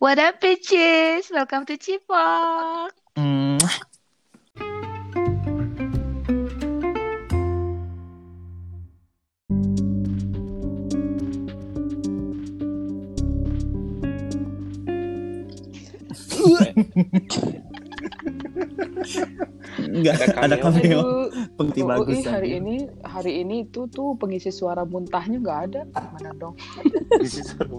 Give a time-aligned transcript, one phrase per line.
[0.00, 1.28] What up, bitches?
[1.30, 2.88] Welcome to Cipok.
[3.20, 3.60] Hmm,
[19.80, 21.00] Enggak, ada cameo.
[21.04, 21.28] Aduh,
[21.60, 25.82] Pengti oh, bagus ih, hari ini hari ini itu tuh pengisi suara muntahnya nggak ada.
[25.92, 26.56] Mana dong?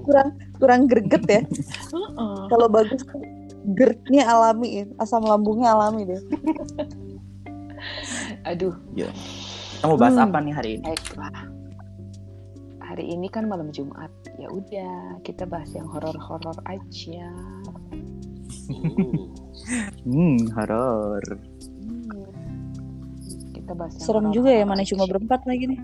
[0.01, 1.41] Kurang kurang greget ya
[1.89, 2.37] Heeh.
[2.49, 3.01] kalau bagus
[3.73, 4.85] gertnya alami ya.
[4.97, 6.21] asam lambungnya alami deh
[8.45, 8.77] Aduh,
[9.81, 10.29] Kamu bahas Hmm.
[10.29, 10.83] apa nih hari ini?
[10.85, 11.33] baiklah.
[12.85, 14.13] Hari ini kan malam Jumat.
[14.37, 17.25] Ya udah, kita bahas yang horor-horor aja.
[20.05, 21.23] Hmm, horor.
[21.81, 22.29] Hmm.
[23.51, 24.93] Kita bahas yang serem juga ya mana aja.
[24.93, 25.79] cuma berempat lagi nih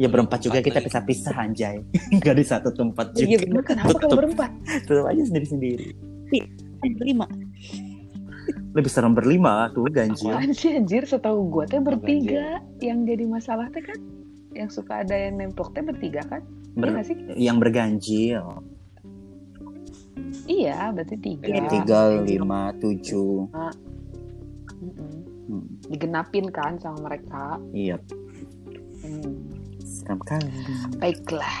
[0.00, 1.84] Ya berempat juga kita pisah-pisah anjay.
[2.14, 3.44] Enggak di satu tempat Iya, juga.
[3.44, 4.50] Emang kenapa kalau berempat?
[4.80, 5.92] Tetap aja sendiri-sendiri.
[6.32, 6.44] Eh,
[6.96, 7.28] berlima
[8.72, 10.32] Lebih serem berlima tuh ganjil.
[10.32, 13.98] Apaan sih anjir setahu gua teh bertiga yang jadi masalah teh kan
[14.50, 16.40] yang suka ada yang nemplok teh bertiga kan?
[16.70, 17.16] Iya Ber- sih?
[17.36, 18.40] yang berganjil.
[20.46, 21.46] Iya, berarti tiga.
[21.46, 21.66] Iya.
[21.68, 23.50] Tiga, lima, tujuh.
[25.50, 27.58] Hmm, Digenapin kan sama mereka.
[27.70, 27.98] iya,
[29.00, 29.49] Hmm.
[30.10, 30.50] Serem kali.
[30.98, 31.56] Baiklah.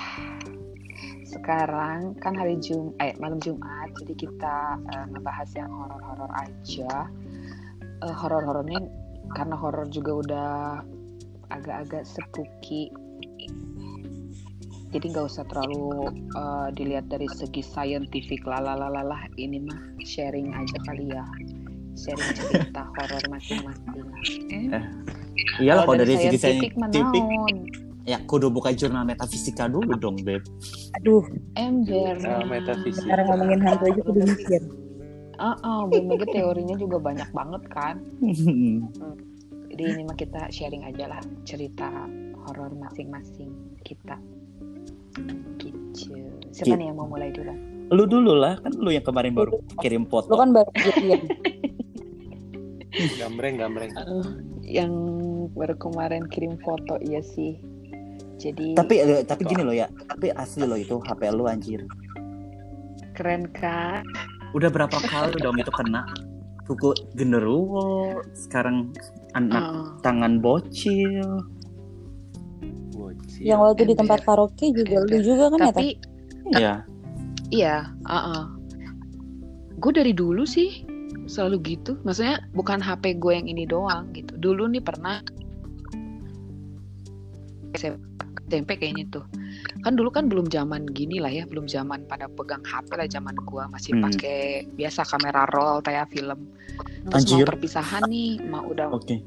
[1.22, 4.56] Sekarang kan hari Jum eh malam Jumat, jadi kita
[4.90, 7.06] eh, ngebahas yang horor-horor aja.
[8.02, 8.82] Eh, horor-horornya
[9.38, 10.50] karena horor juga udah
[11.54, 12.90] agak-agak spooky.
[14.90, 21.06] Jadi nggak usah terlalu eh, dilihat dari segi scientific lalalalah ini mah sharing aja kali
[21.06, 21.22] ya.
[21.94, 24.10] Sharing cerita horor masing-masing.
[24.50, 24.82] Eh,
[25.62, 27.89] Iyalah kalau dari segi scientific naon?
[28.10, 30.42] Ya kudu buka jurnal metafisika dulu dong, Beb.
[30.98, 31.22] aduh
[31.54, 32.18] Ember.
[32.18, 33.06] Nah, metafisika.
[33.06, 34.62] sekarang ngomongin hantu aja kudu mikir
[35.38, 37.96] Ah, ah, belum lagi teorinya juga banyak banget kan.
[39.72, 41.88] Jadi ini mah kita sharing aja lah cerita
[42.44, 43.48] horor masing-masing
[43.80, 44.20] kita.
[45.56, 46.12] Gitu.
[46.52, 46.76] Siapa Gitu.
[46.76, 47.54] nih yang mau mulai dulu?
[47.90, 49.50] lu dulu lah, kan lu yang kemarin baru
[49.80, 50.30] kirim lo foto.
[50.36, 51.20] kan baru jadian
[53.18, 53.90] Gambreng, gambreng.
[54.60, 54.92] Yang
[55.50, 57.58] baru kemarin kirim foto iya sih.
[58.40, 61.84] Jadi Tapi eh, tapi gini loh ya, tapi asli loh itu HP lu anjir.
[63.12, 64.00] keren kan?
[64.56, 66.08] Udah berapa kali dong itu kena
[66.64, 68.96] kuku genderuwo, sekarang
[69.34, 71.44] anak Ah, tangan bocil.
[72.90, 73.44] Bocil.
[73.44, 75.90] yang waktu di tempat karaoke juga lu juga kan ya tapi
[76.50, 76.74] Iya.
[77.50, 77.76] iya,
[78.06, 78.48] ah,
[79.76, 80.84] Gue dari dulu sih
[81.24, 81.96] selalu gitu.
[82.04, 84.36] Maksudnya bukan HP gue yang ini doang gitu.
[84.36, 85.20] Dulu nih pernah
[88.50, 89.24] SMP kayaknya tuh.
[89.80, 93.38] Kan dulu kan belum zaman gini lah ya, belum zaman pada pegang HP lah zaman
[93.46, 94.04] gua masih Hmm.
[94.04, 94.40] pakai
[94.74, 96.50] biasa kamera roll kayak film.
[97.06, 97.36] Terus Anjir.
[97.38, 99.22] mau perpisahan nih, mau udah Oke.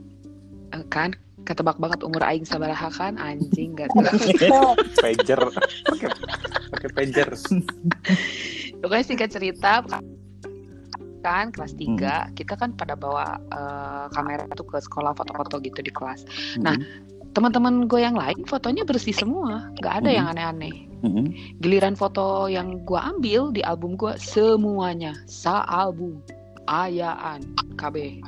[0.70, 3.92] eh, kan ketebak banget umur aing sabaraha kan anjing gak
[5.00, 5.42] Pager.
[5.86, 6.10] Pakai
[6.70, 7.30] pakai pager.
[8.82, 9.84] Pokoknya singkat cerita
[11.24, 12.36] kan kelas 3 Hmm.
[12.36, 16.28] kita kan pada bawa eh, kamera tuh ke sekolah foto-foto gitu di kelas.
[16.56, 16.64] Hmm.
[16.64, 16.76] Nah,
[17.34, 20.16] Teman-teman gue yang lain fotonya bersih semua, nggak ada Mhm.
[20.16, 20.76] yang aneh-aneh.
[21.04, 21.26] Mm-mm.
[21.60, 26.24] Giliran foto yang gue ambil di album gue semuanya sa album
[26.64, 27.44] ayaan
[27.76, 28.24] KB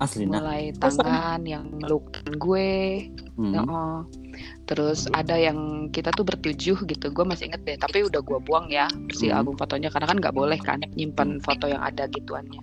[0.00, 0.40] asli nah.
[0.40, 2.70] mulai tangan yang melukan gue
[3.32, 3.56] Hmm.
[3.56, 3.96] Heeh.
[4.68, 7.76] Terus ada yang kita tuh bertujuh gitu, gue masih inget deh.
[7.80, 8.84] Tapi udah gue buang ya
[9.16, 9.40] si Hmm.
[9.40, 12.60] album fotonya karena kan nggak boleh kan nyimpan foto yang ada gituannya.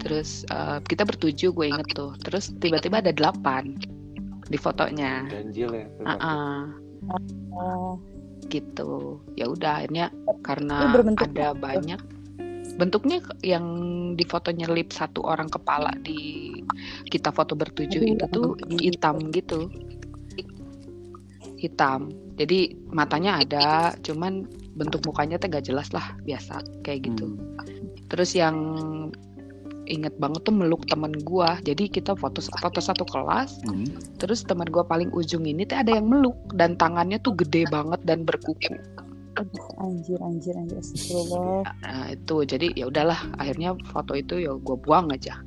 [0.00, 2.16] Terus eh, kita bertujuh gue inget tuh.
[2.24, 3.76] Terus tiba-tiba ada delapan
[4.50, 5.28] di fotonya.
[5.28, 5.86] Ganjil ya.
[6.08, 6.66] Ah,
[7.54, 8.00] oh,
[8.48, 9.20] gitu.
[9.38, 10.76] Ya udah akhirnya Ini karena
[11.20, 12.00] ada banyak
[12.80, 13.66] bentuknya yang
[14.16, 16.48] di foto nyelip satu orang kepala di
[17.12, 18.48] kita foto bertujuh Aduh, itu tuh
[18.80, 19.68] hitam gitu
[21.60, 22.08] hitam
[22.40, 28.08] jadi matanya ada cuman bentuk mukanya tuh gak jelas lah biasa kayak gitu Hmm.
[28.08, 28.56] terus yang
[29.90, 33.90] inget banget tuh meluk temen gua jadi kita foto foto satu kelas Hmm.
[34.22, 37.98] terus teman gua paling ujung ini tuh ada yang meluk dan tangannya tuh gede banget
[38.06, 38.78] dan berkuku
[39.80, 45.08] anjir anjir anjir astagfirullah Nah itu jadi ya udahlah akhirnya foto itu ya gue buang
[45.14, 45.40] aja.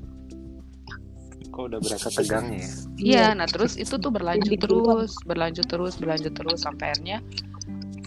[1.54, 2.70] Kok udah berasa tegangnya ya?
[2.98, 7.22] Iya, nah terus itu tuh berlanjut terus, berlanjut terus, berlanjut terus sampai akhirnya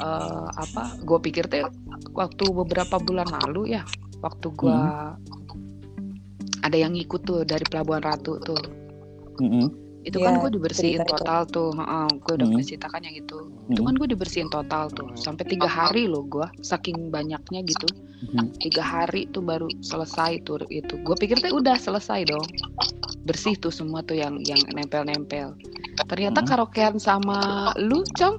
[0.03, 0.99] eh, apa?
[1.07, 1.63] Gue pikir teh
[2.11, 3.87] waktu beberapa bulan lalu ya,
[4.19, 5.15] waktu gua
[6.67, 8.59] ada yang ngikut tuh dari Pelabuhan Ratu tuh.
[9.39, 9.67] Mm-mm.
[10.03, 11.13] Itu Iya, kan gue dibersihin cerita itu.
[11.19, 11.71] total tuh.
[11.75, 11.83] gue
[12.33, 12.55] udah Hmm.
[12.55, 13.39] pernah ceritakan yang itu.
[13.67, 15.09] Itu kan gue dibersihin total tuh.
[15.15, 16.47] Sampai tiga hari loh gue.
[16.61, 17.91] Saking banyaknya gitu.
[18.23, 18.55] Mhm.
[18.61, 20.95] Tiga hari tuh baru selesai tuh itu.
[21.03, 22.47] Gue pikir tuh udah selesai dong.
[23.23, 25.59] Bersih tuh semua tuh yang yang nempel-nempel.
[26.07, 26.49] Ternyata Hmm.
[26.49, 28.39] karaokean sama lu, Cong,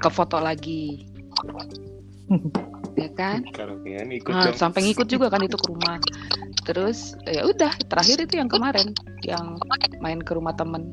[0.00, 1.04] ke foto lagi.
[2.96, 3.44] ya kan?
[3.52, 6.00] Karaokean ikut Nah, sampai ngikut juga kan itu ke rumah.
[6.64, 9.60] Terus ya udah terakhir itu yang kemarin yang
[10.00, 10.88] main ke rumah temen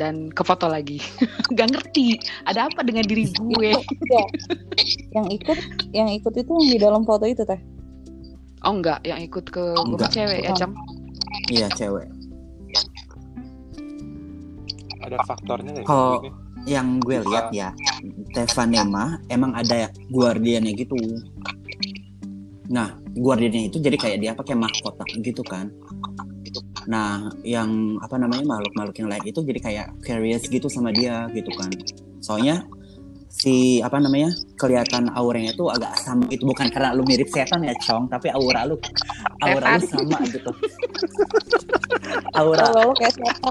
[0.00, 1.00] dan ke foto lagi.
[1.56, 2.16] Gak ngerti
[2.48, 3.72] ada apa dengan diri gue.
[3.76, 4.24] Iya.
[5.12, 5.58] yang ikut
[5.92, 7.60] yang ikut itu yang di dalam foto itu teh
[8.66, 10.10] Oh enggak, yang ikut ke gue mah Enggak.
[10.10, 10.70] cewek ya, Cam.
[11.46, 12.06] Iya cewek.
[15.06, 15.72] Ada faktornya?
[15.86, 16.26] Kalau-?
[16.66, 17.70] Yang gue lihat ya,
[18.34, 20.98] Tevanema emang ada guardiannya gitu.
[22.68, 25.70] Nah, guardiannya itu jadi kayak dia pakai mahkota gitu kan.
[26.88, 31.52] Nah, yang apa namanya makhluk-makhluk yang lain itu jadi kayak curious gitu sama dia gitu
[31.52, 31.68] kan.
[32.24, 32.64] Soalnya
[33.28, 37.76] si apa namanya kelihatan auranya itu agak sama itu bukan karena lu mirip setan ya
[37.84, 38.80] cong tapi aura lu
[39.44, 40.50] aura lu sama gitu
[42.40, 43.50] aura lo kayak siapa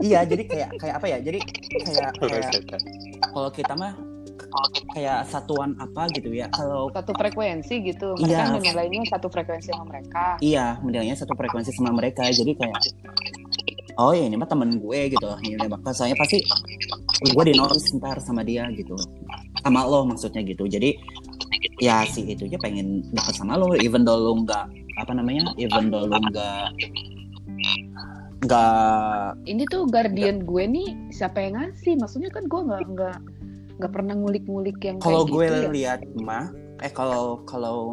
[0.00, 1.38] iya jadi kayak kayak apa ya jadi
[1.84, 2.80] kayak kayak setan.
[3.30, 3.92] kalau kita mah
[4.92, 8.14] kayak satuan apa gitu ya kalau Satu frekuensi gitu.
[8.20, 8.46] Iya.
[8.48, 10.24] Mereka menilainya satu frekuensi sama mereka.
[10.44, 12.80] iya menilainya satu frekuensi sama mereka jadi kayak
[14.00, 16.40] oh ya ini mah temen gue gitu ini bakal soalnya pasti
[17.22, 18.96] gue di notice ntar sama dia gitu
[19.60, 20.96] sama lo maksudnya gitu jadi
[21.78, 24.66] ya si itu aja pengen deket sama lo even though lo nggak
[25.00, 26.72] apa namanya even though lo nggak
[28.42, 31.94] nggak Ini tuh guardian gue nih siapa yang ngasih?
[31.94, 33.18] Maksudnya kan gue nggak nggak
[33.82, 35.70] nggak pernah ngulik-ngulik yang kalau kayak gue gitu ya.
[35.74, 36.46] lihat mah
[36.78, 37.90] eh kalau kalau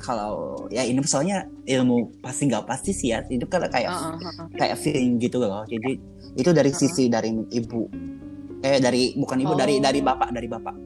[0.00, 4.46] kalau ya ini soalnya ilmu pasti nggak pasti sih ya itu kan kayak Heeh, heeh.
[4.56, 6.00] kayak feeling gitu loh jadi
[6.34, 6.80] itu dari Uh-uh.
[6.80, 7.84] sisi dari ibu
[8.64, 9.84] eh dari bukan ibu dari Oh.
[9.84, 10.76] dari bapak dari bapak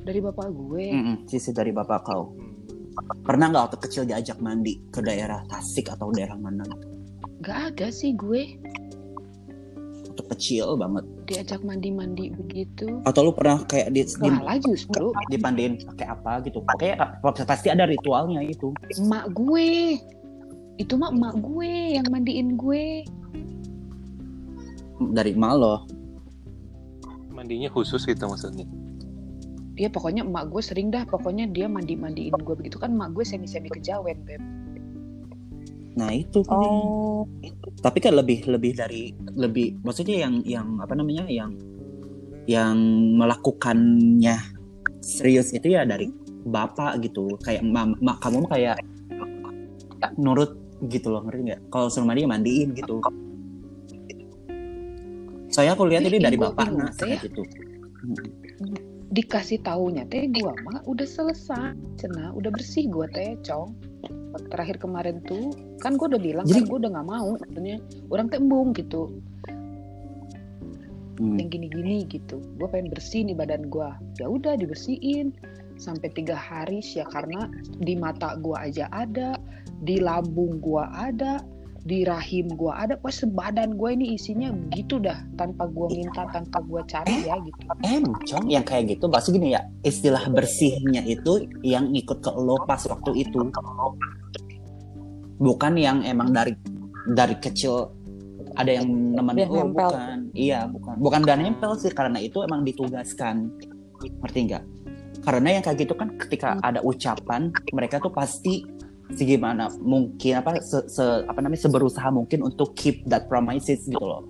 [0.00, 0.86] Dari bapak gue.
[0.96, 2.32] Mm-mm, sisi dari bapak kau
[3.22, 6.86] pernah nggak waktu kecil diajak mandi ke daerah Tasik atau daerah mana gitu?
[7.40, 8.56] Gak ada sih gue
[10.20, 13.00] waktu kecil banget diajak mandi-mandi begitu.
[13.08, 14.30] atau lu pernah kayak di, di
[14.60, 19.96] justru dipandiin pakai apa gitu kayak pasti ada ritualnya itu emak gue.
[20.76, 23.04] Itu mah emak gue yang mandiin gue.
[25.00, 25.88] dari malo
[27.32, 28.68] Mandinya khusus gitu maksudnya.
[29.72, 33.72] Dia pokoknya emak gue sering dah pokoknya dia mandi-mandiin gue begitu kan emak gue semi-semi
[33.72, 34.42] kejawen, Beb.
[35.98, 37.26] nah itu kan oh
[37.78, 41.54] tapi kan lebih lebih dari lebih maksudnya yang yang apa namanya yang
[42.50, 42.76] yang
[43.14, 44.36] melakukannya
[45.00, 46.10] serius itu ya dari
[46.44, 48.82] bapak gitu kayak ma, ma- kamu kayak
[50.18, 50.56] nurut
[50.90, 53.00] gitu loh ngerti nggak kalau suruh mandi ya mandiin gitu
[55.50, 57.18] saya aku lihat ini dari bapak nah teh.
[57.20, 57.42] gitu
[59.10, 61.74] Dikasih taunya teh gue mah udah selesai.
[61.98, 63.74] Cena udah bersih gue teh, Cong.
[64.50, 65.50] Terakhir kemarin tuh
[65.82, 67.78] kan gue udah bilang Jadi- kan gue udah nggak mau sebenarnya.
[68.10, 69.10] Orang teh embung gitu.
[71.20, 71.36] Hmm.
[71.36, 72.40] yang gini-gini gitu.
[72.56, 75.36] Gue pengen bersih nih badan gue ya udah dibersihin.
[75.76, 77.48] Sampai tiga hari sih ya karena
[77.80, 79.36] di mata gue aja ada
[79.84, 81.40] di lambung gue ada
[81.80, 86.60] di rahim gue ada pas sebadan gue ini isinya begitu dah tanpa gue minta tanpa
[86.60, 87.60] gue cari ya gitu.
[87.88, 92.60] eh Cong, yang kayak gitu maksud gini ya istilah bersihnya itu yang ikut ke lo
[92.68, 93.48] pas waktu itu.
[95.40, 96.52] Bukan yang emang dari
[97.16, 97.88] dari kecil
[98.60, 99.88] ada yang nemenin lo nempel.
[99.88, 100.18] bukan.
[100.36, 100.94] Iya bukan.
[101.00, 103.48] Bukan dan nempel sih karena itu emang ditugaskan.
[104.20, 104.64] Ngerti nggak?
[105.24, 108.64] Karena yang kayak gitu kan ketika ada ucapan mereka tuh pasti
[109.16, 114.22] segimana mungkin apa se, se- apa namanya seberusaha mungkin untuk keep that promises gitu loh.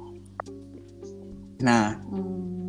[1.61, 1.99] Nah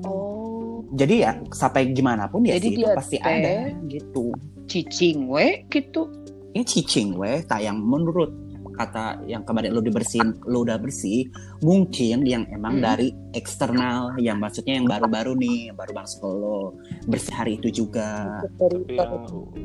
[0.04, 0.82] oh.
[0.92, 4.34] jadi ya sampai gimana pun ya Jadi sih itu pasti ada gitu.
[4.66, 6.08] cicing we gitu.
[6.52, 8.32] Ini cicing weh tayang menurut
[8.74, 11.28] kata yang kemarin lu dibersihin lu udah bersih
[11.62, 12.86] mungkin yang emang Hmm.
[12.88, 16.76] dari eksternal yang maksudnya yang baru-baru nih yang baru masuk lo
[17.06, 18.42] bersih hari itu juga.
[18.48, 19.12] Tapi yang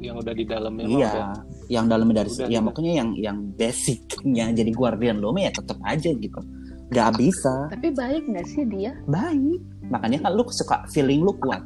[0.02, 1.30] yang udah di dalamnya iya udah
[1.66, 2.62] yang dalamnya dari Udah, ya udah.
[2.70, 6.40] pokoknya yang yang basicnya jadi guardian lo mah ya tetap aja gitu.
[6.86, 7.54] Nggak bisa.
[7.72, 8.94] Tapi baik nggak sih dia?
[9.10, 9.58] Baik.
[9.90, 11.62] Makanya kan lu suka feeling lu kuat.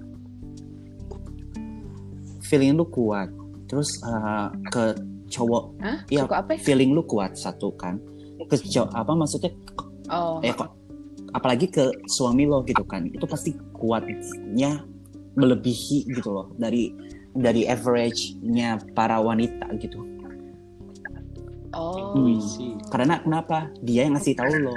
[2.49, 3.28] Feeling lu kuat.
[3.68, 4.85] Terus eh, ke
[5.30, 5.64] cowok.
[5.80, 5.99] Hah?
[6.10, 6.26] Iya.
[6.26, 6.58] suka apa ya?
[6.60, 8.02] feeling lu kuat satu kan.
[8.50, 9.54] Ke cow- apa maksudnya?
[10.10, 10.42] Oh.
[10.42, 10.75] Eh kok
[11.30, 13.06] apalagi ke suami lo gitu kan.
[13.06, 14.82] Itu pasti kuatnya
[15.38, 16.50] melebihi gitu loh.
[16.58, 16.90] Dari
[17.30, 20.02] dari average-nya para wanita gitu.
[21.70, 22.18] Oh.
[22.18, 22.82] Hmm.
[22.90, 23.70] Karena kenapa?
[23.87, 24.75] Dia yang ngasih tahu lo.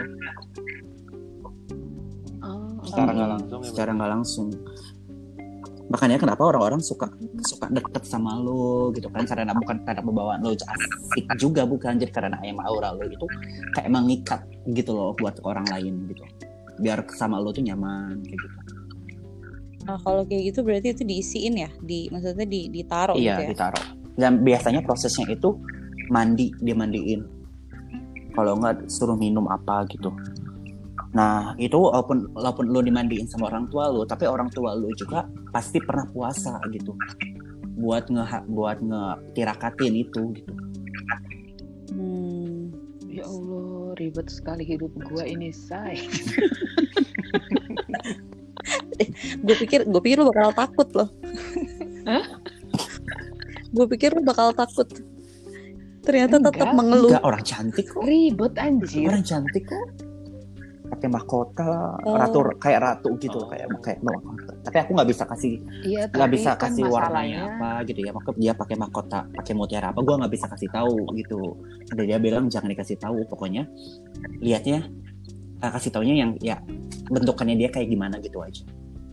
[2.83, 4.47] Secara nggak langsung ya secara nggak langsung
[5.93, 7.05] makanya kenapa orang-orang suka
[7.45, 12.09] suka deket sama lo gitu kan karena bukan karena pembawaan lo asik juga bukan jadi
[12.09, 13.29] karena emang aura lo itu
[13.77, 14.41] kayak mengikat
[14.73, 16.25] gitu loh buat orang lain gitu.
[16.81, 18.57] Biar sama lo tuh nyaman kayak gitu.
[19.83, 23.49] Nah, kalau kayak gitu berarti itu diisiin ya, di maksudnya di ditaruh iya gitu ya.
[23.53, 23.85] ditaruh.
[24.17, 25.61] Dan biasanya prosesnya itu
[26.09, 27.21] mandi dia mandiin
[28.33, 30.09] kalau nggak suruh minum apa gitu
[31.13, 35.29] nah itu walaupun walaupun lo dimandiin sama orang tua lo tapi orang tua lo juga
[35.53, 36.97] pasti pernah puasa gitu
[37.77, 40.53] buat nge buat ngetirakatin itu gitu
[41.93, 42.73] Hmm.
[43.05, 46.01] Ya Allah, ribet sekali hidup gua ini, say.
[49.43, 51.09] Gue pikir gue pikir lu bakal takut loh.
[52.09, 52.23] Hah?
[53.69, 54.87] gue pikir lu bakal takut.
[56.01, 57.13] Ternyata tetap mengeluh.
[57.13, 59.07] enggak orang cantik kok Ribet anjir.
[59.07, 59.85] orang cantik kok
[60.93, 62.13] pakai mahkota Oh.
[62.13, 63.49] ratu kayak ratu gitu Oh.
[63.49, 67.09] kayak kayak mahkota tapi aku nggak bisa kasih Iya, nggak tapi bisa kan kasih warnanya
[67.41, 70.69] masalahnya- apa gitu ya maka dia pakai mahkota pakai mutiara apa gue nggak bisa kasih
[70.69, 71.41] tahu gitu
[71.87, 73.65] dan dia bilang jangan dikasih tahu pokoknya
[74.37, 74.85] lihatnya
[75.57, 76.61] eh, kasih taunya yang ya
[77.05, 78.61] bentukannya dia kayak gimana gitu aja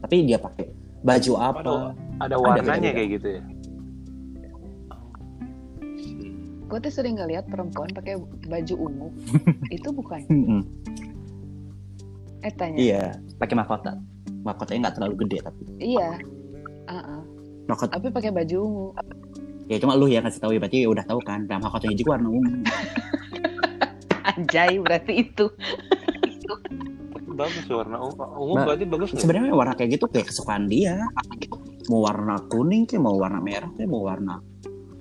[0.01, 0.69] tapi dia pakai
[1.01, 1.75] baju apa ada
[2.21, 2.91] ada warnanya beda-beda.
[2.93, 3.43] kayak gitu ya
[6.71, 8.15] Gue tuh sering ngeliat perempuan pakai
[8.47, 9.09] baju ungu.
[9.75, 10.23] itu bukan.
[12.41, 12.47] Mm-mm.
[12.47, 12.77] Eh tanya.
[12.77, 13.03] iya
[13.37, 13.93] pakai mahkota
[14.41, 16.11] mahkotanya nggak terlalu gede tapi Iya.
[16.85, 17.21] Ah, ah.
[17.67, 18.87] mahkota Tapi pakai baju ungu.
[19.67, 22.29] ya cuma lu yang kasih tahu ya berarti udah tahu kan nah mahkotanya juga warna
[22.29, 22.51] ungu
[24.31, 25.47] Anjay, berarti itu.
[27.31, 31.01] bagus warna ungu ungu berarti bagus sebenarnya warna kayak gitu kayak kesukaan dia
[31.89, 34.45] mau warna kuning kayak mau warna merah kayak mau warna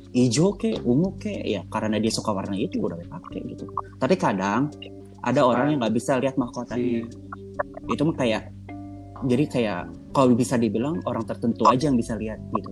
[0.09, 3.67] hijau kayak ungu kayak ya karena dia suka warna itu udah pakai gitu
[3.97, 4.71] tapi kadang
[5.19, 7.11] ada orang yang nggak bisa lihat mahkotanya
[7.89, 8.43] itu mah kayak
[9.27, 9.81] jadi kayak
[10.15, 12.71] kalau bisa dibilang orang tertentu aja yang bisa lihat gitu.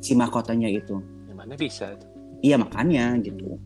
[0.00, 0.98] Si mahkotanya itu.
[1.28, 1.94] Gimana bisa?
[2.40, 3.60] iya makanya gitu.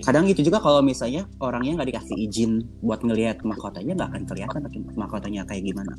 [0.00, 4.60] Kadang itu juga kalau misalnya orangnya nggak dikasih izin buat ngelihat mahkotanya nggak akan kelihatan
[4.96, 5.92] mahkotanya kayak gimana.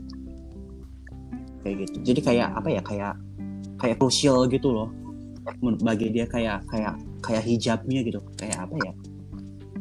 [1.61, 1.97] Kayak gitu.
[2.13, 3.13] Jadi kayak apa ya kayak
[3.77, 4.89] kayak krusial gitu loh.
[5.81, 8.21] Bagi dia kayak kayak kayak hijabnya gitu.
[8.37, 8.93] Kayak apa ya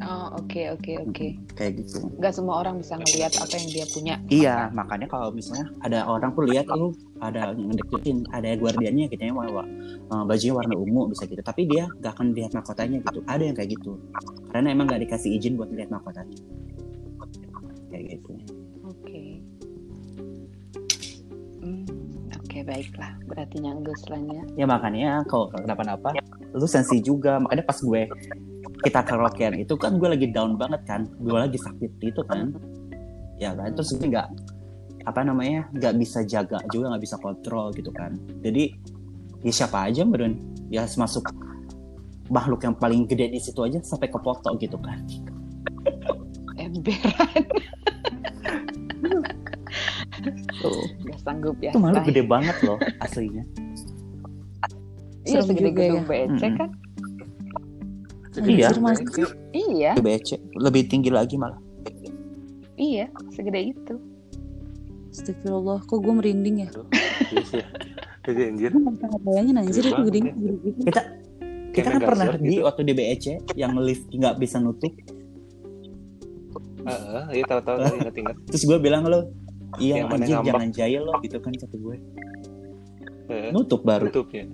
[0.01, 1.27] Oh, oke, oke, oke.
[1.53, 4.15] kayak gitu Gak semua orang bisa ngelihat apa yang dia punya.
[4.33, 9.33] iya makanya kalau misalnya ada orang pun lihat lu ada ngedeketin ada guardiannya gitu ya
[9.37, 9.61] warna
[10.09, 13.53] eh, bajunya warna ungu bisa gitu tapi dia nggak akan lihat mahkotanya gitu ada yang
[13.53, 13.93] kayak gitu
[14.49, 16.37] karena emang nggak dikasih izin buat lihat mahkotanya
[17.93, 18.33] kayak gitu
[18.91, 19.39] Oke.
[21.61, 21.87] Hmm,
[22.35, 23.13] oke, baiklah.
[23.29, 24.43] Berarti nyanggus ya.
[24.59, 26.11] ya makanya kalau kenapa-napa
[26.51, 28.03] lu sensi juga makanya pas gue
[28.81, 32.53] kita karaokean itu kan gue lagi down banget kan gue lagi sakit itu kan
[33.37, 34.29] ya kan terus gue nggak
[35.09, 38.73] apa namanya nggak bisa jaga juga nggak bisa kontrol gitu kan jadi
[39.41, 40.37] ya siapa aja meren
[40.69, 41.25] ya masuk
[42.29, 45.01] makhluk yang paling gede di situ aja sampai ke foto gitu kan
[46.61, 47.45] Emberan.
[50.61, 51.73] tuh Gak sanggup ya.
[51.73, 52.05] itu say.
[52.13, 53.45] gede banget loh aslinya
[55.21, 56.27] Iya, segede gedung ya.
[56.27, 56.57] BC Mm-mm.
[56.59, 56.71] kan?
[58.39, 58.71] Iya.
[58.79, 59.03] Mas.
[59.51, 61.59] Iya, BC lebih tinggi lagi malah
[62.81, 63.07] iya,
[63.37, 63.95] segede itu.
[65.13, 66.69] Astagfirullah, kok gue merinding ya?
[67.29, 67.67] Iya ya.
[68.25, 68.71] Jadi anjir.
[69.21, 70.33] Bayangin anjir itu ya.
[70.33, 70.81] gitu.
[70.89, 71.03] kita
[71.71, 72.67] kita kan pernah di gitu.
[72.67, 74.91] waktu di BEC yang lift nggak bisa nutup
[76.81, 78.37] Heeh, iya tahu-tahu tahu, ingat-ingat.
[78.49, 79.31] terus gue bilang lo
[79.79, 81.97] iya anjir jangan jahil lo gitu kan kata gue
[83.55, 84.51] nutup baru tutupnya.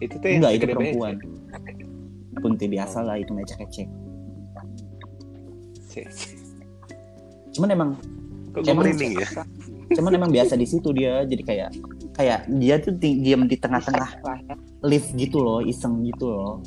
[0.00, 1.14] Itu tuh yang enggak itu segede perempuan
[2.38, 3.88] Punti biasa lah itu meja kecek
[5.90, 6.38] Cek, cek.
[7.50, 7.90] cuman emang
[8.50, 9.26] Kok Emang- merinding ya?
[9.90, 11.70] cuman emang biasa di situ dia jadi kayak
[12.14, 14.22] kayak dia tuh di- diam di tengah-tengah
[14.86, 16.62] lift gitu loh iseng gitu loh.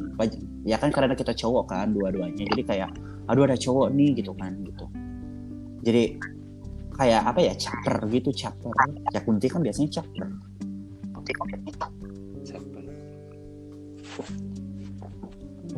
[0.64, 2.44] Ya kan karena kita cowok kan dua-duanya.
[2.48, 2.92] Jadi kayak
[3.28, 4.86] aduh ada cowok nih gitu kan gitu.
[5.84, 6.04] Jadi
[6.96, 8.76] kayak apa ya caper gitu caper.
[9.12, 10.28] Ya kunti kan biasanya caper?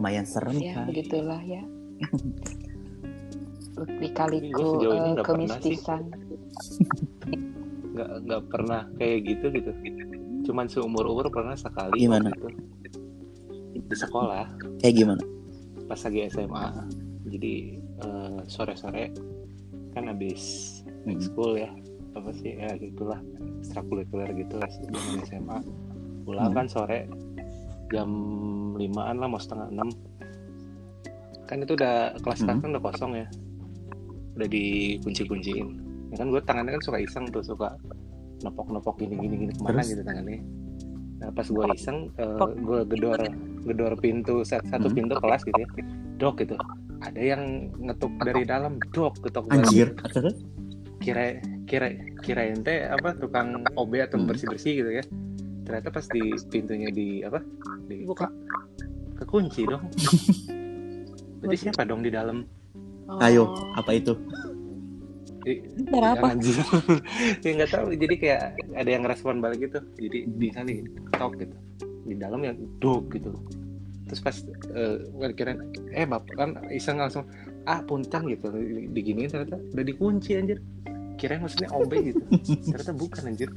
[0.05, 1.65] Lumayan serem Ya, kan begitulah ya.
[3.97, 6.01] Dikaliku sejauh ini eh, kemistisan.
[7.97, 9.71] Nggak nggak pernah kayak gitu gitu.
[10.45, 12.05] Cuman seumur umur pernah sekali.
[12.05, 12.29] Gimana?
[12.29, 13.01] waktu itu.
[13.81, 14.45] Di sekolah
[14.77, 15.23] kayak gimana
[15.89, 16.65] pas lagi SMA.
[17.25, 19.09] Jadi eh, sore-sore
[19.97, 20.69] kan habis
[21.05, 21.21] Hmm.
[21.21, 21.69] school ya
[22.17, 23.21] apa sih ya gitulah
[23.61, 24.65] ekstrakurikuler gitu lah
[25.21, 25.61] SMA
[26.25, 26.57] pulang Hmm.
[26.57, 27.05] kan sore
[27.87, 28.09] jam
[28.75, 29.89] limaan lah mau setengah enam
[31.45, 32.57] kan itu udah kelas Hmm.
[32.57, 33.27] kan udah kosong ya
[34.35, 35.67] udah dikunci-kunciin
[36.09, 37.77] ya kan gue tangannya kan suka iseng tuh suka
[38.41, 39.93] nepok-nepok gini gini gini ke mana Terus?
[39.93, 40.41] gitu tangannya
[41.15, 41.97] nah pas gue iseng
[42.59, 43.19] gue gedor
[43.63, 44.93] gedor pintu satu, Hmm.
[44.93, 45.67] pintu kelas gitu ya
[46.15, 46.55] dok gitu
[46.99, 47.43] ada yang
[47.77, 49.45] ngetuk dari dalam dok ketok.
[49.51, 49.93] Anjir.
[50.97, 51.37] Kira
[51.69, 51.91] kira
[52.23, 54.25] kirain teh apa tukang OB atau Hmm.
[54.25, 55.03] bersih bersih gitu ya
[55.65, 57.41] ternyata pas di pintunya di apa?
[57.89, 59.25] Dibuka Buka.
[59.25, 59.83] kekunci dong.
[61.41, 62.45] Berarti siapa dong di dalam?
[63.21, 64.13] Ayo, apa itu?
[65.93, 66.33] Apa?
[67.45, 67.93] ya nggak tahu.
[67.93, 68.41] Jadi kayak
[68.73, 69.77] ada yang respon balik gitu.
[69.97, 71.55] Jadi di sana gini, tok gitu.
[72.05, 73.29] Di dalam yang duk gitu.
[74.09, 74.37] Terus pas
[74.73, 75.57] eh kira
[75.93, 77.29] eh bapak kan iseng langsung
[77.69, 78.49] ah punten gitu.
[78.89, 80.61] Diginiin ternyata udah dikunci anjir.
[81.21, 82.21] Kirain maksudnya OB gitu.
[82.73, 83.49] Ternyata bukan anjir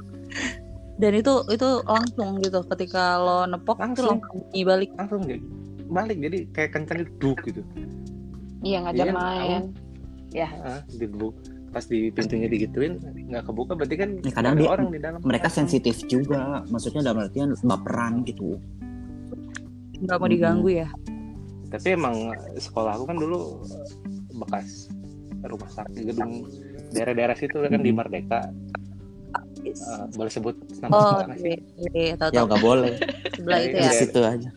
[0.99, 4.19] Dan itu itu langsung gitu ketika lo nepok itu Langsung.
[4.19, 4.89] langsung bunyi balik.
[4.93, 5.41] langsung jadi
[5.89, 7.61] balik jadi kayak kencang gitu duk gitu
[8.59, 9.63] Iya ngajak Iya, main.
[10.59, 11.33] ah, dibuk
[11.69, 15.19] pas di pintunya digituin nggak kebuka berarti kan Ya, kadang ada dia- orang di dalam
[15.21, 16.65] Mereka sensitif juga.
[16.67, 18.57] Maksudnya dalam artian baperan gitu.
[19.97, 20.35] Nggak mau Mm-mm.
[20.35, 20.89] diganggu ya.
[21.69, 23.61] tapi emang sekolah aku kan dulu
[24.35, 24.89] bekas
[25.39, 26.49] rumah sakit gedung
[26.89, 27.99] daerah-daerah situ kan di Mhm.
[29.61, 29.73] Eh,
[30.09, 31.55] boleh sebut nama Oh, sekolah sih?
[31.75, 32.93] iya, iya, tahu Ya nggak boleh.
[33.29, 33.85] sebelah itu Iya, ya.
[33.85, 34.49] Di situ aja.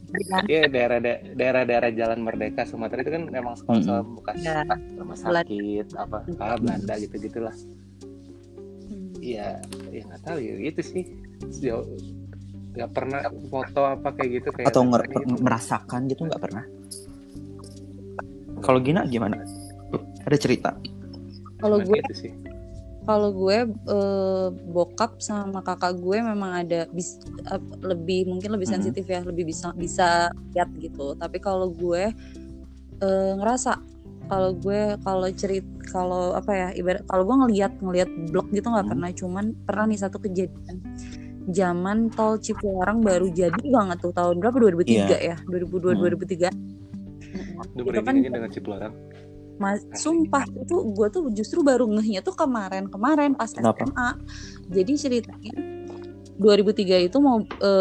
[0.44, 0.98] Iya daerah
[1.32, 4.60] daerah-daerah Jalan Merdeka Sumatera itu kan emang sekolah-sekolah bekas Ya.
[4.94, 7.56] rumah sakit apa ah, Belanda gitu gitulah
[8.84, 9.08] Hmm.
[9.16, 9.56] Iya
[9.88, 11.04] ya nggak tahu ya gitu sih
[11.42, 11.86] sejauh
[12.72, 15.32] nggak pernah foto apa kayak gitu kayak Atau nger- gitu.
[15.38, 16.64] merasakan gitu nggak pernah.
[18.58, 19.40] Kalau Gina gimana?
[20.22, 20.70] Ada cerita?
[21.56, 22.32] Kalau gue gitu sih
[23.02, 29.02] kalau gue eh, bokap sama kakak gue memang ada bis, ap- lebih mungkin lebih sensitif
[29.04, 31.14] ya lebih bisa bisa lihat gitu.
[31.14, 32.14] Tapi kalau gue
[32.98, 33.78] eh, ngerasa
[34.26, 38.86] kalau gue kalau cerit kalau apa ya ibarat kalau gue ngelihat ngelihat blog gitu nggak
[38.86, 38.92] Hmm.
[38.94, 39.10] pernah.
[39.12, 40.78] Cuman pernah nih satu kejadian.
[41.42, 44.62] Zaman tol Cipularang baru jadi banget tuh tahun berapa?
[44.62, 45.36] 2003 ya?
[45.42, 46.00] 2002 Hmm.
[46.00, 46.48] 2003
[47.74, 48.94] Lu Itu kan- dengan Cipularang
[49.54, 53.78] Mas, sumpah itu gue tuh justru baru ngehnya tuh kemarin kemarin pas Kenapa?
[53.78, 54.08] SMA.
[54.70, 55.54] Jadi ceritanya
[56.34, 57.38] 2003 itu mau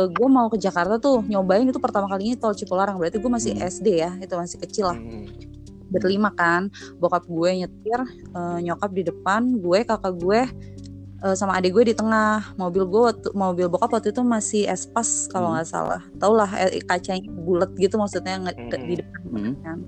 [0.08, 3.66] gue mau ke Jakarta tuh nyobain itu pertama kalinya tol Cipularang berarti gue masih Hmm.
[3.66, 5.26] SD ya itu masih kecil lah Hmm.
[5.90, 10.42] berlima kan bokap gue nyetir eh, nyokap di depan gue kakak gue
[11.22, 15.26] eh, sama adik gue di tengah mobil gue waktu- mobil bokap waktu itu masih espas
[15.28, 15.56] kalau Hmm.
[15.58, 18.84] nggak salah tau lah eh, kacanya bulat gitu maksudnya nge- Hmm.
[18.84, 19.80] di depan Hmm.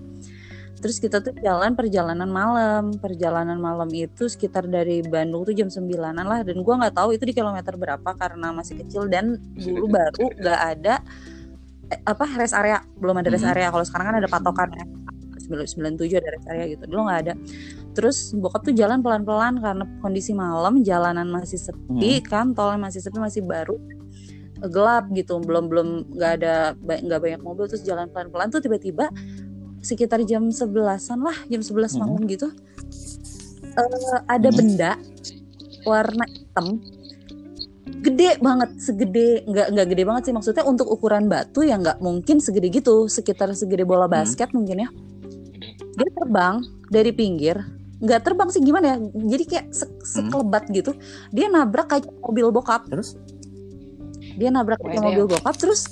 [0.84, 2.92] Terus kita tuh jalan perjalanan malam.
[3.00, 7.24] Perjalanan malam itu sekitar dari Bandung tuh jam 9-an lah dan gua nggak tahu itu
[7.24, 11.00] di kilometer berapa karena masih kecil dan dulu baru nggak ada
[11.88, 13.54] eh, apa rest area, belum ada rest Mhm.
[13.56, 13.68] area.
[13.72, 14.86] Kalau sekarang kan ada patokan ya.
[15.44, 16.84] 97 ada rest area gitu.
[16.88, 17.34] Dulu nggak ada.
[17.96, 23.20] Terus bokap tuh jalan pelan-pelan karena kondisi malam, jalanan masih sepi kan, tolnya masih sepi,
[23.24, 23.80] masih baru
[24.64, 29.12] gelap gitu belum belum nggak ada nggak banyak mobil terus jalan pelan-pelan tuh tiba-tiba
[29.84, 32.00] sekitar jam 11-an lah jam 11 Hmm.
[32.02, 32.48] malam gitu
[33.68, 34.58] eh, ada Hmm.
[34.58, 34.92] benda
[35.84, 36.80] warna hitam
[38.00, 42.40] gede banget segede nggak nggak gede banget sih maksudnya untuk ukuran batu ya nggak mungkin
[42.40, 44.16] segede gitu sekitar segede bola Hmm.
[44.18, 44.90] basket mungkin ya
[45.94, 47.60] dia terbang dari pinggir
[48.00, 48.96] nggak terbang sih gimana ya
[49.30, 50.92] jadi kayak se- sekelebat gitu
[51.30, 53.16] dia nabrak kaca mobil bokap Terus?
[54.34, 55.06] dia nabrak kaca Wedel.
[55.06, 55.88] mobil bokap terus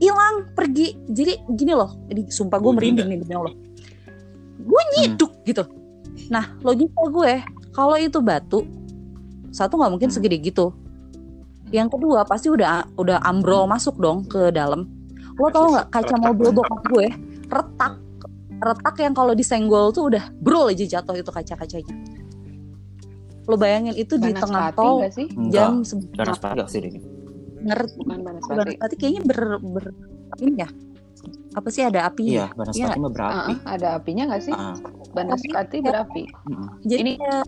[0.00, 0.96] hilang pergi.
[1.06, 1.94] Jadi gini loh.
[2.08, 3.54] Ini sumpah gue Gua merinding nih demi Allah
[4.60, 5.64] gue nyiduk gitu.
[6.28, 7.32] Nah logika gue
[7.72, 8.68] kalau itu batu
[9.50, 10.16] satu nggak mungkin Hmm.
[10.16, 10.70] segede gitu.
[11.70, 14.86] Yang kedua pasti udah udah ambrol masuk dong ke dalam.
[15.38, 16.22] Lo tau nggak kaca Retak.
[16.22, 17.06] mobil bokap gue?
[17.48, 17.94] Retak.
[18.60, 21.94] Retak yang kalau disenggol tuh udah brol aja jatuh itu kaca-kacanya.
[23.48, 25.00] Lo bayangin itu di Banas tengah tol
[25.50, 26.36] jam Enggak.
[26.36, 26.68] sebelas.
[26.68, 27.00] Sih ini.
[27.62, 27.96] Ngerti.
[27.98, 28.74] Bukan Banas Bukan, Pati.
[28.74, 29.84] berarti kayaknya ber, ber
[30.38, 30.68] ini ya?
[31.52, 32.86] Apa sih ada apinya Iya, Ganas Iya.
[32.88, 33.52] pagi mah berapi.
[33.60, 34.54] Ah, ada apinya nggak sih?
[34.54, 34.74] Ah,
[35.12, 36.22] Banas Tapi- Pati berapi.
[36.24, 36.68] mm-mm.
[36.82, 37.44] jadi Ini- kayak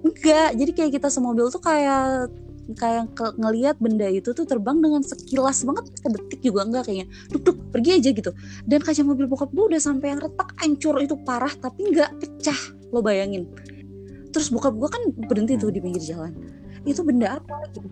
[0.00, 2.32] enggak jadi kayak kita semobil tuh kayak
[2.70, 7.06] kayak ke- ngelihat benda itu tuh terbang dengan sekilas banget sedetik juga enggak kayaknya.
[7.28, 8.30] Duk duk pergi aja gitu.
[8.64, 12.60] Dan kaca mobil bokap gue udah sampai yang retak hancur itu parah tapi nggak pecah.
[12.90, 13.50] Lo bayangin.
[14.30, 16.30] Terus bokap gue kan berhenti tuh di pinggir jalan
[16.84, 17.66] itu benda apa?
[17.72, 17.88] gitu.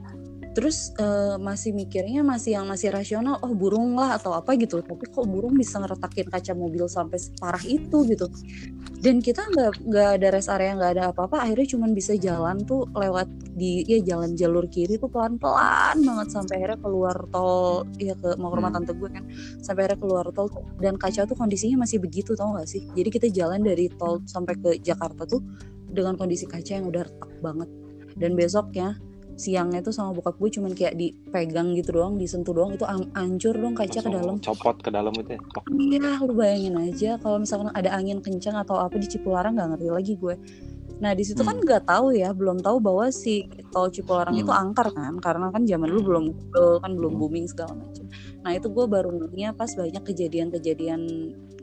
[0.59, 4.83] Terus eh, masih mikirnya masih yang masih rasional oh burung lah atau apa gitu.
[4.83, 8.03] Tapi kok burung bisa ngeretakin kaca mobil sampai separah itu?
[8.11, 8.27] gitu.
[8.99, 12.91] Dan kita nggak nggak ada rest area nggak ada apa-apa akhirnya cuman bisa jalan tuh
[12.91, 18.35] lewat di ya jalan jalur kiri tuh pelan-pelan banget sampai akhirnya keluar tol ya ke
[18.43, 18.83] mau ke rumah Hmm.
[18.83, 19.25] tante gue kan
[19.63, 20.51] sampai akhirnya keluar tol.
[20.83, 22.83] Dan kaca tuh kondisinya masih begitu tau gak sih?
[22.99, 25.39] Jadi kita jalan dari tol sampai ke Jakarta tuh
[25.87, 27.71] dengan kondisi kaca yang udah retak banget
[28.19, 28.99] dan besoknya
[29.39, 33.55] siangnya tuh sama bokap gue cuman kayak dipegang gitu doang disentuh doang itu an- hancur
[33.55, 35.63] dong kaca ke Langsung dalam copot ke dalam itu ya Tok.
[35.71, 39.89] Iya, lu bayangin aja kalau misalkan ada angin kencang atau apa di Cipularang nggak ngerti
[39.89, 40.35] lagi gue.
[40.99, 41.63] Nah di situ kan Hmm.
[41.63, 44.43] nggak tahu ya, belum tahu bahwa si tol Cipularang Hmm.
[44.43, 47.21] itu angker kan, karena kan zaman dulu belum Google, kan belum Hmm.
[47.23, 48.05] booming segala macam.
[48.43, 51.01] Nah itu gue baru ngehnya pas banyak kejadian-kejadian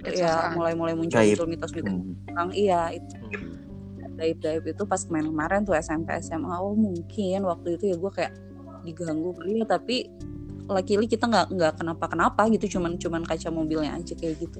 [0.05, 2.15] ya mulai-mulai muncul mitos-mitos Hmm.
[2.23, 3.11] tentang iya itu
[4.15, 8.33] Gaib-gaib itu pas kemarin-kemarin tuh SMP SMA oh mungkin waktu itu ya gue kayak
[8.83, 10.07] diganggu kali ya tapi
[10.65, 14.59] luckily kita nggak nggak kenapa-kenapa gitu cuman cuman kaca mobilnya aja kayak gitu.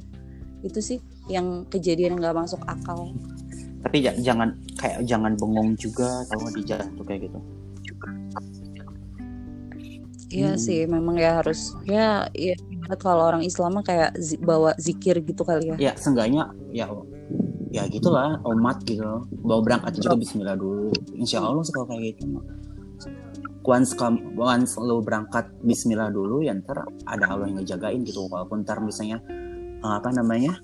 [0.62, 3.10] Itu sih yang kejadian yang nggak masuk akal.
[3.86, 7.40] Tapi ja- jangan kayak jangan bengong juga kalau di jalan tuh kayak gitu.
[10.26, 10.60] Iya Hmm.
[10.60, 12.58] sih memang ya harus ya ya
[12.98, 15.78] kalau orang Islam mah kayak zi- bawa zikir gitu kali ya.
[15.80, 16.90] Ya seenggaknya ya
[17.76, 19.28] ya gitulah umat gitu.
[19.44, 20.96] Bawa berangkat juga Bismillah dulu.
[21.20, 22.40] Insya Allah kalau kayak gitu
[23.66, 28.30] once kam- once lo berangkat Bismillah dulu ya ntar ada Allah yang ngejagain gitu.
[28.32, 29.20] Walaupun ntar misalnya
[29.82, 30.56] eh, apa namanya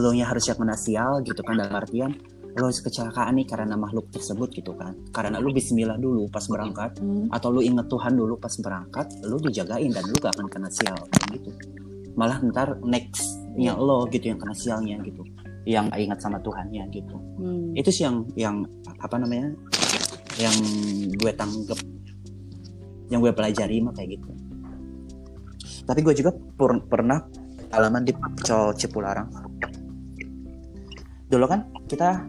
[0.00, 2.10] lo nya harus siap kena sial gitu kan dalam artian
[2.56, 4.96] lo kecelakaan nih karena makhluk tersebut gitu kan.
[5.12, 7.28] Karena lo Bismillah dulu pas berangkat Hmm.
[7.28, 10.96] atau lu inget Tuhan dulu pas berangkat lu dijagain dan lu gak akan kena sial
[11.30, 11.52] gitu.
[12.16, 15.20] Malah ntar nextnya lo gitu yang kena sialnya gitu
[15.66, 17.74] yang ingat sama Tuhannya gitu Hmm.
[17.74, 18.56] itu sih yang yang
[18.96, 19.52] apa namanya
[20.38, 20.54] yang
[21.12, 21.76] gue tanggep
[23.08, 24.30] yang gue pelajari mah kayak gitu
[25.84, 27.20] tapi gue juga pur- pernah
[27.68, 29.28] pengalaman di Pecel Cipularang
[31.26, 32.22] dulu kan kita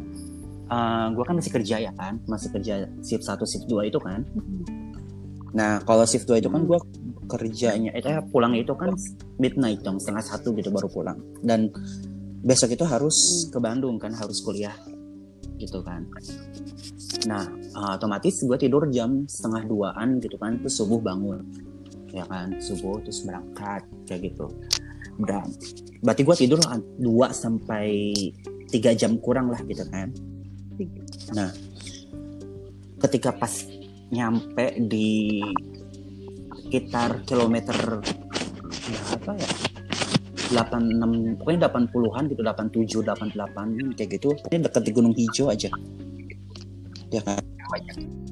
[0.67, 4.25] eh, gue kan masih kerja ya kan masih kerja shift 1 shift 2 itu kan
[5.47, 6.69] Nah, kalau shift 2 itu kan Hmm.
[6.69, 6.79] gue
[7.25, 8.93] kerjanya, itu ya pulangnya itu kan
[9.37, 11.17] midnight dong, setengah satu gitu baru pulang.
[11.41, 11.71] Dan
[12.47, 14.73] besok itu harus ke Bandung kan, harus kuliah
[15.59, 16.07] gitu kan.
[17.27, 17.43] Nah,
[17.75, 21.43] uh, otomatis gue tidur jam setengah duaan gitu kan, terus subuh bangun.
[22.15, 24.47] Ya kan, subuh terus berangkat kayak gitu.
[25.19, 25.51] Dan
[25.99, 27.03] berarti gue tidur 2
[27.35, 28.15] sampai
[28.71, 30.07] 3 jam kurang lah gitu kan.
[31.35, 31.51] Nah,
[33.03, 33.51] ketika pas
[34.07, 35.43] nyampe di
[36.67, 37.99] sekitar kilometer
[38.87, 39.66] berapa ya
[40.49, 44.29] 86 pokoknya 80-an gitu 87 88 kayak gitu.
[44.51, 45.69] Ini deket di Gunung Hijau aja.
[47.11, 47.39] Ya kan?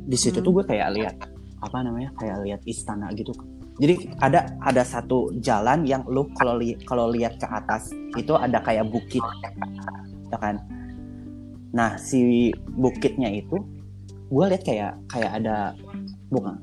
[0.06, 0.45] Di situ Hmm.
[0.45, 1.15] tuh gue kayak lihat
[1.63, 3.34] apa namanya kayak lihat istana gitu.
[3.75, 8.63] Jadi ada ada satu jalan yang lu kalau li, kalau lihat ke atas itu ada
[8.63, 9.23] kayak bukit.
[10.32, 10.63] Ya kan?
[11.75, 13.60] Nah si bukitnya itu
[14.32, 15.75] gue lihat kayak kayak ada
[16.32, 16.56] bukan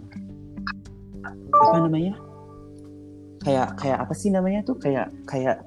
[1.53, 2.17] apa namanya
[3.43, 4.79] kayak kayak apa sih namanya tuh?
[4.79, 5.67] Kayak kayak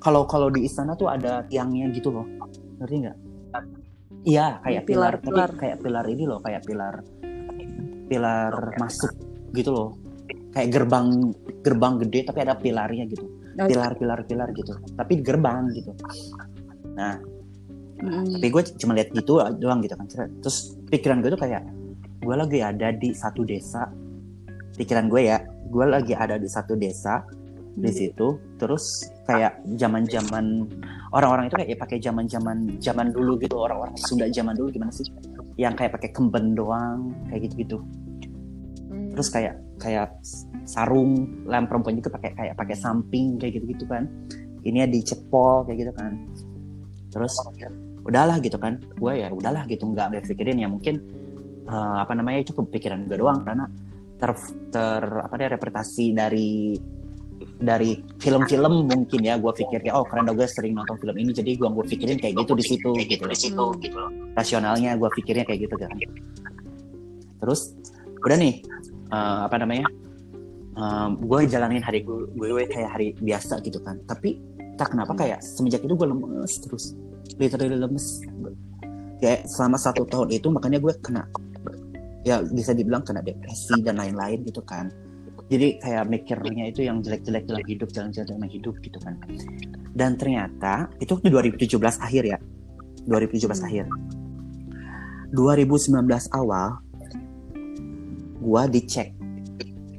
[0.00, 2.26] kalau kalau di istana tuh ada tiangnya gitu loh.
[2.80, 3.16] Ngerti nggak?
[4.26, 5.50] Iya kayak pilar, Pilar-pilar.
[5.54, 6.94] tapi kayak pilar ini loh kayak pilar
[8.08, 9.12] pilar masuk
[9.54, 9.88] gitu loh.
[10.52, 11.06] Kayak gerbang
[11.62, 13.24] gerbang gede tapi ada pilarnya gitu.
[13.54, 14.72] Nah, pilar pilar pilar gitu.
[14.96, 15.92] Tapi gerbang gitu.
[16.98, 17.14] Nah
[18.02, 20.06] mm, tapi gue cuma lihat gitu doang gitu kan.
[20.42, 21.62] Terus pikiran gue tuh kayak
[22.18, 23.86] gue lagi ada di satu desa
[24.78, 27.26] pikiran gue ya gue lagi ada di satu desa
[27.78, 30.66] di situ terus kayak zaman zaman
[31.14, 35.06] orang-orang itu kayak pakai zaman zaman zaman dulu gitu orang-orang Sunda zaman dulu gimana sih?
[35.54, 37.78] Yang kayak pakai kemben doang kayak gitu gitu
[38.88, 39.12] Hmm.
[39.12, 40.16] terus kayak kayak
[40.64, 44.08] sarung lem perempuan juga pakai kayak pakai samping kayak gitu gitu kan.
[44.64, 46.12] Ini ya dicepol kayak gitu kan.
[47.12, 47.36] Terus
[48.02, 48.80] udahlah gitu kan.
[48.96, 51.04] Gue ya udahlah gitu nggak berpikirin ya mungkin
[51.68, 53.68] eh, apa namanya itu kepikiran gue doang karena
[54.18, 54.30] ter,
[54.74, 56.74] ter apa deh representasi dari
[57.58, 61.54] dari film-film mungkin ya gue pikir kayak oh karena gue sering nonton film ini jadi
[61.54, 63.78] gue gue pikirin kayak gitu di situ gitu di situ Hmm.
[63.78, 63.98] gitu
[64.34, 65.90] rasionalnya gue pikirnya kayak gitu kan.
[67.38, 67.74] Terus
[68.26, 68.54] udah nih
[69.14, 69.86] eh, apa namanya
[71.18, 73.98] gue jalanin hari gue, gue kayak hari biasa gitu kan.
[74.06, 74.38] Tapi
[74.78, 76.94] tak kenapa kayak semenjak itu gue lemes terus
[77.38, 78.22] literally lemes.
[79.18, 81.26] Kayak selama satu tahun itu makanya gue kena
[82.26, 84.90] ya bisa dibilang kena depresi dan lain-lain gitu kan.
[85.48, 89.16] Jadi kayak mikirnya itu yang jelek-jelek dalam hidup jalan-jalan dalam hidup gitu kan.
[89.96, 92.38] Dan ternyata itu waktu 2017 akhir ya.
[93.08, 93.84] 2017 akhir.
[95.32, 96.80] 2019 awal
[98.40, 99.12] gua dicek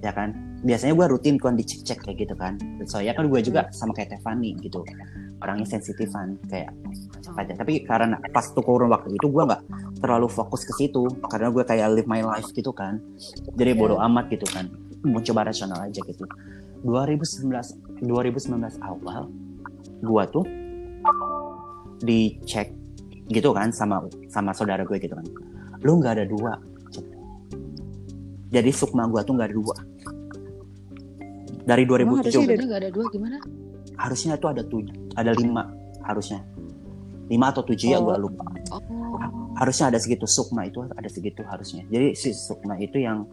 [0.01, 2.59] ya kan biasanya gue rutin kan dicek-cek kayak gitu kan.
[2.87, 4.83] Soalnya kan gue juga sama kayak Tefani gitu.
[5.39, 6.75] Orangnya sensitifan kayak
[7.39, 7.53] aja.
[7.55, 9.61] Tapi karena pas tuh kurun waktu itu gue nggak
[10.03, 12.99] terlalu fokus ke situ karena gue kayak live my life gitu kan.
[13.55, 14.67] Jadi bodo amat gitu kan.
[15.07, 16.27] Mau coba rasional aja gitu.
[16.83, 17.51] 2019
[18.07, 19.27] 2019 awal
[19.99, 20.45] gue tuh
[21.99, 22.71] dicek
[23.27, 25.27] gitu kan sama sama saudara gue gitu kan.
[25.83, 26.59] Lu nggak ada dua
[28.49, 29.75] jadi sukma gue tuh nggak ada dua
[31.69, 33.37] dari Emang 2007 harusnya nggak ada dua gimana?
[33.99, 35.63] harusnya itu ada tujuh ada lima
[36.07, 36.39] harusnya.
[37.29, 38.09] Lima atau tujuh ya Oh.
[38.09, 38.41] gue lupa.
[38.73, 38.81] Oh,
[39.59, 41.85] harusnya ada segitu sukma itu ada segitu harusnya.
[41.91, 43.27] Jadi si sukma itu yang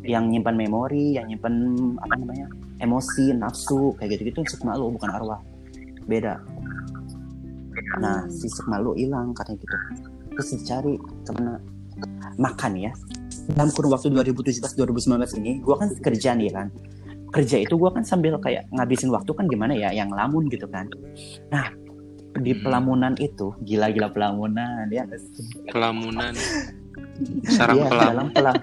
[0.00, 1.52] yang nyimpan memori yang nyimpan
[2.00, 2.46] apa namanya
[2.80, 5.40] emosi nafsu kayak gitu gitu sukma lu bukan arwah.
[6.08, 6.40] Beda.
[8.00, 9.76] Nah si sukma lu hilang katanya gitu.
[10.38, 11.60] Terus dicari ke mana
[12.40, 12.92] makan ya.
[13.50, 16.72] Dalam kurun waktu 2017 2019 ini gua kan kerja nih kan
[17.34, 20.86] kerja itu gua kan sambil kayak ngabisin waktu kan gimana ya yang lamun gitu kan.
[21.50, 21.74] Nah
[22.34, 25.02] di pelamunan itu gila-gila pelamunan ya.
[25.74, 26.34] Kelamunan.
[27.54, 28.02] Sarang Iya, kelam.
[28.06, 28.56] dalam pelam.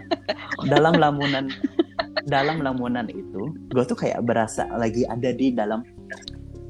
[0.68, 1.46] Dalam lamunan
[2.28, 5.82] dalam lamunan itu gue tuh kayak berasa lagi ada di dalam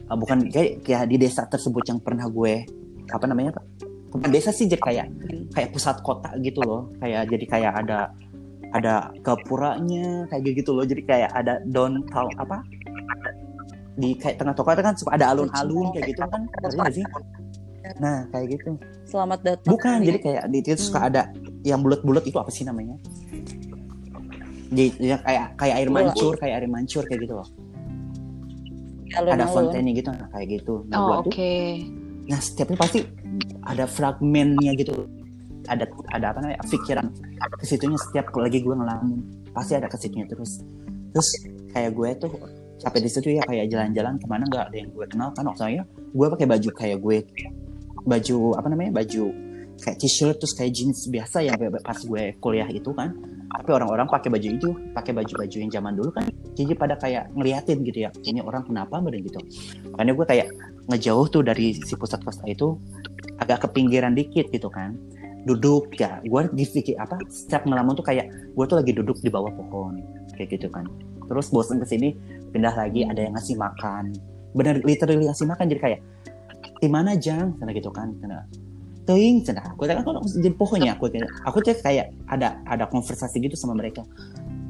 [0.08, 2.66] uh, bukan kayak kayak di desa tersebut yang pernah gue
[3.10, 3.66] apa namanya pak?
[4.12, 5.08] Bukan desa sih jadi kayak
[5.56, 6.92] kayak pusat kota gitu loh.
[7.00, 8.00] Kayak jadi kayak ada
[8.72, 12.64] ada kepuranya kayak gitu loh jadi kayak ada downtown apa
[14.00, 17.06] di kayak tengah toko kan suka ada alun-alun kayak gitu kan ngerti sih
[18.00, 18.80] nah kayak gitu
[19.12, 19.76] Selamat datang.
[19.76, 21.28] Bukan, jadi kayak di itu suka ada
[21.68, 22.96] yang bulat-bulat itu apa sih namanya?
[24.72, 27.48] Di, ya, kayak kayak air mancur, kayak air mancur kayak gitu loh.
[29.12, 29.52] Ada Alun-alun.
[29.52, 30.74] fountainnya gitu, nah, kayak gitu.
[30.88, 31.28] Nah, oh oke.
[31.28, 31.52] tuh,
[32.32, 33.04] nah setiapnya pasti
[33.68, 34.96] ada fragmennya gitu.
[35.70, 36.64] Ada ada apa namanya?
[36.66, 37.06] pikiran
[37.60, 39.20] ke situnya setiap lagi gue ngelamun.
[39.54, 40.62] Pasti ada ke situnya terus.
[41.12, 41.30] Terus
[41.76, 42.32] kayak gue tuh
[42.82, 45.86] capek di situ ya kayak jalan-jalan ke mana nggak ada yang gue kenal kan soalnya
[45.94, 47.18] gue pakai baju kayak gue
[48.10, 49.30] baju apa namanya baju
[49.82, 53.14] kayak t-shirt terus kayak jeans biasa ya pas gue kuliah itu kan
[53.52, 56.26] tapi orang-orang pakai baju itu pakai baju-baju yang zaman dulu kan
[56.58, 59.40] jadi pada kayak ngeliatin gitu ya ini orang kenapa badan gitu
[59.94, 60.48] makanya gue kayak
[60.90, 62.78] ngejauh tuh dari si pusat kota itu
[63.38, 64.98] agak ke pinggiran dikit gitu kan
[65.42, 69.30] duduk ya gue di fikir apa setiap ngelamun tuh kayak gue tuh lagi duduk di
[69.34, 70.02] bawah pohon
[70.38, 70.86] kayak gitu kan.
[71.26, 72.14] Terus bosan ke sini
[72.52, 74.14] pindah lagi ada yang ngasih makan.
[74.54, 76.02] Bener literally ngasih makan jadi kayak
[76.82, 77.58] di mana jang?
[77.58, 78.46] Sana gitu kan sana
[79.10, 81.10] teing sana aku kan kalau jadi pohonnya aku
[81.44, 84.06] aku tuh kayak ada ada konversasi gitu sama mereka.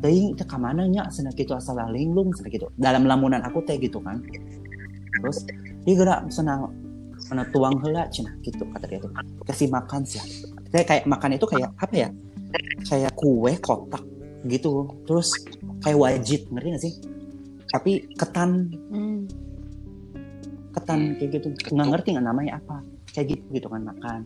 [0.02, 2.72] Teing itu ke mana nya gitu asal linglung sana gitu.
[2.80, 4.24] Dalam lamunan aku teh gitu kan.
[5.20, 5.46] Terus
[5.84, 6.66] dia gerak sana
[7.22, 9.12] sana tuang hela cina gitu kata dia tuh.
[9.46, 10.24] Kasih makan sih
[10.72, 12.10] kayak kayak makan itu kayak apa ya?
[12.88, 14.04] Kayak kue kotak
[14.48, 14.88] gitu.
[15.06, 15.30] Terus
[15.84, 16.94] kayak wajib ngerti gak sih?
[17.72, 18.72] Tapi ketan.
[18.92, 19.28] Hmm.
[20.72, 21.48] ketan kayak gitu.
[21.76, 22.80] Nggak ngerti nggak namanya apa.
[23.12, 24.20] Kayak gitu gitu kan makan.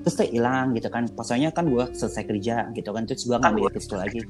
[0.00, 1.04] Terus tuh hilang gitu kan.
[1.12, 3.04] Pasalnya kan gue selesai kerja gitu kan.
[3.04, 4.24] Terus gue ngambil pistol lagi.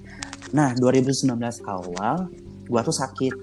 [0.51, 1.31] Nah 2019
[1.71, 2.27] awal
[2.67, 3.35] gue tuh sakit.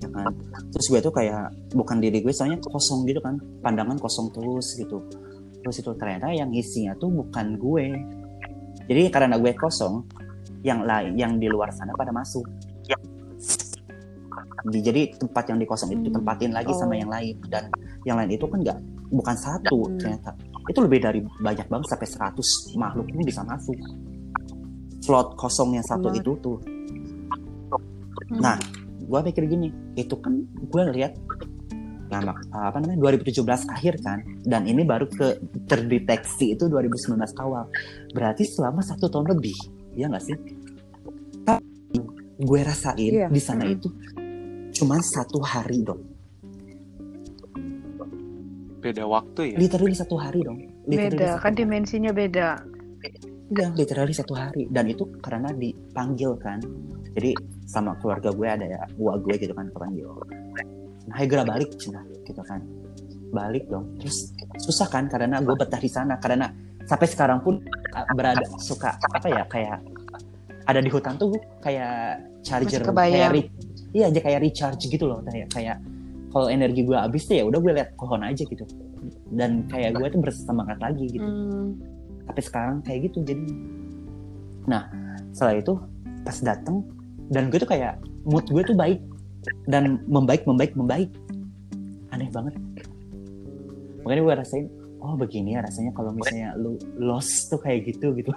[0.00, 0.32] Ya kan?
[0.72, 3.36] Terus gue tuh kayak bukan diri gue soalnya kosong gitu kan.
[3.60, 5.04] Pandangan kosong terus gitu
[5.68, 7.86] terus itu ternyata yang isinya tuh bukan gue
[8.88, 10.00] jadi karena gue kosong
[10.64, 12.48] yang lain yang di luar sana pada masuk
[14.72, 16.08] Di- jadi tempat yang dikosong itu Hmm.
[16.08, 16.78] ditempatin lagi Oh.
[16.80, 17.68] sama yang lain dan
[18.08, 18.78] yang lain itu kan nggak
[19.12, 20.00] bukan satu Hmm.
[20.00, 20.32] ternyata
[20.72, 23.76] itu lebih dari banyak banget sampai 100 makhluk pun bisa masuk
[25.04, 28.40] slot kosong yang satu itu tuh Hmm.
[28.40, 28.56] nah
[29.04, 29.68] gue pikir gini
[30.00, 31.12] itu kan gue lihat
[32.08, 37.68] nama apa namanya 2017 akhir kan dan ini baru ke terdeteksi itu 2019 awal
[38.10, 39.56] berarti selama satu tahun lebih
[39.92, 40.36] ya nggak sih
[41.42, 41.98] tapi
[42.38, 43.28] gue rasain Iya.
[43.28, 43.88] di sana itu
[44.72, 46.00] cuman satu hari dong
[48.78, 49.56] Beda waktu ya.
[49.58, 51.60] literally satu hari dong Literally Beda, kan hari.
[51.60, 52.48] dimensinya beda.
[53.48, 56.64] Iya, literally satu hari dan itu karena dipanggil kan.
[57.12, 57.36] Jadi
[57.68, 60.08] sama keluarga gue ada ya, gua gue gitu kan kepanggil.
[61.08, 62.60] Nah, segera balik cina gitu kan.
[63.28, 63.96] Balik dong.
[63.98, 66.48] Terus susah kan karena gue betah di sana karena
[66.84, 67.60] sampai sekarang pun
[67.92, 69.78] uh, berada suka apa ya kayak
[70.64, 73.52] ada di hutan tuh kayak charger kayak re-
[73.90, 75.76] iya aja kayak recharge gitu loh kayak kayak
[76.28, 78.64] kalau energi gue habis tuh ya udah gue liat pohon aja gitu
[79.32, 81.76] dan kayak gue tuh bersemangat lagi gitu Hmm.
[82.24, 83.44] tapi sekarang kayak gitu jadi
[84.64, 84.88] nah
[85.32, 85.72] setelah itu
[86.24, 86.84] pas dateng
[87.28, 89.00] dan gue tuh kayak mood gue tuh baik
[89.68, 91.10] dan membaik membaik membaik.
[92.12, 92.54] Aneh banget.
[94.04, 94.66] Makanya gue rasain
[94.98, 98.32] oh begini ya rasanya kalau misalnya lu lost tuh kayak gitu gitu.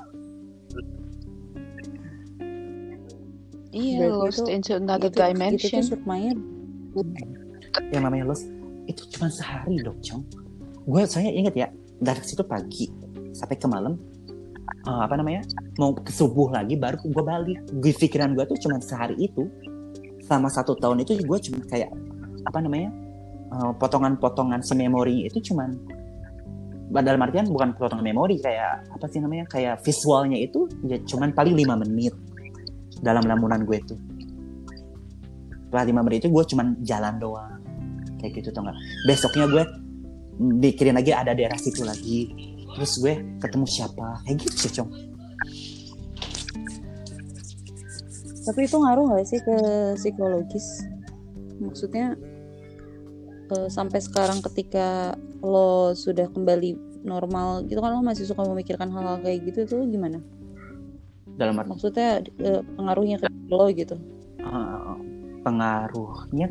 [3.72, 5.80] Iya, lost itu- into another itu, itu dimension.
[5.80, 6.32] tuh sukmanya
[7.96, 8.44] yang namanya los
[8.84, 10.28] itu cuma sehari dong cong.
[10.84, 11.68] Gue saya inget ya
[12.04, 12.92] dari situ pagi
[13.32, 13.96] sampai ke malam
[14.68, 15.48] eh, apa namanya
[15.80, 17.60] mau ke subuh lagi baru gue balik.
[17.80, 19.48] Gue pikiran gue tuh cuma sehari itu
[20.26, 21.90] selama satu tahun itu gue cuma kayak
[22.46, 22.90] apa namanya
[23.52, 25.70] eh, potongan-potongan si memori itu cuman
[26.92, 31.56] dalam artian bukan potongan memori kayak apa sih namanya kayak visualnya itu ya cuman paling
[31.56, 32.12] lima menit
[33.00, 33.96] dalam lamunan gue itu.
[35.72, 37.64] Setelah lima menit itu gue cuman jalan doang
[38.20, 38.78] kayak gitu tau nggak?
[39.08, 39.64] Besoknya gue
[40.60, 42.28] mikirin lagi ada daerah situ lagi
[42.76, 44.20] terus gue ketemu siapa?
[44.28, 45.11] Kayak gitu sih cong
[48.42, 49.56] Tapi itu ngaruh nggak sih ke
[49.98, 50.86] psikologis?
[51.62, 52.18] Maksudnya
[53.54, 59.22] eh, sampai sekarang ketika lo sudah kembali normal gitu kan lo masih suka memikirkan hal-hal
[59.22, 60.22] kayak gitu tuh gimana?
[61.42, 62.10] dalam arti Maksudnya
[62.44, 63.96] eh, pengaruhnya ke lo gitu?
[64.42, 64.96] eh,
[65.42, 66.48] pengaruhnya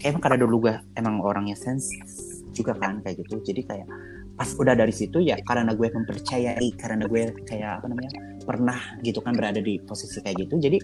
[0.00, 1.92] kayak emang karena dulu gue emang orangnya sens
[2.56, 3.88] juga kan kayak gitu jadi kayak
[4.40, 8.10] pas udah dari situ ya karena gue mempercayai karena gue kayak apa namanya
[8.48, 10.78] pernah gitu kan berada di posisi kayak gitu jadi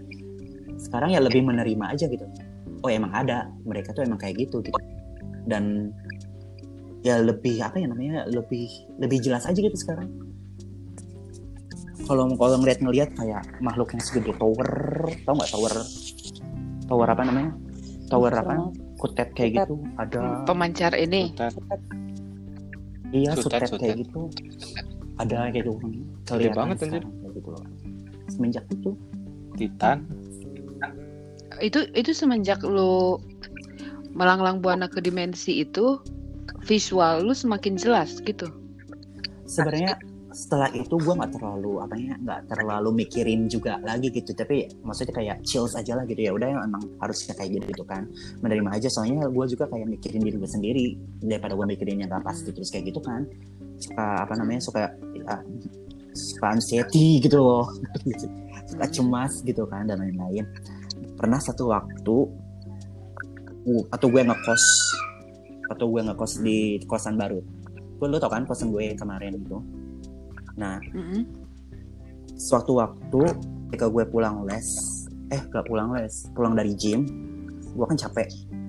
[0.76, 2.24] sekarang ya lebih menerima aja gitu
[2.84, 4.76] oh emang ada mereka tuh emang kayak gitu gitu
[5.48, 5.94] dan
[7.06, 8.66] ya lebih apa ya namanya lebih
[8.98, 10.10] lebih jelas aja gitu sekarang
[12.06, 14.70] kalau kalau ngeliat ngeliat kayak makhluk yang segede tower
[15.26, 15.74] tau nggak tower
[16.86, 17.50] tower apa namanya
[18.06, 19.66] tower apa kutet kayak Kutet.
[19.66, 21.34] gitu ada Pemancar ini.
[21.34, 21.80] Sutet.
[23.12, 23.96] iya Sutet, kayak sutet.
[24.06, 24.20] gitu
[25.18, 25.72] ada kayak gitu
[26.26, 27.02] Gede banget, anjir.
[27.02, 27.64] sekarang kayak gitu loh
[28.30, 28.90] semenjak itu
[29.56, 29.98] Titan.
[31.60, 33.20] Itu itu semenjak lu
[34.16, 36.00] melanglang buana ke dimensi itu
[36.64, 38.48] visual lu semakin jelas gitu.
[39.46, 39.94] sebenarnya
[40.36, 44.36] setelah itu gue nggak terlalu apa ya nggak terlalu mikirin juga lagi gitu.
[44.36, 46.36] Tapi maksudnya kayak chills aja lah gitu ya.
[46.36, 48.04] Udah emang harusnya kayak gitu gitu kan.
[48.44, 48.92] Menerima aja.
[48.92, 50.84] Soalnya gue juga kayak mikirin diri gue sendiri
[51.24, 53.24] daripada gue mikirin yang gak pasti terus kayak gitu kan.
[53.80, 55.36] Suka apa namanya suka ya,
[56.12, 57.64] suka anxiety gitu loh.
[58.66, 60.42] Suka cemas gitu kan dan lain-lain
[61.16, 62.16] pernah satu waktu
[63.66, 64.64] uh, atau gue ngekos
[65.72, 67.40] atau gue ngekos di kosan baru.
[67.96, 69.58] Gue lo tau kan kosan gue kemarin itu.
[70.60, 71.24] Nah Mm-mm.
[72.36, 73.20] suatu waktu
[73.72, 74.68] ketika gue pulang les
[75.32, 77.02] eh gak pulang les pulang dari gym
[77.74, 78.28] gue kan capek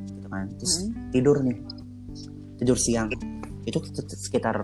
[0.10, 0.48] gitu kan.
[0.58, 1.12] Terus Mm-mm.
[1.14, 1.58] tidur nih
[2.64, 3.12] tidur siang.
[3.68, 3.84] Itu
[4.16, 4.64] sekitar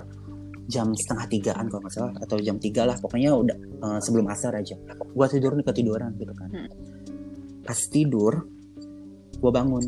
[0.72, 4.56] jam setengah tigaan kalau nggak salah atau jam tiga lah pokoknya udah eh, sebelum asar
[4.56, 4.80] aja.
[5.12, 6.50] Gue tidur nih ketiduran gitu kan.
[6.50, 6.72] Hmm.
[7.64, 8.48] Pas tidur
[9.40, 9.84] gue bangun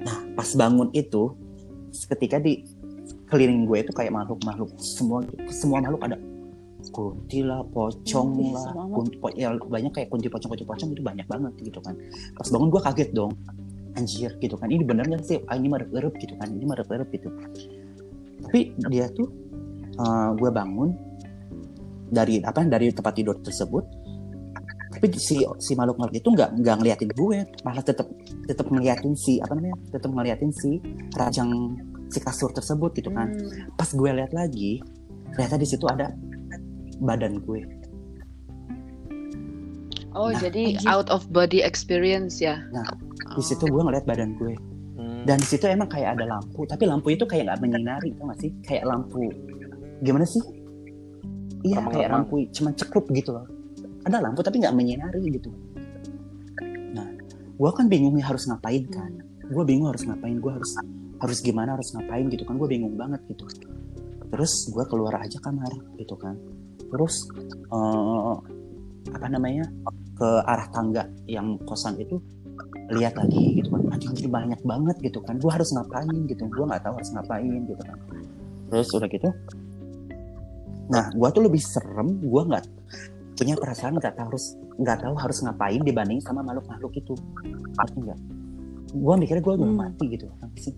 [0.00, 1.36] nah pas bangun itu
[2.12, 2.64] ketika di
[3.28, 6.18] keliling gue itu kayak makhluk-makhluk semua semua makhluk ada
[6.90, 11.28] kunti lah, pocong lah, kunti, po- ya banyak kayak kunti pocong kunti pocong itu banyak
[11.28, 11.92] banget gitu kan.
[12.32, 13.36] Pas bangun gue kaget dong,
[13.94, 14.72] anjir gitu kan.
[14.72, 15.44] Ini bener sih?
[15.44, 16.48] Ah, ini merep gitu kan?
[16.48, 17.28] Ini merep gitu.
[18.48, 19.28] Tapi dia tuh
[19.94, 20.88] eh, gue bangun
[22.10, 23.84] dari apa dari tempat tidur tersebut
[25.00, 27.38] tapi si si makhluk makhluk itu nggak nggak ngeliatin gue.
[27.64, 28.04] Malah tetap
[28.44, 30.76] tetap ngeliatin si apa namanya tetap ngeliatin si
[31.16, 31.48] rajang
[32.12, 33.32] si kasur tersebut gitu kan.
[33.32, 33.72] Hmm.
[33.80, 34.84] pas gue lihat lagi
[35.32, 36.12] ternyata di situ ada
[37.00, 37.64] badan gue.
[40.12, 40.84] Oh, Nah, jadi anjir.
[40.90, 42.60] out of body experience ya.
[42.68, 42.84] Nah,
[43.32, 44.52] di situ gue ngeliat badan gue.
[45.00, 45.24] Hmm.
[45.24, 48.36] dan di situ emang kayak ada lampu tapi lampu itu kayak nggak menyinari tau gak
[48.44, 48.52] sih?
[48.68, 49.32] Kayak lampu
[50.04, 50.44] gimana sih?
[51.64, 53.48] Iya kayak lampu cuman cekup gitu loh
[54.04, 55.50] ada lampu tapi nggak menyinari gitu.
[56.96, 57.08] Nah
[57.56, 59.12] gue kan bingung nih harus ngapain kan.
[59.50, 60.72] Gue bingung harus ngapain gue harus
[61.20, 62.56] harus gimana harus ngapain gitu kan.
[62.56, 63.44] Gue bingung banget gitu.
[64.30, 66.38] Terus gue keluar aja kamar gitu kan.
[66.80, 67.28] Terus
[67.68, 68.36] eh,
[69.10, 69.68] apa namanya
[70.16, 72.20] ke arah tangga yang kosan itu
[72.92, 74.00] lihat lagi gitu kan.
[74.00, 75.36] Jadi banyak banget gitu kan.
[75.36, 76.48] Gue harus ngapain gitu.
[76.48, 77.98] Gue nggak tahu harus ngapain gitu kan.
[78.70, 79.30] Terus udah gitu
[80.90, 82.18] nah gue tuh lebih serem.
[82.18, 82.66] Gue nggak
[83.40, 84.44] punya perasaan nggak tahu harus
[84.76, 87.16] nggak tahu harus ngapain dibanding sama makhluk-makhluk itu.
[87.72, 88.18] Ngerti nggak?
[88.92, 89.80] Gue mikirnya gue belum Hmm.
[89.80, 90.28] mati gitu.
[90.60, 90.76] Sih?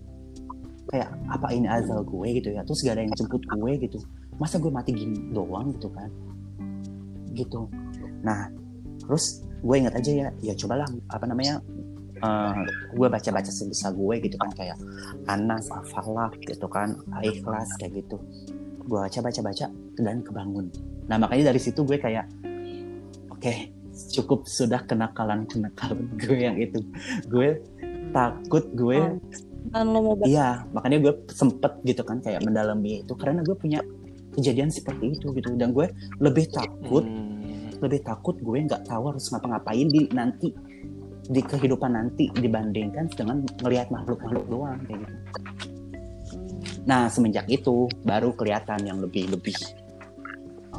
[0.87, 2.63] Kayak apa ini azal gue gitu ya?
[2.63, 3.99] Terus gak ada yang jemput gue gitu.
[4.39, 5.75] Masa gue mati gini doang?
[5.75, 6.07] Gitu kan.
[7.35, 7.67] Gitu.
[8.23, 8.47] Nah
[9.03, 11.59] terus gue ingat aja ya ya cobalah apa namanya
[12.23, 12.55] eh,
[12.95, 14.79] gue baca-baca sebisa gue gitu kan kayak
[15.27, 18.15] Anas, Al-Falaq gitu kan Ikhlas kayak gitu.
[18.87, 19.67] Gue baca-baca-baca
[19.99, 20.71] dan kebangun.
[21.11, 22.23] Nah makanya dari situ gue kayak
[23.43, 23.55] oke
[24.15, 26.79] cukup sudah kenakalan kenakalan gue yang itu
[27.27, 27.59] gue
[28.15, 29.19] takut gue
[29.71, 33.79] Oh, mau Iya, makanya gue sempet gitu kan kayak mendalami itu karena gue punya
[34.35, 35.87] kejadian seperti itu gitu dan gue
[36.19, 37.71] lebih takut Hmm.
[37.79, 40.51] lebih takut gue nggak tahu harus ngapa-ngapain di nanti
[41.23, 45.15] di kehidupan nanti dibandingkan dengan melihat makhluk-makhluk doang kayak gitu.
[46.83, 49.55] Nah semenjak itu baru kelihatan yang lebih-lebih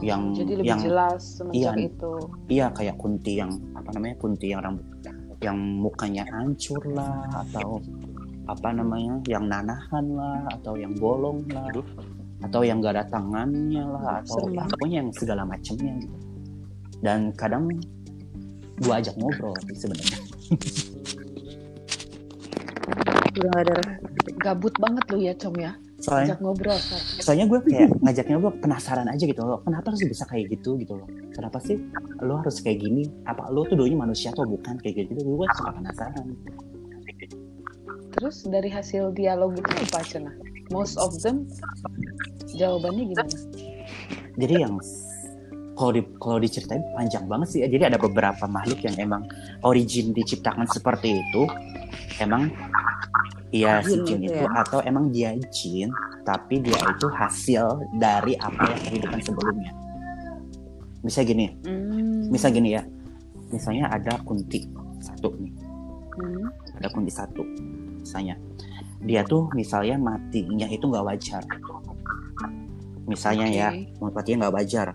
[0.03, 1.23] yang Jadi lebih yang jelas
[1.55, 1.71] iya.
[1.79, 2.13] itu.
[2.51, 4.87] iya kayak kunti yang apa namanya kunti yang rambut
[5.39, 7.79] yang mukanya hancur lah atau
[8.49, 11.87] apa namanya yang nanahan lah atau yang bolong lah Aduh.
[12.45, 14.73] atau yang gak ada tangannya lah atau banget.
[14.77, 16.17] pokoknya yang segala macamnya gitu
[17.01, 17.69] dan kadang
[18.83, 20.19] gua ajak ngobrol sih sebenarnya
[23.35, 23.79] udah gak ada.
[24.39, 25.75] Gabut banget lu ya, Com ya.
[26.05, 26.79] Soalnya Ajak ngobrol.
[27.25, 29.65] Soalnya gue kayak ngajaknya gue penasaran aja gitu loh.
[29.65, 31.09] Kenapa harus bisa kayak gitu gitu loh?
[31.33, 31.81] Kenapa sih
[32.21, 33.09] lo harus kayak gini?
[33.25, 34.77] Apa lo tuh dulunya manusia atau bukan?
[34.85, 36.27] Kayak gitu gue suka penasaran.
[38.15, 40.33] Terus dari hasil dialog itu apa Cena?
[40.69, 41.49] Most of them
[42.55, 43.37] jawabannya gimana?
[44.35, 44.79] jadi yang
[45.75, 49.27] kalau di kalau diceritain panjang banget sih jadi ada beberapa makhluk yang emang
[49.67, 51.43] origin diciptakan seperti itu.
[52.23, 52.47] Emang
[53.55, 54.51] iya si Jin jin itu ya?
[54.67, 55.89] atau emang dia jin
[56.27, 57.63] tapi dia itu hasil
[57.95, 59.71] dari apa yang kehidupan sebelumnya
[61.05, 62.27] bisa gini Hmm.
[62.35, 62.83] misal gini ya
[63.53, 64.67] misalnya ada kunti
[64.99, 65.55] satu nih
[66.15, 66.47] Hmm.
[66.79, 67.43] ada kunti satu
[68.03, 68.35] misalnya
[69.05, 71.43] dia tuh misalnya matinya itu nggak wajar
[73.05, 73.69] misalnya ya
[74.01, 74.11] Oke.
[74.15, 74.87] matinya nggak wajar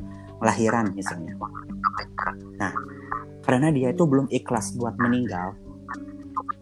[0.42, 1.36] lahiran misalnya
[2.58, 2.74] nah
[3.46, 5.54] karena dia itu belum ikhlas buat meninggal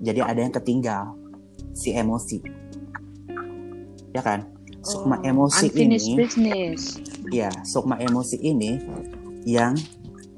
[0.04, 1.16] jadi ada yang ketinggal
[1.78, 2.42] si emosi
[4.10, 4.50] ya kan
[4.82, 6.98] sukma Oh, emosi ini business.
[7.30, 8.82] ya sukma emosi ini
[9.46, 9.78] yang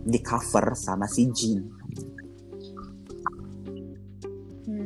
[0.02, 1.64] di cover sama si jin
[4.66, 4.86] Hmm.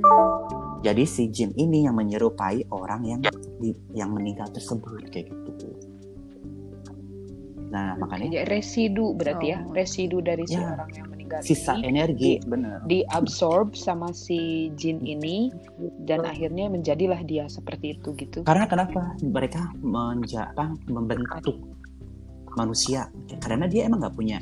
[0.80, 3.20] Jadi si jin ini yang menyerupai orang yang
[3.58, 5.70] di- yang meninggal tersebut kayak gitu.
[7.68, 9.72] Nah makanya Kayak residu berarti ya, Oh.
[9.72, 10.72] residu dari si Ya.
[10.72, 11.08] orang yang
[11.42, 12.84] sisa energi bener.
[12.86, 15.50] diabsorb sama si jin ini
[16.06, 18.46] dan akhirnya menjadilah dia seperti itu gitu.
[18.46, 21.58] Karena kenapa mereka menja apa, membentuk
[22.54, 23.10] manusia?
[23.42, 24.38] Karena dia emang nggak punya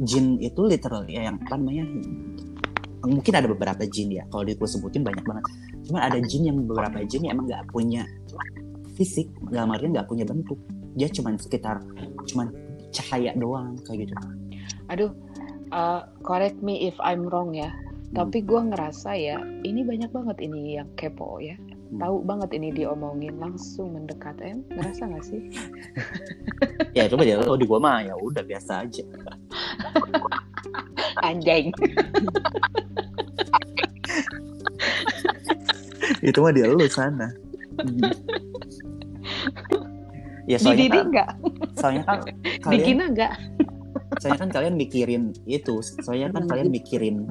[0.00, 1.84] jin itu literal ya yang apa namanya?
[3.00, 4.24] Mungkin ada beberapa jin ya.
[4.28, 5.44] Kalau gue sebutin banyak banget.
[5.88, 8.04] Cuman ada jin yang beberapa jin yang emang nggak punya
[8.96, 10.60] fisik, nggak artian nggak punya bentuk.
[10.96, 11.80] Dia cuman sekitar
[12.28, 12.52] cuman
[12.92, 14.14] cahaya doang kayak gitu.
[14.90, 15.14] Aduh,
[15.72, 17.70] uh, correct me if I'm wrong ya.
[18.10, 21.54] Tapi gue ngerasa ya, ini banyak banget ini yang kepo ya.
[21.90, 25.42] Tahu banget ini diomongin langsung mendekat em, ngerasa gak sih?
[26.96, 29.02] ya itu aja kalau di gua mah ya udah biasa aja
[31.26, 31.70] Anjing.
[36.20, 37.32] itu mah dia lu sana
[40.44, 41.28] ya Di soalnya Didi kan,
[41.78, 42.18] soalnya kan
[42.66, 43.32] kalian Gina nggak?
[44.18, 47.22] Soalnya kan kalian mikirin itu soalnya kan kalian mikirin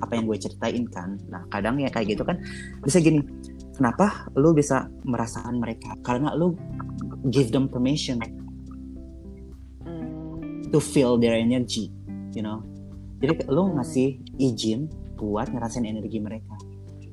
[0.00, 1.20] apa yang gue ceritain kan.
[1.28, 2.40] Nah kadang ya kayak gitu kan
[2.82, 3.22] bisa gini
[3.76, 5.94] kenapa lu bisa merasakan mereka?
[6.02, 6.56] Karena lu
[7.30, 8.18] give them permission
[10.72, 11.92] to feel their energy
[12.34, 12.64] you know?
[13.20, 14.88] Jadi lu ngasih izin
[15.20, 16.56] buat ngerasain energi mereka.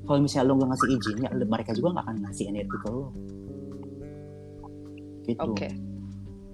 [0.07, 3.03] Kalau misalnya lu nggak ngasih izin ya mereka juga nggak akan ngasih energi ke lu.
[5.27, 5.43] Gitu.
[5.43, 5.67] Oke.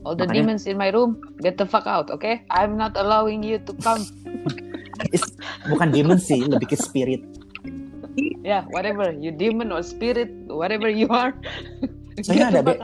[0.03, 2.43] All the Makanya- demons in my room, get the fuck out, okay?
[2.51, 4.03] I'm not allowing you to come.
[5.71, 7.23] bukan demon sih lebih ke spirit
[8.45, 11.33] Yeah, whatever, you demon or spirit, whatever you are.
[12.29, 12.77] Get ada be-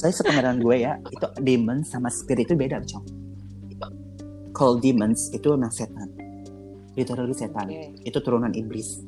[0.00, 3.04] saya sepengetahuan gue ya itu demon sama spirit itu beda cong
[4.56, 6.08] kalau demons itu memang setan
[6.96, 7.92] literally setan Oke.
[8.00, 9.04] itu turunan iblis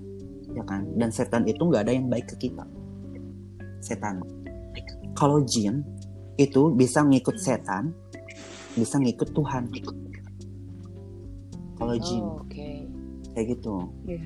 [0.52, 2.68] ya kan dan setan itu nggak ada yang baik ke kita
[3.80, 4.20] setan
[5.16, 5.80] kalau jin
[6.36, 7.94] itu bisa ngikut setan
[8.74, 9.70] bisa ngikut Tuhan
[11.74, 12.86] kalau jin Oh, Oke.
[13.32, 13.74] kayak gitu
[14.06, 14.24] Iya.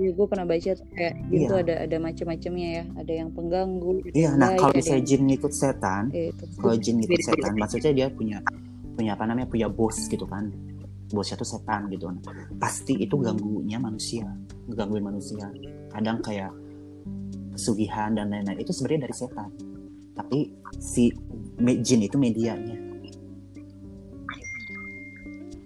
[0.00, 1.60] Iya, gue pernah baca kayak jin Iya.
[1.60, 2.84] ada ada macam-macamnya ya.
[2.96, 3.90] Ada yang pengganggu.
[4.12, 6.44] iya nah kalau misalnya jin ngikut setan Eh, itu.
[6.56, 8.38] kalau jin ngikut setan maksudnya dia punya
[8.96, 10.48] punya apa namanya punya bos gitu kan
[11.10, 12.06] bosnya tuh setan gitu
[12.56, 14.24] pasti itu ganggunya manusia
[14.68, 15.42] ngegangguin manusia
[15.90, 16.52] kadang kayak
[17.50, 19.48] pesugihan dan lain-lain itu sebenarnya dari setan
[20.20, 21.08] tapi si
[21.80, 22.76] jin itu medianya.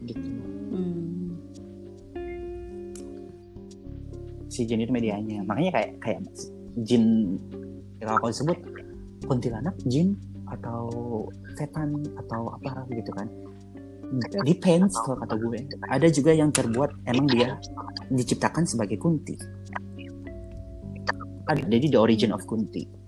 [0.07, 0.29] Gitu.
[0.71, 1.35] Hmm.
[4.47, 5.43] si jin itu medianya.
[5.43, 6.21] Makanya kayak kayak
[6.87, 7.35] jin
[7.99, 8.59] kalau disebut
[9.27, 10.15] kuntilanak jin
[10.47, 10.87] atau
[11.59, 13.27] setan atau apa gitu kan.
[14.47, 15.59] Depends kalau kata gue.
[15.91, 17.59] Ada juga yang terbuat emang dia
[18.15, 19.35] diciptakan sebagai kunti.
[21.51, 23.04] Ada jadi the origin of kunti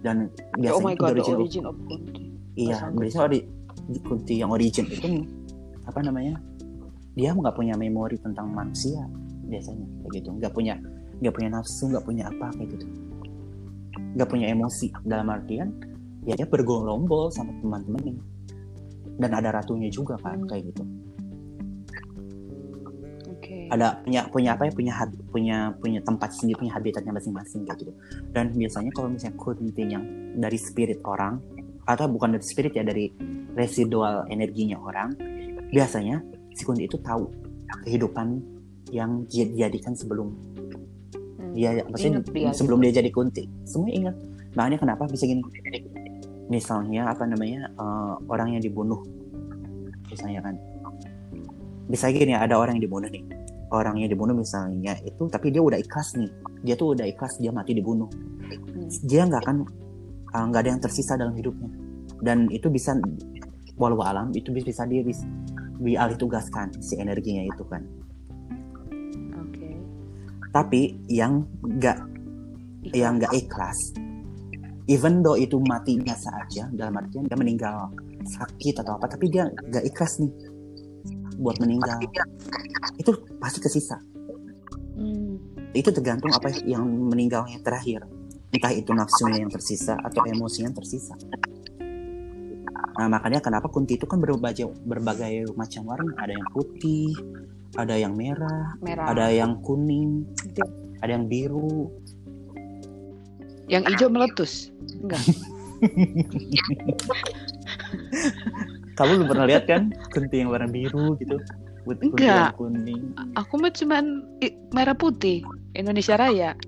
[0.00, 2.24] dan biasanya Oh my god, origin origin of Kunti.
[2.54, 3.48] iya biasanya ori-
[3.88, 5.24] di kunti yang origin itu
[5.84, 6.36] apa namanya
[7.16, 9.00] dia nggak punya memori tentang manusia
[9.48, 10.74] biasanya kayak gitu nggak punya
[11.18, 12.86] nggak punya nafsu nggak punya apa kayak gitu
[14.14, 15.72] nggak punya emosi dalam artian
[16.22, 18.20] ya dia bergerombol sama teman-temannya
[19.18, 20.46] dan ada ratunya juga kan Hmm.
[20.46, 20.82] kayak gitu.
[23.68, 27.78] Ada punya punya apa ya punya hab- punya punya tempat sendiri punya habitatnya masing-masing kayak
[27.84, 27.92] gitu.
[28.32, 30.04] Dan biasanya kalau misalnya kunti yang
[30.36, 31.40] dari spirit orang
[31.84, 33.12] atau bukan dari spirit ya dari
[33.56, 35.16] residual energinya orang
[35.72, 36.20] biasanya
[36.52, 37.28] si kunti itu tahu
[37.84, 38.40] kehidupan
[38.92, 40.32] yang dia dijadikan sebelum
[41.38, 41.54] Hmm.
[41.54, 43.48] dia maksudnya dia sebelum dia jadi kunti.
[43.64, 44.16] Semua ingat.
[44.56, 45.40] Makanya kenapa bisa gini?
[46.48, 49.00] Misalnya apa namanya eh, orang yang dibunuh.
[50.08, 50.54] Misalnya kan.
[51.88, 53.24] Bisa gini ada orang yang dibunuh nih
[53.74, 56.30] orang yang dibunuh misalnya itu tapi dia udah ikhlas nih.
[56.64, 58.08] Dia tuh udah ikhlas dia mati dibunuh.
[58.48, 58.88] Hmm.
[59.04, 59.56] dia nggak akan
[60.32, 61.68] eh, nggak ada yang tersisa dalam hidupnya.
[62.18, 62.96] Dan itu bisa
[63.78, 65.04] walau alam itu bisa di
[65.78, 67.82] dialih tugaskan si energinya itu kan.
[69.38, 69.70] Oke.
[70.50, 71.98] tapi yang nggak
[72.90, 73.78] yang nggak ikhlas
[74.88, 77.92] even though itu mati biasa aja dalam artian dia meninggal
[78.24, 80.32] sakit atau apa tapi dia nggak ikhlas nih
[81.38, 82.02] buat meninggal
[82.98, 84.02] itu pasti kesisa
[84.98, 85.38] Hmm.
[85.78, 88.02] itu tergantung apa yang meninggalnya terakhir
[88.50, 91.14] entah itu nafsunya yang tersisa atau emosinya yang tersisa
[92.98, 97.14] nah makanya kenapa kunti itu kan berbagai berbagai macam warna ada yang putih
[97.78, 99.14] ada yang merah Merah.
[99.14, 100.26] ada yang kuning
[100.98, 101.94] ada yang biru
[103.68, 104.72] Yang hijau meletus.
[104.96, 105.20] Enggak.
[108.98, 111.38] Kamu belum pernah lihat kan kunti yang warna biru gitu?
[111.86, 112.58] With kunti Enggak.
[112.58, 113.14] kuning.
[113.38, 115.46] Aku mah cuman i- merah putih.
[115.78, 116.58] Indonesia Raya.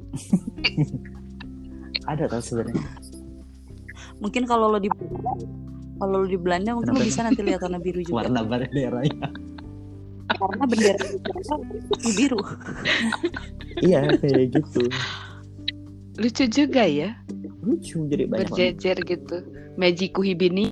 [2.06, 2.86] Ada tau sebenarnya.
[4.22, 4.86] Mungkin kalau lo di
[5.98, 8.24] kalau lo di Belanda mungkin lo bisa nanti lihat warna biru juga.
[8.24, 9.26] Warna benderanya.
[10.30, 11.04] Karena bendera
[12.14, 12.38] biru.
[13.82, 14.86] iya kayak gitu.
[16.22, 17.18] Lucu juga ya.
[17.66, 18.46] Lucu jadi banyak.
[18.46, 19.36] Berjejer gitu.
[19.74, 20.70] Mejiku Hibini.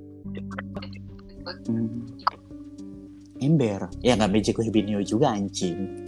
[3.38, 3.86] Ember.
[4.02, 6.06] Ya nggak Mejiku Hibinio juga anjing.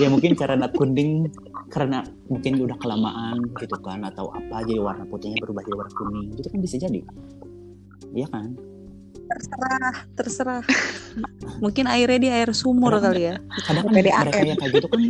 [0.00, 1.28] ya mungkin karena kuning
[1.68, 6.26] karena mungkin udah kelamaan gitu kan atau apa jadi warna putihnya berubah jadi warna kuning
[6.36, 7.00] gitu kan bisa jadi.
[8.12, 8.56] Iya kan?
[9.32, 10.62] Terserah, terserah.
[11.64, 13.36] mungkin airnya di air sumur Kenapa kali ya.
[13.64, 14.24] Kadang kan PDAM.
[14.24, 15.00] mereka yang kayak gitu kan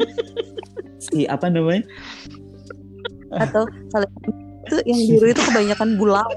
[1.03, 1.82] si apa namanya?
[3.34, 4.09] Atau kalau
[4.62, 6.30] itu yang biru itu kebanyakan bulau.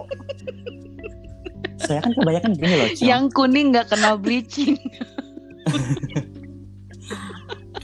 [1.82, 3.06] Saya kan kebanyakan gini loh, Cong.
[3.06, 4.76] Yang kuning nggak kena bleaching.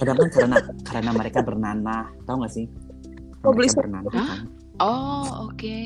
[0.01, 2.65] kadang kan karena karena mereka bernanah tahu gak sih
[3.45, 4.49] Oh, mereka bernanah kan
[4.81, 5.77] Oh, oke.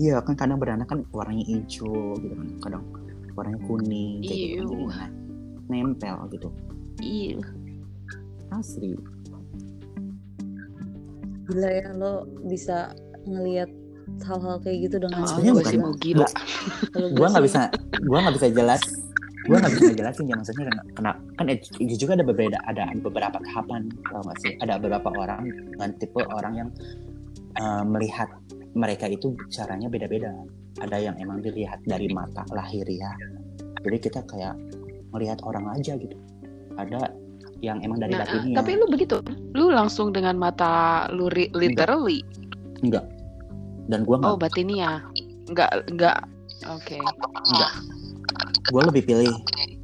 [0.00, 2.82] iya kan kadang bernanah kan warnanya hijau gitu kan kadang
[3.36, 5.10] warnanya kuning kayak gitu kan.
[5.68, 6.48] Nempel gitu
[7.00, 7.44] Iya.
[8.50, 8.96] asli
[11.50, 12.96] Gila ya lo bisa
[13.28, 13.68] ngelihat
[14.20, 16.28] hal-hal kayak gitu dengan Oh, Sebenarnya gue bukan- sih mau gila.
[16.90, 17.60] Kalau gua nggak bisa
[18.04, 18.82] gua nggak bisa jelas
[19.48, 21.44] gua nggak bisa jelasin ya maksudnya karena, karena kan
[21.80, 24.52] itu juga ada berbeda ada beberapa tahapan tau gak sih?
[24.60, 26.68] Ada beberapa orang dengan tipe orang yang
[27.56, 28.28] uh, melihat
[28.76, 30.30] mereka itu caranya beda-beda.
[30.78, 33.10] Ada yang emang dilihat dari mata lahir ya.
[33.82, 34.54] Jadi kita kayak
[35.10, 36.14] melihat orang aja gitu.
[36.78, 37.10] Ada
[37.60, 39.18] yang emang dari Nah, batinnya tapi lu begitu.
[39.56, 42.22] Lu langsung dengan mata lu literally.
[42.80, 43.04] enggak
[43.90, 45.02] dan gua nggak Oh, batinnya.
[45.46, 46.18] Enggak, enggak.
[46.62, 47.00] Oke.
[47.50, 47.72] enggak
[48.62, 49.32] gue lebih pilih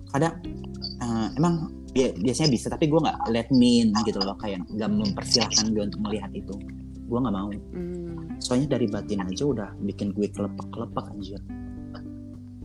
[0.08, 0.36] kadang
[1.00, 4.86] eh, emang bi- biasanya bisa tapi gue nggak let me in gitu loh kayak nggak
[4.86, 6.52] mempersilahkan gue untuk melihat itu
[7.02, 8.36] gue nggak mau Hmm.
[8.38, 11.40] soalnya dari batin aja udah bikin gue kelepak kelepak anjir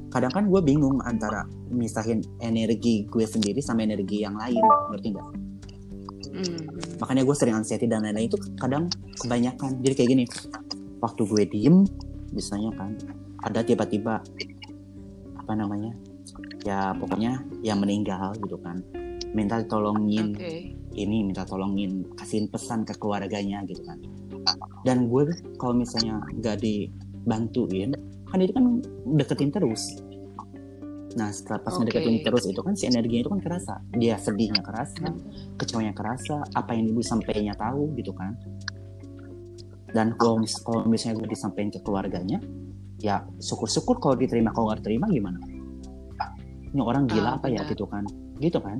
[0.09, 4.59] kadang kan gue bingung antara misahin energi gue sendiri sama energi yang lain
[4.91, 5.27] ngerti nggak
[6.31, 6.63] Hmm.
[6.97, 8.87] makanya gue sering anxiety dan lain-lain itu kadang
[9.17, 10.23] kebanyakan jadi kayak gini
[11.01, 11.83] waktu gue diem
[12.31, 12.95] misalnya kan
[13.41, 14.21] ada tiba-tiba
[15.35, 15.91] apa namanya
[16.61, 18.79] ya pokoknya yang meninggal gitu kan.
[19.31, 20.75] Minta tolongin Oke.
[20.93, 23.97] ini minta tolongin kasihin pesan ke keluarganya gitu kan.
[24.85, 27.95] Dan gue kalau misalnya gak dibantuin
[28.27, 28.65] kan itu kan
[29.17, 29.99] deketin terus.
[31.15, 31.89] Nah setelah pas Oke.
[31.89, 33.73] ngedeketin terus itu kan si energinya itu kan kerasa.
[33.95, 35.09] Dia sedihnya kerasa
[35.57, 38.35] kecewanya kerasa apa yang ibu sampainya tahu gitu kan
[39.91, 42.39] dan kalau mis- kalau misalnya gue disampaikan ke keluarganya
[42.97, 45.39] ya syukur-syukur kalau diterima kalau nggak diterima gimana
[46.65, 48.03] ini orang gila Ah, apa ya gitu kan
[48.37, 48.79] gitu kan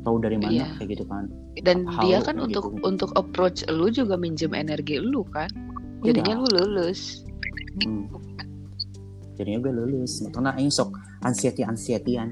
[0.00, 0.66] tahu dari mana Iya.
[0.76, 2.44] kayak gitu kan Dan How dia kan gitu.
[2.48, 5.46] untuk untuk approach lu juga minjem energi lu kan.
[6.00, 7.22] Jadinya lu lulus.
[7.78, 8.08] Hmm.
[9.32, 10.92] jadinya gue lulus karena aing sok
[11.22, 12.28] anxiety anxietyan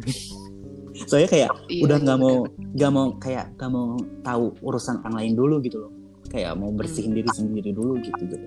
[1.09, 2.75] soalnya kayak Iya, udah iya, nggak mau bener.
[2.77, 3.87] nggak mau kayak nggak mau
[4.21, 5.93] tahu urusan orang lain dulu gitu loh
[6.31, 8.47] kayak mau bersihin diri sendiri dulu gitu gitu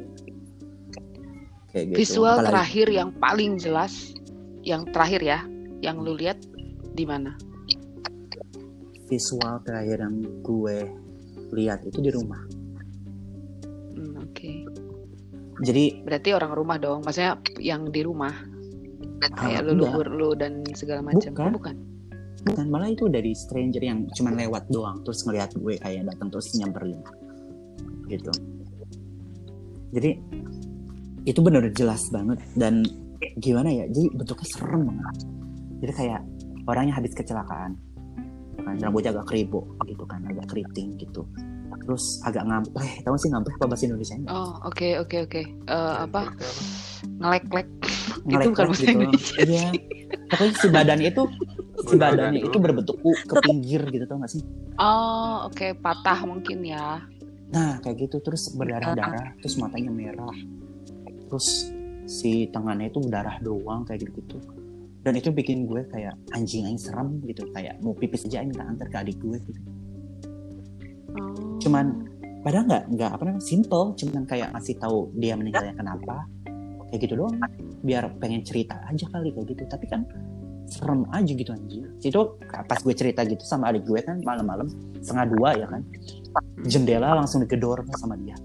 [1.69, 3.93] kayak gitu Visual Apalagi- terakhir yang paling jelas,
[4.61, 5.39] yang terakhir ya,
[5.79, 6.39] yang lu lihat
[6.93, 7.35] di mana?
[9.03, 10.89] visual terakhir yang gue
[11.53, 12.39] lihat itu di rumah
[13.93, 14.65] Hmm, Oke.
[15.61, 17.05] jadi Berarti orang rumah dong.
[17.05, 18.33] Maksudnya yang di rumah.
[19.37, 21.29] Kayak ah, lu lubur lu dan segala macam.
[21.29, 21.45] Bukan.
[21.45, 21.75] Oh, bukan.
[22.43, 26.51] bukan malah itu dari stranger yang cuman lewat doang terus ngelihat gue kayak datang terus
[26.57, 26.99] nyamperin
[28.17, 28.31] gitu.
[29.93, 30.11] Jadi
[31.23, 32.83] itu bener jelas banget dan
[33.39, 35.17] gimana ya jadi bentuknya serem banget.
[35.83, 36.21] Jadi kayak
[36.67, 37.79] orangnya habis kecelakaan
[38.63, 38.75] kan.
[38.79, 41.27] Rambutnya agak keribu gitu kan agak keriting gitu.
[41.83, 45.41] Terus agak ngampleh tahu sih ngampleh apa bahasa Indonesia Oh, oke oke oke.
[45.67, 46.31] Eh, apa?
[47.19, 47.67] Ngelek-lek.
[48.23, 48.91] Itu ngelek bukan bahasa gitu.
[48.95, 49.67] Indonesia iya.
[50.31, 51.23] pokoknya si badannya itu
[51.83, 54.41] si badannya itu berbentuk U ke pinggir gitu tau gak sih?
[54.79, 57.03] Oh, oke, patah mungkin ya.
[57.53, 60.33] Nah kayak gitu terus berdarah-darah, terus matanya merah,
[61.29, 61.69] terus
[62.09, 64.41] si tangannya itu berdarah doang kayak gitu-gitu.
[65.03, 68.87] Dan itu bikin gue kayak anjing anjing serem gitu, kayak mau pipis aja minta antar
[68.89, 69.61] ke adik gue gitu.
[71.13, 71.59] Oh.
[71.61, 72.09] Cuman
[72.41, 76.25] padahal nggak nggak apa namanya simple, cuman kayak ngasih tahu dia meninggalnya kenapa,
[76.89, 77.35] kayak gitu doang.
[77.83, 80.07] Biar pengen cerita aja kali kayak gitu, tapi kan
[80.71, 81.85] serem aja gitu anjir.
[81.99, 84.71] Itu pas gue cerita gitu sama adik gue kan malam-malam
[85.03, 85.83] setengah dua ya kan,
[86.63, 88.35] jendela langsung digedor sama dia.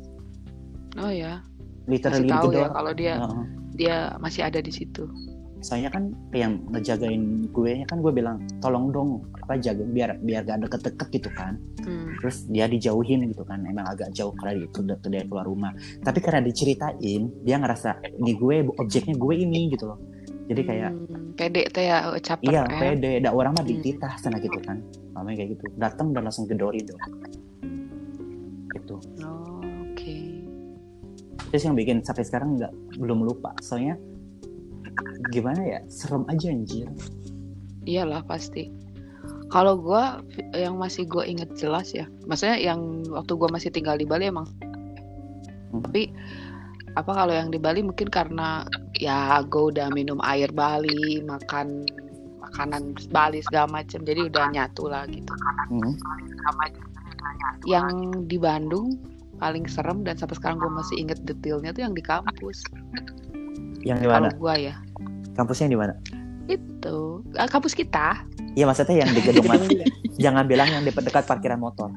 [0.96, 1.40] Oh ya.
[1.86, 2.60] literally Kasih tahu digedor.
[2.60, 3.44] ya kalau dia Heeh.
[3.72, 5.08] dia masih ada di situ.
[5.58, 9.08] Soalnya kan yang ngejagain gue kan gue bilang tolong dong
[9.38, 11.56] apa jaga biar biar gak deket-deket gitu kan.
[11.80, 12.14] Hmm.
[12.20, 13.64] Terus dia dijauhin gitu kan.
[13.64, 15.72] Emang agak jauh karena di- ke- ke- dari keluar rumah.
[15.98, 19.98] Tapi karena diceritain dia ngerasa ini gue objeknya gue ini gitu loh.
[20.46, 22.78] Jadi kayak Hmm, pede teh ya caper iya eh.
[22.78, 23.72] pede, dak orang mah Hmm.
[23.74, 24.78] dititah sana gitu kan.
[25.12, 25.64] Namanya kayak gitu.
[25.74, 27.00] Datang dan langsung gedorin dong.
[28.78, 28.96] Gitu.
[29.26, 30.16] Oh, oke.
[31.50, 33.56] Terus yang bikin sampai sekarang nggak belum lupa.
[33.64, 33.96] Soalnya
[35.34, 36.88] gimana ya serem aja anjir.
[37.88, 38.70] Iyalah pasti.
[39.48, 40.20] Kalau gua
[40.52, 44.44] yang masih gue inget jelas ya, maksudnya yang waktu gua masih tinggal di Bali emang.
[45.72, 45.80] Hmm.
[45.88, 46.12] Tapi
[46.92, 48.68] apa kalau yang di Bali mungkin karena
[49.00, 51.88] ya gue udah minum air Bali, makan
[52.44, 55.32] makanan Bali segala macam, jadi udah nyatu lah gitu.
[55.72, 55.96] Hmm.
[57.64, 57.92] Yang
[58.26, 58.96] di Bandung
[59.36, 62.58] paling serem dan sampai sekarang gue masih inget detailnya tuh yang di kampus.
[63.80, 64.28] Yang di mana?
[64.34, 64.74] gua ya
[65.32, 65.94] Kampusnya di mana?
[66.48, 68.24] itu ah, kampus kita.
[68.56, 69.68] Iya maksudnya yang di gedung mana?
[70.24, 71.92] Jangan bilang yang di dekat parkiran motor,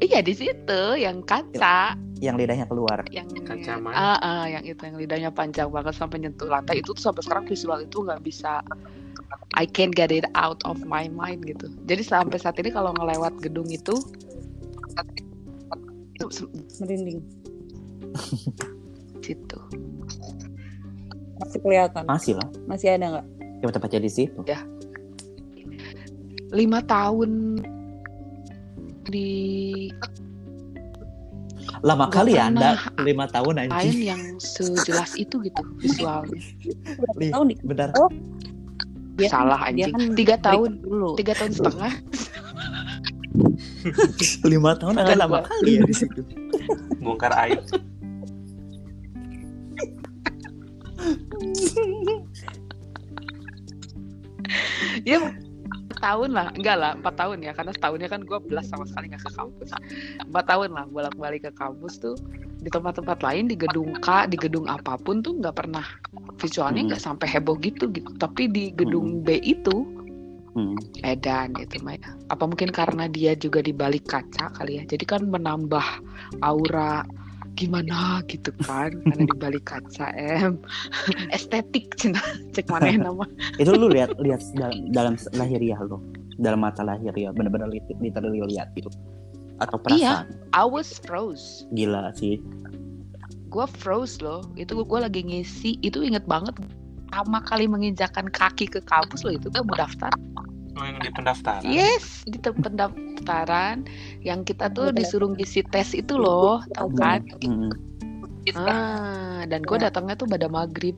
[0.00, 1.94] Iya di situ yang kaca.
[2.20, 3.00] yang lidahnya keluar.
[3.08, 3.96] yang Kaca mana?
[3.96, 7.44] ah, ah, yang itu yang lidahnya panjang banget sampai nyentuh lantai itu tuh sampai sekarang
[7.48, 8.60] visual itu nggak bisa
[9.58, 11.68] I can't get it out of my mind gitu.
[11.84, 13.96] Jadi sampai saat ini kalau ngelewat gedung itu
[16.80, 17.20] merinding.
[19.24, 19.58] Situ
[21.40, 22.04] masih kelihatan.
[22.04, 23.26] Masih lah, masih ada nggak?
[23.64, 24.40] Yang tepatnya di situ.
[26.50, 27.62] lima tahun
[29.06, 29.30] di
[31.80, 32.76] Lama Nggak kali ya anda.
[33.00, 34.02] lima tahun lain anjing.
[34.12, 36.42] yang sejelas itu gitu visualnya.
[37.16, 37.94] Tahun Benar.
[37.96, 38.10] Oh,
[39.20, 39.92] Dia kan- salah dia anjing.
[39.92, 40.70] kan tiga tahun.
[40.80, 41.10] dulu.
[41.20, 41.92] Tiga tahun setengah.
[44.52, 46.20] Lima tahun agak lama kali ya di situ.
[47.00, 47.64] bongkar aib
[55.08, 55.20] ya
[56.00, 56.48] tahun lah.
[56.56, 57.52] Enggak lah empat tahun ya.
[57.52, 59.68] Karena setahunnya kan gue belas sama sekali nggak ke kampus.
[60.24, 62.16] Empat tahun lah bolak balik ke kampus tuh
[62.60, 65.84] di tempat-tempat lain di gedung K di gedung apa pun tuh nggak pernah.
[66.36, 66.88] Visualnya Hmm.
[66.92, 68.10] nggak sampai heboh gitu gitu.
[68.20, 69.98] Tapi di gedung B itu
[70.50, 70.74] Hmm.
[71.06, 74.84] edan gitu Maya apa mungkin karena dia juga di balik kaca kali ya?
[74.84, 75.86] Jadi kan menambah
[76.42, 77.06] aura
[77.54, 78.90] gimana gitu kan?
[79.04, 80.58] Karena di balik kaca em.
[81.36, 82.18] Estetik cina
[82.50, 83.24] cek mana yang nama.
[83.62, 86.02] Itu lu lihat lihat dalam, dalam lahiriah lo,
[86.36, 88.90] dalam mata lahiriah, bener-bener lit- literally lihat gitu.
[89.60, 90.24] Atau Iya.
[90.24, 90.26] perasaan.
[90.50, 92.40] I was froze Gila sih.
[93.50, 98.78] gue froze loh itu gue lagi ngisi itu inget banget pertama kali menginjakan kaki ke
[98.80, 100.14] kampus loh itu gue mau daftar
[100.78, 103.82] oh yang di pendaftaran yes di pendaftaran
[104.22, 107.74] yang kita tuh disuruh ngisi tes itu loh tau kan Hmm.
[108.54, 110.94] ah dan gue datangnya tuh pada maghrib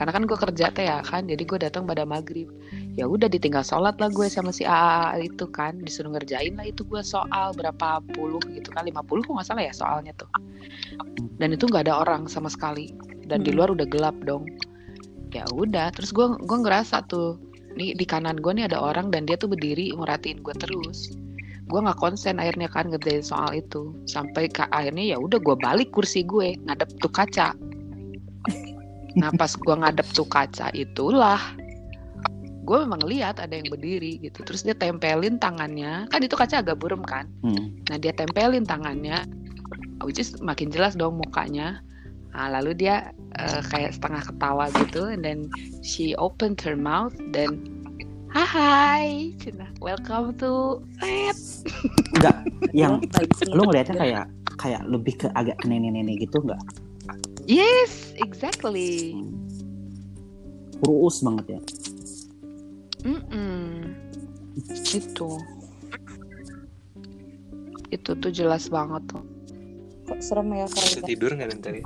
[0.00, 2.48] karena kan gue kerja teh ya kan jadi gue datang pada maghrib
[2.92, 6.84] ya udah ditinggal sholat lah gue sama si AA itu kan disuruh ngerjain lah itu
[6.84, 10.28] gue soal berapa puluh gitu kan 50 kok nggak salah ya soalnya tuh.
[11.40, 12.92] Dan itu nggak ada orang sama sekali.
[13.24, 13.56] Dan di Hmm.
[13.56, 14.44] luar udah gelap dong.
[15.32, 17.40] Ya udah terus gue gue ngerasa tuh
[17.72, 21.16] nih di kanan gue nih ada orang dan dia tuh berdiri merhatiin gue terus.
[21.72, 23.96] Gue nggak konsen akhirnya kan ngerjain soal itu.
[24.04, 27.56] Sampai ke akhirnya ya udah gue balik kursi gue ngadep tuh kaca.
[29.16, 31.40] Nah pas gue ngadep tuh kaca itulah
[32.62, 36.78] gue memang lihat ada yang berdiri gitu terus dia tempelin tangannya kan itu kaca agak
[36.78, 37.82] burem kan Hmm.
[37.90, 39.26] Nah dia tempelin tangannya,
[40.06, 41.82] which is makin jelas dong mukanya.
[42.32, 45.50] Nah, lalu dia eh, kayak setengah ketawa gitu, and then
[45.84, 47.60] she opened her mouth dan
[48.32, 51.36] Hai, Cina, welcome to Set.
[52.16, 52.36] Enggak,
[52.80, 53.04] yang
[53.52, 54.24] lu ngeliatnya kayak
[54.56, 56.62] kayak lebih ke agak ke nenek-nenek gitu enggak?
[57.44, 59.12] Yes, exactly.
[60.80, 61.60] Kurus banget ya.
[63.02, 63.92] Mm-mm.
[64.88, 65.28] Itu,
[67.88, 69.24] itu tuh jelas banget tuh.
[70.02, 71.80] kok serem ya Bisa kalau tidur nggak tadi?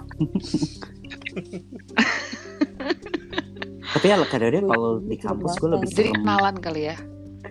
[3.87, 6.97] Tapi ya kadang dia kalau di kampus gue lebih Jadi serem, kenalan kali ya.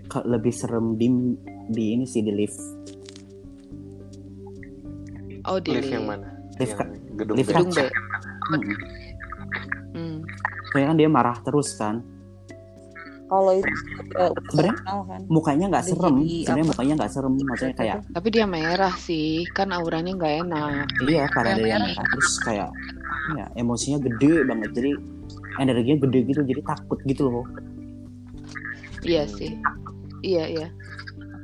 [0.03, 1.07] ke- lebih serem di
[1.68, 2.57] di ini sih di lift.
[5.45, 6.34] Oh di Lift yang mana?
[6.57, 7.53] Lift yang gedung lift B.
[7.53, 7.78] gedung B.
[9.93, 10.18] Hmm.
[10.68, 12.01] Soalnya kan dia marah terus kan.
[13.26, 13.71] Kalau itu
[14.53, 18.93] Sebenarnya kenal kan mukanya nggak serem, sebenarnya mukanya nggak serem, maksudnya kayak Tapi dia merah
[18.95, 20.86] sih, kan auranya nggak enak.
[21.09, 22.69] iya karena ada yang merah terus kayak
[23.34, 24.91] ya emosinya gede banget jadi
[25.57, 27.45] energinya gede gitu jadi takut gitu loh.
[29.01, 29.57] Iya sih.
[30.21, 30.67] Iya iya.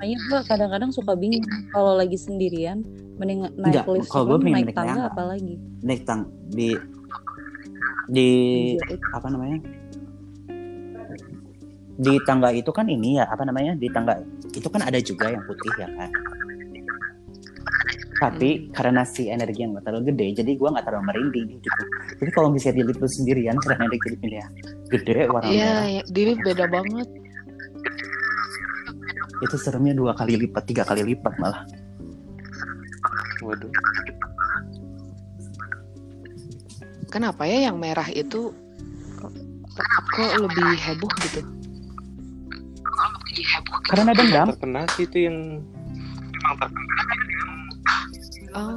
[0.02, 2.82] makanya gue kadang-kadang suka bingung kalau lagi sendirian
[3.22, 5.14] mending naik Enggak, lift kalau gue naik naik tangga tangga.
[5.14, 5.54] apalagi
[5.86, 6.74] Naik tang di
[8.10, 8.30] di
[9.14, 9.62] apa namanya
[12.02, 14.18] di tangga itu kan ini ya apa namanya di tangga
[14.50, 16.10] itu kan ada juga yang putih ya kan
[18.22, 21.82] tapi karena si energi yang nggak terlalu gede jadi gua nggak terlalu merinding gitu
[22.22, 24.46] jadi kalau misalnya di lift lu sendirian karena energinya
[24.90, 27.08] gede warna Iya, merah ya, di lift beda banget.
[29.42, 31.66] itu seremnya dua kali lipat tiga kali lipat malah
[33.42, 33.74] Waduh.
[37.10, 38.54] Kenapa ya yang merah itu
[39.18, 39.34] kok,
[40.14, 41.42] kok lebih heboh gitu?
[43.90, 45.38] Karena dendam Terkena sih itu yang
[48.52, 48.76] Oh,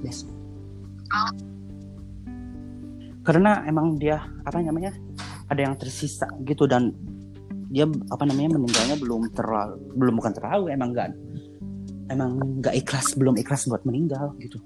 [0.00, 0.24] Yes.
[3.20, 4.96] karena emang dia apa namanya
[5.52, 6.96] ada yang tersisa gitu dan
[7.68, 11.12] dia apa namanya meninggalnya belum terlalu belum bukan terlalu emang nggak
[12.08, 14.56] emang nggak ikhlas belum ikhlas buat meninggal gitu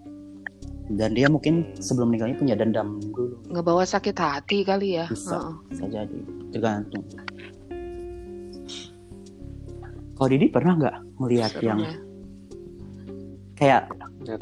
[0.95, 5.09] dan dia mungkin sebelum meninggalnya punya dendam dulu ngebawa sakit hati kali ya.
[5.11, 5.35] Bisa.
[5.35, 5.55] Heeh.
[5.73, 6.19] bisa jadi
[6.55, 7.05] tergantung
[10.15, 11.93] kalau Didi pernah nggak melihat Serem yang ya.
[13.55, 13.81] kayak
[14.25, 14.37] ya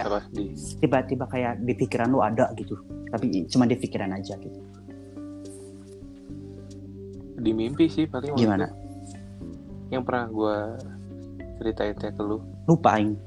[0.78, 2.78] tiba-tiba kayak di pikiran lu ada gitu
[3.10, 4.60] tapi cuma di pikiran aja gitu
[7.42, 8.70] di mimpi sih paling Gimana?
[8.70, 8.76] itu.
[9.90, 10.56] Yang pernah gue
[11.58, 13.18] ceritain teh ke lu, lupain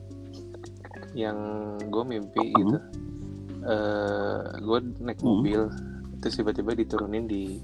[1.12, 1.38] yang
[1.84, 2.58] gue mimpi Hmm.
[2.58, 2.78] gitu.
[3.66, 5.42] eh gue naik Hmm.
[5.42, 5.62] mobil,
[6.22, 7.58] terus tiba-tiba diturunin di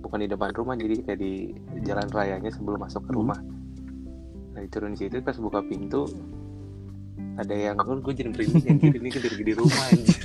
[0.00, 1.52] bukan di depan rumah, jadi kayak di
[1.84, 3.20] jalan rayanya sebelum masuk ke Hmm.
[4.54, 6.06] Nah diturunin situ pas buka pintu
[7.34, 10.18] ada yang oh, gue jadi merinding anjir ini gede-gede rumah anjir.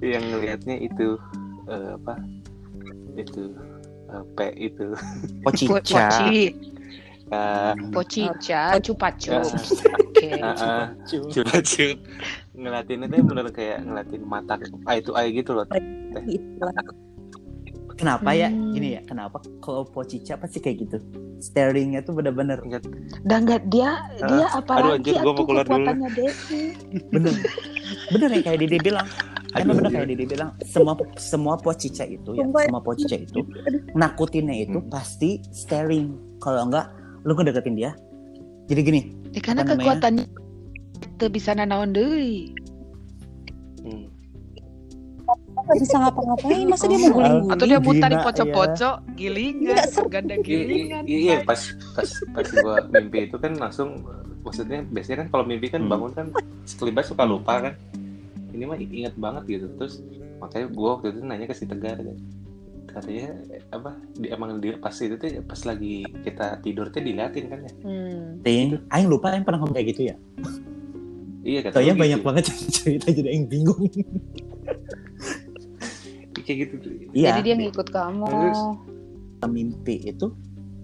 [0.14, 1.18] yang ngelihatnya itu
[1.66, 2.14] eh, apa
[3.18, 3.50] itu
[4.14, 4.86] eh, P itu
[5.42, 6.54] pocica Poci,
[7.30, 9.30] Ah, pocica, cupacu.
[9.30, 9.46] Ah.
[10.02, 10.30] Oke.
[10.42, 10.84] ah, ah.
[11.06, 11.98] Curat-curat.
[12.58, 14.58] ngeliatin itu bener kayak ngeliatin mata
[14.90, 15.62] eye to eye gitu loh
[16.26, 16.74] Itulah.
[18.00, 18.48] Kenapa ya?
[18.48, 18.72] Hmm.
[18.72, 20.96] Gini ya, kenapa kalau pocica pasti kayak gitu?
[21.38, 22.56] Staringnya tuh bener-bener
[23.22, 25.76] Dan nggak dia dia apalagi anjir, gua mau atuh keluar dulu.
[25.78, 26.62] kekuatannya Desi.
[27.14, 27.32] bener
[28.08, 29.06] bener yang kayak Dede bilang.
[29.50, 29.96] Emang Aduh, bener anjir.
[29.96, 32.62] kayak Dede bilang semua semua pocica itu ya, Sumpah.
[32.64, 33.40] semua pocica itu
[34.00, 34.88] nakutinnya itu Hmm.
[34.88, 36.08] pasti staring.
[36.38, 36.88] Kalau enggak
[37.22, 37.92] lu ngedeketin dia.
[38.64, 40.24] Jadi gini, Ya, karena Apa kekuatannya
[40.96, 42.54] itu bisa nanaon deui.
[43.80, 44.08] Hmm.
[45.70, 50.34] Nggak bisa ngapa-ngapain masa dia mau guling-guling Atau dia mutar di Gina, poco-poco, gilingan, ganda
[50.34, 51.02] Iya, gilingan.
[51.06, 51.60] iya, iya, pas
[51.94, 54.02] pas pas gua mimpi itu kan langsung
[54.40, 55.90] maksudnya biasanya kan kalau mimpi kan Hmm.
[55.90, 56.26] bangun kan
[56.64, 57.74] sekelibat suka lupa kan
[58.50, 60.02] ini mah inget banget gitu terus
[60.38, 62.18] makanya gua waktu itu nanya ke si Tegar kan
[62.88, 63.30] katanya
[63.70, 67.72] apa di, emang di, pas itu tuh pas lagi kita tidur tuh diliatin kan ya
[67.80, 68.42] Hmm.
[68.42, 70.16] ting, aing lupa aing pernah ngomong kayak gitu ya.
[71.40, 72.26] iya kata Soalnya lu banyak gitu.
[72.26, 72.44] banget
[72.74, 73.78] cerita jadi aing bingung.
[76.44, 76.74] kayak gitu
[77.12, 77.36] Iya.
[77.36, 78.26] Jadi dia ngikut kamu.
[78.28, 78.60] Terus?
[79.48, 80.36] mimpi itu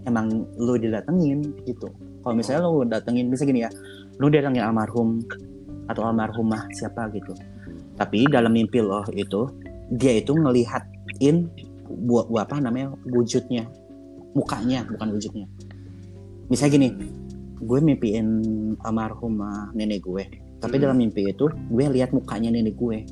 [0.09, 1.93] emang lu didatengin gitu.
[2.25, 3.69] Kalau misalnya lu datengin bisa gini ya,
[4.17, 5.21] lu datengin almarhum
[5.85, 7.37] atau almarhumah siapa gitu.
[8.01, 9.45] Tapi dalam mimpi lo itu
[9.93, 11.47] dia itu ngelihatin
[11.87, 13.69] buat apa namanya wujudnya
[14.35, 15.47] mukanya bukan wujudnya
[16.51, 16.87] misalnya gini
[17.57, 18.27] gue mimpiin
[18.83, 20.23] almarhumah nenek gue
[20.59, 20.83] tapi Hmm.
[20.83, 23.07] dalam mimpi itu gue lihat mukanya nenek gue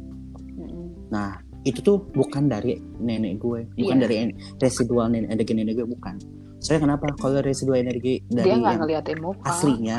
[0.59, 1.09] Mm-mm.
[1.09, 4.03] nah itu tuh bukan dari nenek gue bukan Iya.
[4.05, 4.15] dari
[4.55, 6.15] residual nenek, energi nenek gue bukan.
[6.61, 7.09] Soalnya kenapa?
[7.17, 9.49] Kalau residual energi dari dia yang ngeliatin muka.
[9.49, 9.97] aslinya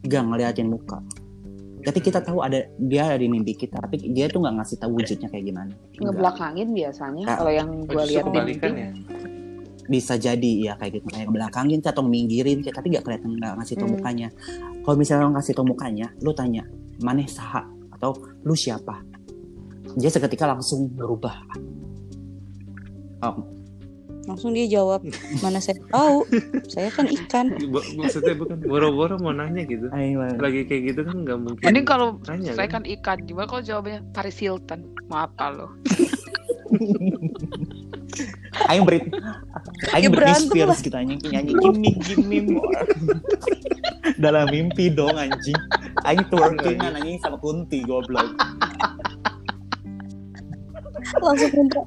[0.00, 0.98] gak ngeliatin muka.
[1.80, 5.00] Tapi kita tahu ada dia ada di mimpi kita tapi dia tuh nggak ngasih tahu
[5.00, 5.72] wujudnya kayak gimana.
[5.96, 8.68] Ngebelakangin biasanya kalau yang gue lihat di mimpi.
[8.70, 8.90] ya?
[9.90, 11.06] bisa jadi ya kayak gitu.
[11.10, 13.94] Kayak belakangin atau minggirin kayak tapi nggak kelihatan nggak ngasih tau Hmm.
[13.98, 14.28] mukanya.
[14.80, 16.62] Kalau misalnya lo ngasih tau mukanya lu tanya
[17.00, 17.66] mana saha?
[17.90, 19.02] Atau lu siapa
[19.98, 21.34] dia seketika langsung berubah
[23.24, 23.42] oh,
[24.28, 25.02] langsung dia jawab
[25.42, 26.22] mana saya tahu?
[26.70, 27.50] Saya kan ikan.
[27.98, 29.90] Maksudnya bukan boro-boro mau nanya gitu.
[29.90, 32.86] Ayo, lagi kayak gitu kan nggak mungkin Mending kalau nanya saya kan?
[32.86, 34.86] kan ikan, gimana kalau jawabannya Paris Hilton?
[35.10, 35.66] Mau apa lo?
[38.70, 39.10] ayo berit
[39.90, 40.78] ayo Ya Britney Spears lah.
[40.78, 41.26] kita nyanyi.
[41.34, 42.86] Nyanyi gimme gimme more.
[44.22, 45.58] Dalam mimpi dong anjing.
[46.06, 48.30] Ayo twerking anjing sama kunti goblok
[51.20, 51.80] langsung minta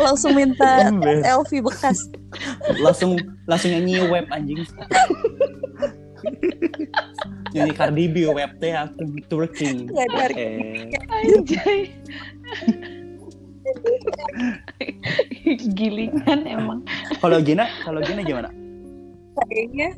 [0.00, 0.70] langsung minta
[1.24, 2.10] selfie bekas
[2.80, 4.62] langsung langsung nyanyi web anjing
[7.52, 11.92] nyanyi Cardi B web teh aku twerking eh Anjay.
[15.78, 16.82] Gilingan emang.
[17.22, 18.50] kalau Gina kalau Gina gimana
[19.48, 19.88] kayaknya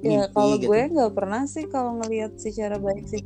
[0.00, 0.72] ya kalau gitu.
[0.72, 3.22] gue nggak pernah sih kalau ngelihat secara baik sih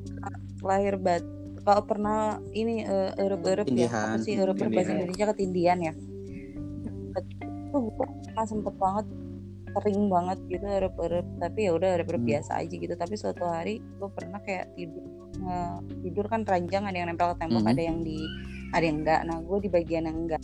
[0.62, 1.22] lahir bat
[1.64, 2.20] kalau pernah
[2.52, 4.08] ini eh, erup-erup ya Tindihan.
[4.10, 5.00] apa sih erup-erup bahasa Tindihan.
[5.02, 5.92] Indonesia ketindian ya
[7.74, 7.92] itu gue
[8.22, 9.06] pernah sempet banget
[9.74, 12.30] sering banget gitu erup-erup tapi ya udah erup-erup Hmm.
[12.30, 15.02] biasa aja gitu tapi suatu hari gue pernah kayak tidur
[15.34, 17.72] nge- tidur kan ranjang ada yang nempel ke tembok Hmm.
[17.72, 18.18] ada yang di
[18.70, 20.42] ada yang enggak nah gue di bagian yang enggak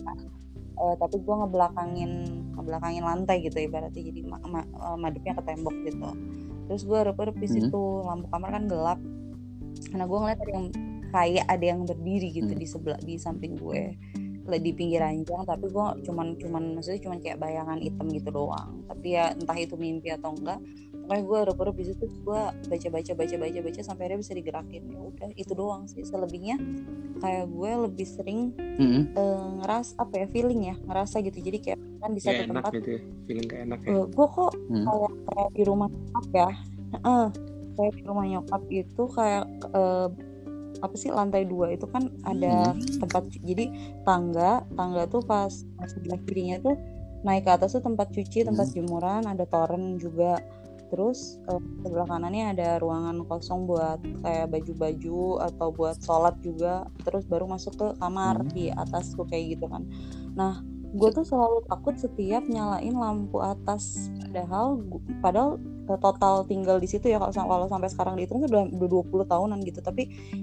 [0.72, 2.12] Eh, tapi gue ngebelakangin
[2.56, 6.08] ngebelakangin lantai gitu ibaratnya jadi ma- ma- eh, madepnya ke tembok gitu
[6.64, 7.54] terus gue erup-erup di Hmm.
[7.60, 8.96] situ lampu kamar kan gelap
[9.86, 10.66] karena gue ngeliat ada yang
[11.10, 12.60] kayak ada yang berdiri gitu Hmm.
[12.60, 13.82] di sebelah di samping gue.
[14.40, 18.82] Le- di pinggir ranjang tapi gue cuman cuman maksudnya cuman kayak bayangan hitam gitu doang.
[18.86, 20.58] Tapi ya entah itu mimpi atau enggak
[21.00, 24.82] pokoknya gue erup-erup di situ gue baca baca baca baca baca sampai akhirnya bisa digerakin.
[24.86, 26.02] Ya udah itu doang sih.
[26.02, 26.56] Selebihnya
[27.18, 29.02] kayak gue lebih sering Mm-mm.
[29.12, 31.38] eh, ngeras apa ya feeling ya ngerasa gitu.
[31.38, 33.88] Jadi kayak kan di ya satu enak tempat gitu ya feeling kayak enak ya.
[33.92, 34.84] Eh, gue kok Hmm.
[34.88, 36.50] kayak, kayak di rumah nyokap ya.
[36.90, 37.24] Heeh,
[37.76, 40.08] kayak di rumah nyokap itu kayak eh,
[40.80, 43.68] apa sih lantai dua itu kan ada tempat cu- jadi
[44.04, 45.52] tangga tangga tuh pas
[45.86, 46.76] sebelah kirinya tuh
[47.20, 50.40] naik ke atas tuh tempat cuci tempat jemuran ada toren juga.
[50.90, 56.88] Terus eh, sebelah kanannya ada ruangan kosong buat kayak baju-baju atau buat sholat juga.
[57.06, 58.50] Terus baru masuk ke kamar Hmm.
[58.50, 59.86] di atas tuh kayak gitu kan.
[60.34, 64.10] Nah gue tuh selalu takut setiap nyalain lampu atas.
[64.22, 64.82] Padahal
[65.20, 65.50] padahal
[65.86, 69.26] eh, total tinggal di situ ya kalau kalau sampai sekarang dihitung tuh udah, udah 20
[69.26, 69.80] tahunan gitu.
[69.80, 70.02] Tapi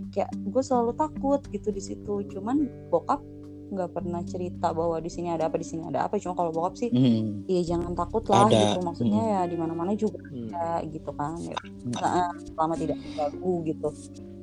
[0.10, 2.14] kayak gue selalu takut gitu di situ.
[2.28, 3.20] Cuman bokap
[3.68, 6.16] nggak pernah cerita bahwa di sini ada apa di sini ada apa.
[6.16, 7.43] Cuma kalau bokap sih Hmm.
[7.45, 8.56] ya jangan takut lah Ada.
[8.56, 8.80] gitu.
[8.82, 10.48] Maksudnya ya di mana mana juga Hmm.
[10.56, 11.36] ada gitu kan.
[11.43, 11.60] Ya
[11.91, 13.89] Nah, selama tidak mengganggu gitu.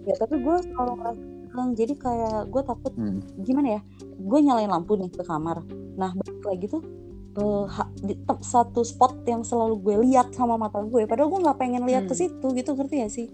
[0.05, 1.25] Ya tapi gue selalu ngerasa
[1.55, 3.23] bilang, jadi kayak gue takut Hmm.
[3.39, 3.81] gimana ya
[4.19, 5.63] gue nyalain lampu nih ke kamar.
[5.95, 6.83] Nah balik lagi tuh
[7.35, 11.59] eh, ha- di satu spot yang selalu gue lihat sama mata gue padahal gue nggak
[11.59, 12.23] pengen lihat ke Hmm.
[12.27, 13.27] situ gitu ngerti ya sih?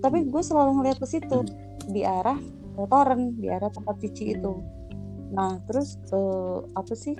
[0.00, 1.44] Tapi gue selalu ngeliat ke situ
[1.88, 2.36] di arah
[2.74, 4.52] ke toren di arah tempat cuci itu.
[5.32, 7.16] Nah terus eh, apa sih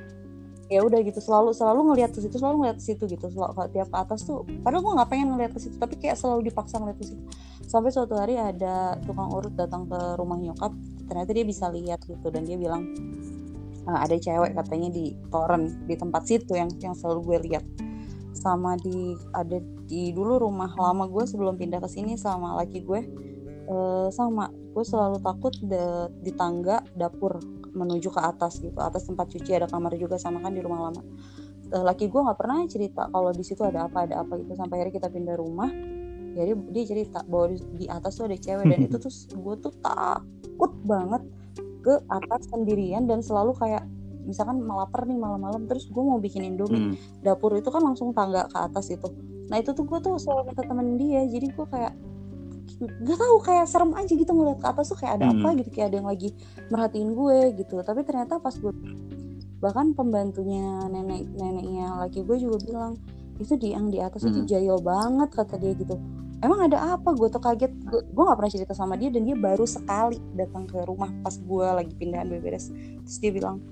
[0.72, 3.88] ya udah gitu selalu selalu ngeliat ke situ selalu ngeliat ke situ gitu selalu tiap
[3.92, 6.98] ke atas tuh padahal gue nggak pengen ngeliat ke situ tapi kayak selalu dipaksa ngeliat
[6.98, 7.22] ke situ.
[7.64, 10.72] Sampai suatu hari ada tukang urut datang ke rumah nyokap
[11.04, 12.96] ternyata dia bisa lihat gitu dan dia bilang
[13.84, 17.64] "Ah, ada cewek katanya di toren di tempat situ yang yang selalu gue lihat.
[18.32, 23.00] Sama di ada di dulu rumah lama gue sebelum pindah ke sini sama laki gue
[23.68, 27.36] eh, sama gue selalu takut de- di tangga dapur
[27.74, 28.78] menuju ke atas gitu.
[28.78, 31.02] Atas tempat cuci ada kamar juga sama kan di rumah lama.
[31.74, 34.54] Laki gue nggak pernah cerita kalau di situ ada apa ada apa gitu.
[34.54, 35.70] Sampai akhirnya kita pindah rumah
[36.34, 38.64] jadi dia cerita bahwa di, di atas tuh ada cewek.
[38.66, 41.22] Dan itu tuh gue tuh takut banget
[41.84, 43.84] ke atas sendirian dan selalu kayak
[44.24, 46.96] misalkan lapar nih malam-malam terus gue mau bikin indomie.
[46.96, 46.96] Hmm.
[47.20, 49.08] dapur itu kan langsung tangga ke atas itu.
[49.52, 51.22] Nah itu tuh gue tuh selalu minta temen dia.
[51.28, 51.92] Jadi gue kayak
[53.00, 55.38] gak tahu kayak serem aja gitu ngeliat ke atas tuh kayak ada Hmm.
[55.38, 56.28] apa gitu kayak ada yang lagi
[56.68, 58.72] merhatiin gue gitu tapi ternyata pas gue
[59.56, 62.92] bahkan pembantunya nenek neneknya laki gue juga bilang
[63.34, 64.46] itu di yang di atas itu Hmm.
[64.46, 65.96] jahil banget kata dia gitu
[66.38, 69.64] emang ada apa gue tuh kaget gue nggak pernah cerita sama dia dan dia baru
[69.64, 72.68] sekali datang ke rumah pas gue lagi pindahan beberes
[73.00, 73.64] terus dia bilang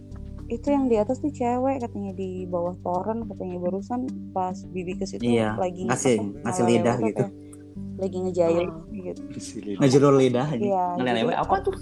[0.47, 5.05] itu yang di atas tuh cewek katanya di bawah toren katanya barusan pas bibi ke
[5.05, 7.24] situ Iya, lagi ngasih- ngasih lidah gitu.
[7.24, 7.32] kayak
[7.97, 8.84] lagi ngejail Oh.
[8.90, 9.22] gitu
[9.76, 11.74] ngejulur lidah aja Iya, ngelelewe jadi apa tuh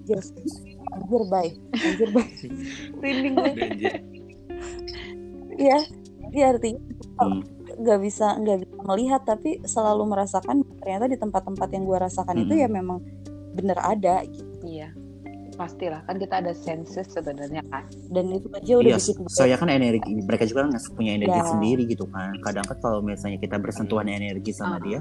[0.00, 0.18] Anjir,
[0.90, 2.34] anjir baik, anjir baik.
[2.98, 3.52] Rinding gue.
[5.54, 5.78] Iya,
[6.28, 6.82] dia artinya
[7.14, 7.44] Hmm.
[7.78, 12.50] nggak bisa nggak bisa melihat tapi selalu merasakan ternyata di tempat-tempat yang gue rasakan itu
[12.50, 12.64] Mm-mm.
[12.64, 12.98] ya memang
[13.52, 14.50] bener ada gitu.
[14.64, 14.90] Iya.
[15.60, 17.84] Pastilah kan kita ada senses sebenarnya kan.
[18.08, 21.44] Dan itu aja udah Iya, bikin soalnya kan energi mereka juga kan punya energi Ya.
[21.44, 22.32] sendiri gitu kan.
[22.40, 24.80] Kadang kan kalau misalnya kita bersentuhan energi sama Ah.
[24.80, 25.00] dia,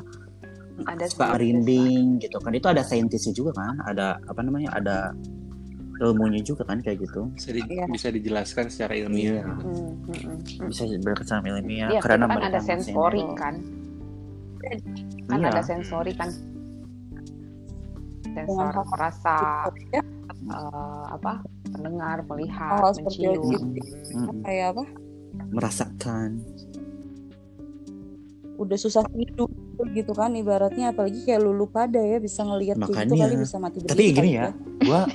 [0.79, 2.51] Ada suka rinding gitu kan.
[2.51, 3.79] Itu ada saintisnya juga kan.
[3.83, 4.71] Ada apa namanya?
[4.75, 5.11] Ada
[5.99, 7.27] ilmunya juga kan kayak gitu.
[7.35, 7.83] Bisa, di- Iya.
[7.87, 9.39] bisa dijelaskan secara ilmiah.
[9.39, 9.43] Iya.
[9.43, 10.67] Hmm, hmm, hmm, hmm.
[10.71, 13.55] Bisa berkesan ilmiah Iya, karena kan mereka ada sensori kan.
[15.23, 15.47] Kan Iya.
[15.51, 16.29] ada sensori kan.
[18.29, 19.35] dengan Sensor rasa
[19.89, 20.01] ya,
[20.47, 21.43] eh, apa?
[21.69, 23.75] Pendengar, melihat, seperti mencium.
[23.75, 24.41] itu Mm-mm.
[24.43, 24.83] kayak apa?
[25.51, 26.29] Merasakan.
[28.59, 29.47] Udah susah tidur
[29.95, 34.11] gitu kan ibaratnya apalagi kayak lulu pada ya bisa ngelihat gitu kali bisa mati Tapi
[34.11, 34.51] gini kali ya,
[34.83, 35.07] gua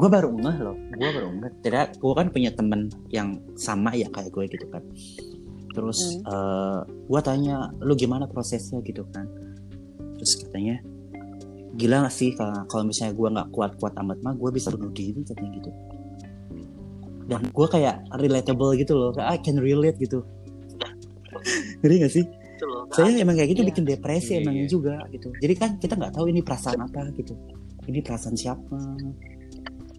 [0.00, 0.76] gua baru ngeh loh.
[0.96, 1.52] Gua baru ngeh.
[1.60, 4.80] Tidak, gua kan punya temen yang sama ya kayak gue gitu kan.
[5.76, 6.32] Terus Hmm.
[6.32, 9.28] eh, gua tanya, lu gimana prosesnya gitu kan?
[10.16, 10.80] Terus katanya,
[11.76, 15.50] gila gak sih kalau misalnya gua nggak kuat-kuat amat mah, gua bisa bunuh diri katanya
[15.60, 15.70] gitu.
[17.28, 20.24] Dan gua kayak relatable gitu loh, kayak I can relate gitu.
[21.84, 22.24] Ngerti gak sih?
[22.90, 23.70] Saya emang kayak gitu Iya.
[23.70, 24.70] bikin depresi Iya, emangnya iya.
[24.72, 25.28] juga gitu.
[25.38, 27.36] Jadi kan kita nggak tahu ini perasaan apa gitu.
[27.86, 28.78] Ini perasaan siapa?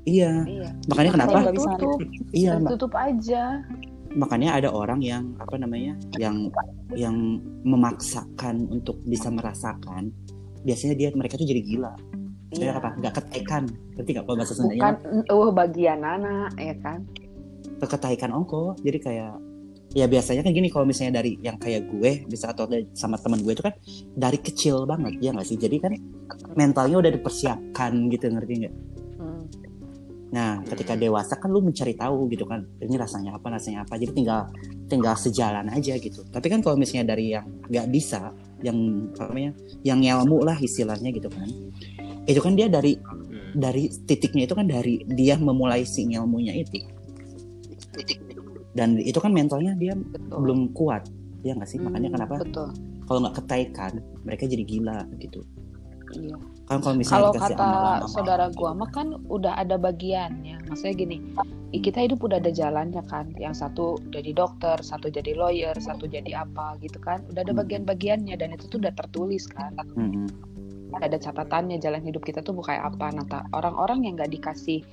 [0.04, 0.70] Iya, Iya.
[0.90, 1.38] makanya kenapa?
[1.54, 2.00] Tutup,
[2.34, 3.62] Iya, tutup aja.
[4.10, 6.50] makanya ada orang yang apa namanya, yang
[6.98, 10.10] yang memaksakan untuk bisa merasakan.
[10.64, 11.94] Biasanya dia mereka tuh jadi gila.
[12.50, 12.82] Iya.
[12.82, 12.98] apa?
[12.98, 13.64] Nggak ketekan.
[13.94, 14.92] Ngerti nggak kalau bahasa Bukan Sundanya?
[15.30, 17.00] uh bagian anak ya kan.
[17.78, 18.74] Keketaikan ongko.
[18.82, 19.34] Jadi kayak
[19.98, 23.58] ya biasanya kan gini kalau misalnya dari yang kayak gue bisa atau sama teman gue
[23.58, 23.74] itu kan
[24.14, 25.98] dari kecil banget ya nggak sih jadi kan
[26.54, 28.76] mentalnya udah dipersiapkan gitu ngerti nggak
[29.20, 29.44] Hmm.
[30.32, 34.00] Nah, ketika dewasa kan lu mencari tahu gitu kan, ini rasanya apa, rasanya apa.
[34.00, 34.48] Jadi tinggal
[34.88, 36.24] tinggal sejalan aja gitu.
[36.24, 38.32] Tapi kan kalau misalnya dari yang nggak bisa,
[38.66, 39.52] yang apa namanya,
[39.88, 41.48] yang ilmu lah istilahnya gitu kan,
[42.28, 43.58] itu kan dia dari Hmm.
[43.58, 46.86] dari titiknya itu kan dari dia memulai si ilmunya itu.
[48.78, 50.38] Dan itu kan mentalnya dia Betul.
[50.46, 51.10] belum kuat,
[51.42, 51.82] ya nggak sih?
[51.82, 52.70] Makanya Hmm, kenapa Betul.
[53.10, 55.42] kalau nggak ketaikan, mereka jadi gila gitu.
[56.14, 56.38] Iya.
[56.70, 57.70] Kan kalau misalnya Kalau kata
[58.06, 60.70] saudara gua mah kan udah ada bagiannya.
[60.70, 61.18] Maksudnya gini,
[61.74, 63.34] kita hidup udah ada jalannya kan.
[63.42, 67.26] Yang satu jadi dokter, satu jadi lawyer, satu jadi apa gitu kan.
[67.34, 67.66] Udah ada Hmm.
[67.66, 69.74] bagian-bagiannya dan itu tuh udah tertulis kan.
[69.98, 70.30] Mm-mm.
[70.94, 73.18] Ada catatannya jalan hidup kita tuh kayak apa.
[73.18, 74.86] Nah, orang-orang yang nggak dikasih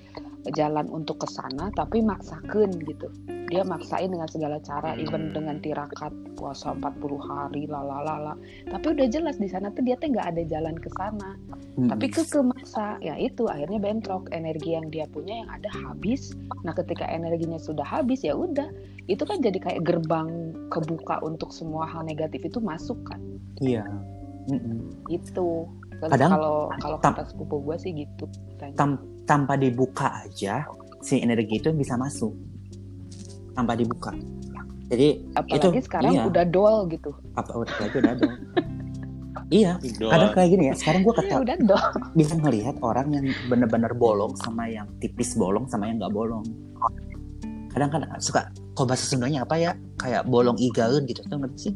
[0.51, 3.09] jalan untuk ke sana tapi maksakan gitu.
[3.47, 5.01] Dia maksain dengan segala cara, Hmm.
[5.01, 8.35] even dengan tirakat puasa 40 hari lalalala.
[8.65, 11.39] Tapi udah jelas di sana tuh dia tuh nggak ada jalan ke sana
[11.77, 11.89] Mm-mm.
[11.89, 16.33] tapi ke masa ya itu akhirnya bentrok energi yang dia punya yang ada habis
[16.63, 18.65] nah ketika energinya sudah habis ya udah
[19.05, 20.29] itu kan jadi kayak gerbang
[20.67, 23.21] kebuka untuk semua hal negatif itu masuk kan
[23.61, 23.85] Iya.
[24.47, 24.89] Mm-mm.
[25.09, 25.69] itu
[25.99, 28.25] Kadang- kalau kalau kata sepupu gue sih gitu.
[28.75, 30.65] Tam- tanpa dibuka aja
[31.03, 32.33] si energi itu bisa masuk.
[33.53, 34.15] Tanpa dibuka.
[34.87, 36.25] Jadi apalagi itu, sekarang iya.
[36.25, 37.11] udah dol gitu.
[37.35, 38.35] Apa udah lagi udah dong
[39.51, 41.87] iya kadang kayak gini ya sekarang gue Iya, kata udah dol
[42.19, 46.43] bisa ngelihat orang yang bener-bener bolong sama yang tipis bolong sama yang nggak bolong.
[47.71, 49.77] Kadang kan suka kalau bahasa Sundanya apa ya?
[50.01, 51.75] Kayak bolong igaun gitu tuh ngerti sih?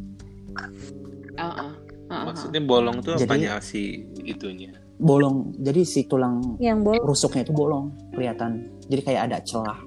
[1.36, 1.70] Heeh.
[2.08, 2.24] Heeh.
[2.26, 4.72] Maksudnya bolong tuh Jadi- apanya si itunya?
[5.00, 5.56] Bolong.
[5.56, 7.02] Jadi si tulang yang bolong?
[7.02, 8.68] rusuknya itu bolong kelihatan.
[8.86, 9.80] Jadi kayak ada celah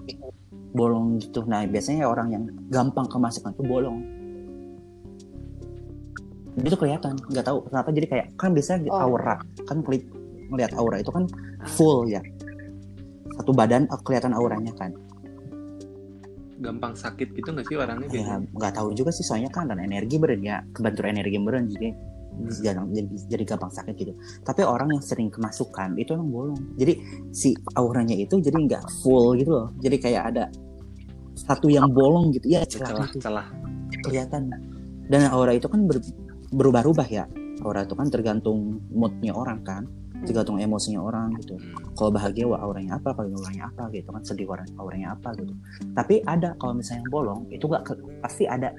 [0.74, 1.46] bolong gitu.
[1.46, 3.98] Nah biasanya orang yang gampang kemasukan itu bolong.
[6.58, 7.90] Itu kelihatan nggak tahu kenapa.
[7.94, 9.06] Jadi kayak kan biasanya Oh.
[9.10, 9.38] aura
[9.70, 10.10] kan keli-
[10.50, 11.30] ngelihat aura itu kan
[11.78, 12.22] full ya.
[13.38, 14.94] Satu badan eh, kelihatan auranya kan.
[16.62, 18.08] Gampang sakit gitu nggak sih orangnya?
[18.14, 19.26] ya nggak tahu juga sih.
[19.26, 21.70] Soalnya kan dan energi beren ya kebentur energi beren.
[21.70, 21.90] Jadi
[22.60, 24.14] jadi, jadi, jadi gampang sakit gitu.
[24.42, 26.62] Tapi orang yang sering kemasukan itu emang bolong.
[26.76, 26.94] Jadi
[27.32, 29.68] si auranya itu jadi nggak full gitu loh.
[29.80, 30.44] Jadi kayak ada
[31.34, 32.46] satu yang bolong gitu.
[32.50, 33.48] Ya celah itu Celah-celah.
[34.06, 34.42] kelihatan.
[35.10, 36.04] Dan aura itu kan ber-
[36.52, 37.26] berubah-ubah ya.
[37.62, 39.86] Aura itu kan tergantung moodnya orang kan.
[40.24, 41.60] Tergantung emosinya orang gitu.
[41.60, 41.76] Hmm.
[41.94, 43.12] kalau bahagia wah auranya apa?
[43.12, 44.22] Kalau auranya apa gitu kan?
[44.24, 45.54] Sedih aura- auranya apa gitu.
[45.94, 48.72] Tapi ada kalau misalnya yang bolong itu gak ke- pasti ada.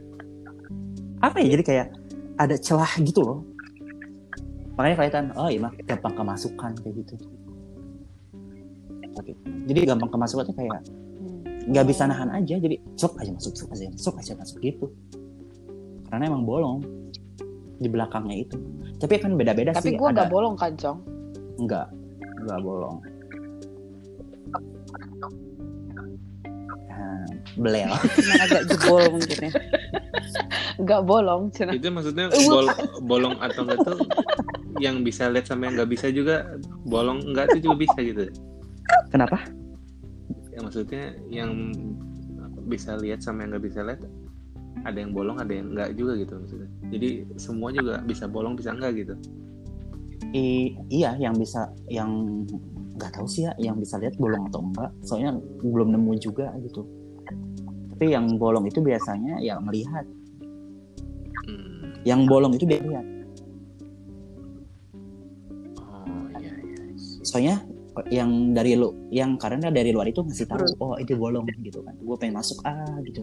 [1.21, 1.57] Apa ya?
[1.57, 1.87] Jadi kayak
[2.35, 3.39] ada celah gitu loh
[4.75, 7.15] makanya kelihatan oh iya mah gampang kemasukan kayak gitu
[9.15, 9.33] Oke.
[9.71, 10.83] jadi gampang kemasukannya kayak
[11.15, 11.41] Hmm.
[11.71, 14.91] nggak bisa nahan aja jadi sok aja masuk sok aja sok aja masuk gitu
[16.11, 16.85] karena emang bolong
[17.79, 18.59] di belakangnya itu
[18.99, 20.99] tapi kan beda-beda Tapi sih gue ada gak bolong kan, Jong?
[21.59, 21.87] nggak
[22.45, 22.99] nggak bolong
[26.89, 27.27] Nah,
[27.63, 27.91] belel
[28.39, 29.53] agak jebol mungkin ya.
[30.83, 31.71] Gak bolong, Cina.
[31.71, 32.67] itu maksudnya bol
[33.11, 33.99] bolong atau enggak tuh
[34.83, 38.27] yang bisa lihat sama yang nggak bisa juga bolong enggak tuh juga bisa gitu.
[39.15, 39.39] Kenapa?
[40.51, 41.71] Ya maksudnya yang
[42.67, 44.01] bisa lihat sama yang nggak bisa lihat
[44.83, 46.71] ada yang bolong ada yang enggak juga gitu maksudnya.
[46.91, 47.09] Jadi
[47.39, 49.15] semua juga bisa bolong bisa enggak gitu.
[50.35, 52.43] I- iya yang bisa yang
[52.99, 56.83] nggak tahu sih ya yang bisa lihat bolong atau enggak soalnya belum nemu juga gitu.
[57.95, 60.03] Tapi yang bolong itu biasanya ya melihat.
[62.05, 63.07] Yang bolong itu dia lihat.
[65.81, 66.81] Oh iya iya.
[67.25, 67.57] Soalnya
[68.13, 71.95] yang dari lu yang karena dari luar itu ngasih tahu oh itu bolong gitu kan
[71.95, 73.23] gue pengen masuk ah gitu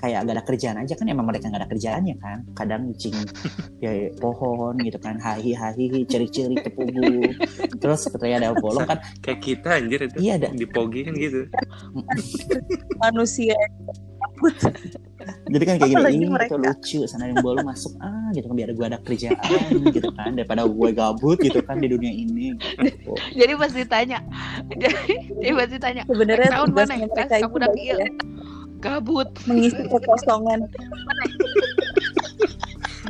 [0.00, 3.12] kayak gak ada kerjaan aja kan emang mereka gak ada kerjaannya kan kadang cing
[3.84, 7.28] ya pohon gitu kan hahi hahi ceri ceri tepugu
[7.76, 10.48] terus ketika ada bolong kan kayak kita anjir itu Iya, ada.
[10.56, 11.44] di pogi kan gitu
[13.04, 13.52] Manusia.
[15.48, 18.46] jadi kan kayak Apalagi gini "Ih, mereka." itu lucu sana yang bolong masuk ah gitu
[18.46, 19.60] kan biar gue ada kerjaan
[19.90, 23.12] gitu kan daripada gue gabut gitu kan di dunia ini gitu.
[23.40, 24.18] Jadi pas ditanya,
[24.70, 27.06] jadi dia pasti tanya, Sebenarnya tahun mana ya?
[27.10, 27.94] mereka Kamu udah iya.
[27.98, 28.08] ya,
[28.80, 29.28] gabut.
[29.48, 30.60] mengisi kekosongan.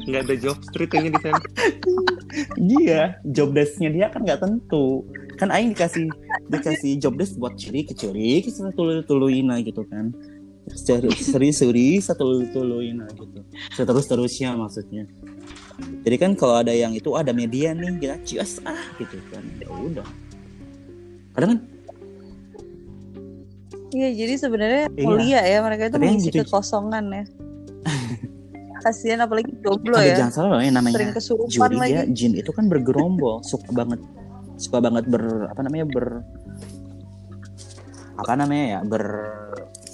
[0.07, 1.41] nggak ada job street ini di sana
[2.61, 5.03] Iya, job desk-nya dia kan nggak tentu.
[5.35, 6.07] Kan Aing dikasih
[6.47, 10.13] dikasih job desk buat ciri keciri, satu tuluin lah gitu kan.
[10.67, 13.41] Seri seri seri satu tuluin gitu.
[13.75, 15.09] Seterus terusnya maksudnya.
[15.77, 19.43] Jadi kan kalau ada yang itu ada media nih kita cias ah gitu kan.
[19.61, 20.09] Ya udah.
[21.37, 21.61] Kadang kan
[23.97, 25.03] Iya, jadi sebenarnya Iya.
[25.03, 27.25] mulia ya mereka itu Tapi mengisi gitu- kekosongan ya.
[28.85, 30.15] Kasihan apalagi jomblo ya.
[30.15, 31.93] jangan salah loh yang namanya Sering kesurupan juri lagi.
[31.93, 33.99] ya jin itu kan bergerombol suka banget
[34.57, 36.07] suka banget ber apa namanya ber
[38.17, 39.05] apa namanya ya ber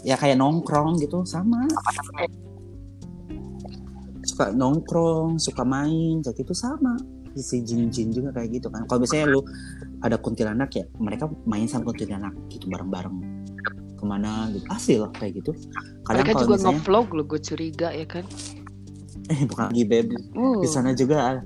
[0.03, 1.67] ya kayak nongkrong gitu sama
[4.23, 6.95] suka nongkrong suka main kayak gitu sama
[7.33, 9.41] si jin-jin juga kayak gitu kan kalau misalnya lu
[9.99, 13.19] ada kuntilanak ya mereka main sama kuntilanak gitu bareng-bareng
[14.03, 15.55] ke mana gitu asli loh kayak gitu
[16.03, 18.27] kadang Mereka juga misalnya ngevlog lo, gue curiga ya kan.
[19.31, 21.39] eh bukan lagi babe Uh, di sana juga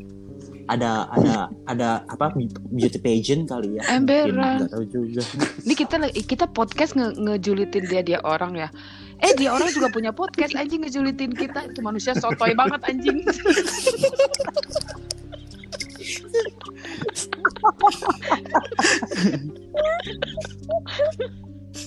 [0.67, 2.35] ada ada ada apa
[2.75, 4.67] beauty pageant kali ya Emberan.
[4.67, 5.23] Tahu juga
[5.67, 8.67] Ini kita kita podcast nge ngejulitin dia dia orang ya.
[9.23, 11.71] Eh dia orang juga punya podcast anjing ngejulitin kita.
[11.71, 13.23] Itu manusia sotoy banget anjing.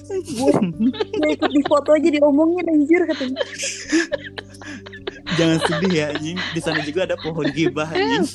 [0.09, 3.41] Gue ikut di foto aja diomongin anjir katanya.
[5.37, 8.25] jangan sedih ya anjing di sana juga ada pohon gibah anjing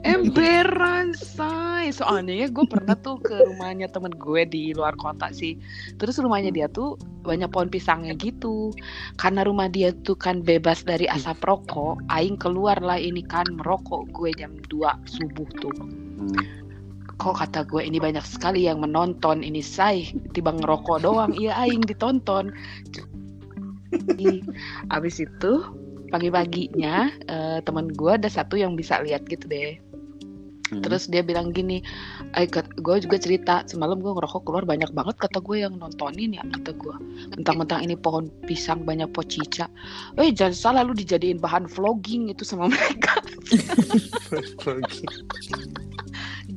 [0.00, 1.92] Emberan say.
[1.92, 5.60] Soalnya ya gue pernah tuh ke rumahnya temen gue di luar kota sih.
[6.00, 6.96] Terus rumahnya dia tuh
[7.26, 8.72] banyak pohon pisangnya gitu.
[9.20, 12.00] Karena rumah dia tuh kan bebas dari asap rokok.
[12.08, 15.74] Aing keluar lah ini kan merokok gue jam 2 subuh tuh.
[17.20, 20.08] Kok kata gue ini banyak sekali yang menonton ini say.
[20.32, 21.36] Tiba ngerokok doang.
[21.36, 22.56] Iya aing ditonton.
[23.92, 24.40] Jadi,
[24.88, 25.52] Abis itu
[26.08, 29.76] pagi-paginya eh, teman gue ada satu yang bisa lihat gitu deh.
[30.70, 30.86] Hmm.
[30.86, 31.82] Terus dia bilang gini,
[32.38, 36.46] eh gue juga cerita semalam gue ngerokok keluar banyak banget kata gue yang nontonin ya
[36.46, 36.94] kata gue.
[37.34, 39.66] Mentang-mentang ini pohon pisang banyak pocica.
[40.14, 43.18] Eh jangan salah lu dijadiin bahan vlogging itu sama mereka.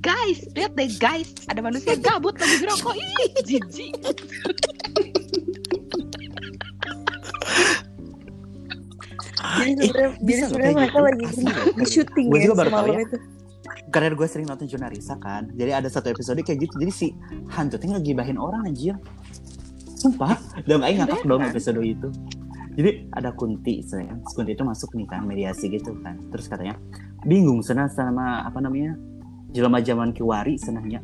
[0.03, 2.93] Guys, lihat deh guys, ada manusia gabut lagi ngerokok.
[2.93, 3.95] Ih, jijik.
[9.43, 11.03] Jadi sebenarnya Eh, bisa jadi sebenarnya mereka gitu.
[11.03, 11.25] lagi
[11.73, 13.05] di syuting Gue ya juga baru tahu semalam ya.
[13.05, 13.17] itu.
[13.93, 17.07] karena gue sering nonton Junarisa kan jadi ada satu episode kayak gitu jadi si
[17.47, 18.97] hantu tuh ngegibahin orang anjir
[19.93, 20.33] sumpah
[20.65, 22.09] dan Aing ngakak dong episode itu
[22.73, 26.73] jadi ada Kunti saya Kunti itu masuk nih kan mediasi gitu kan terus katanya
[27.21, 28.97] bingung senang sama apa namanya
[29.53, 30.99] jelema zaman kiwari senahnya.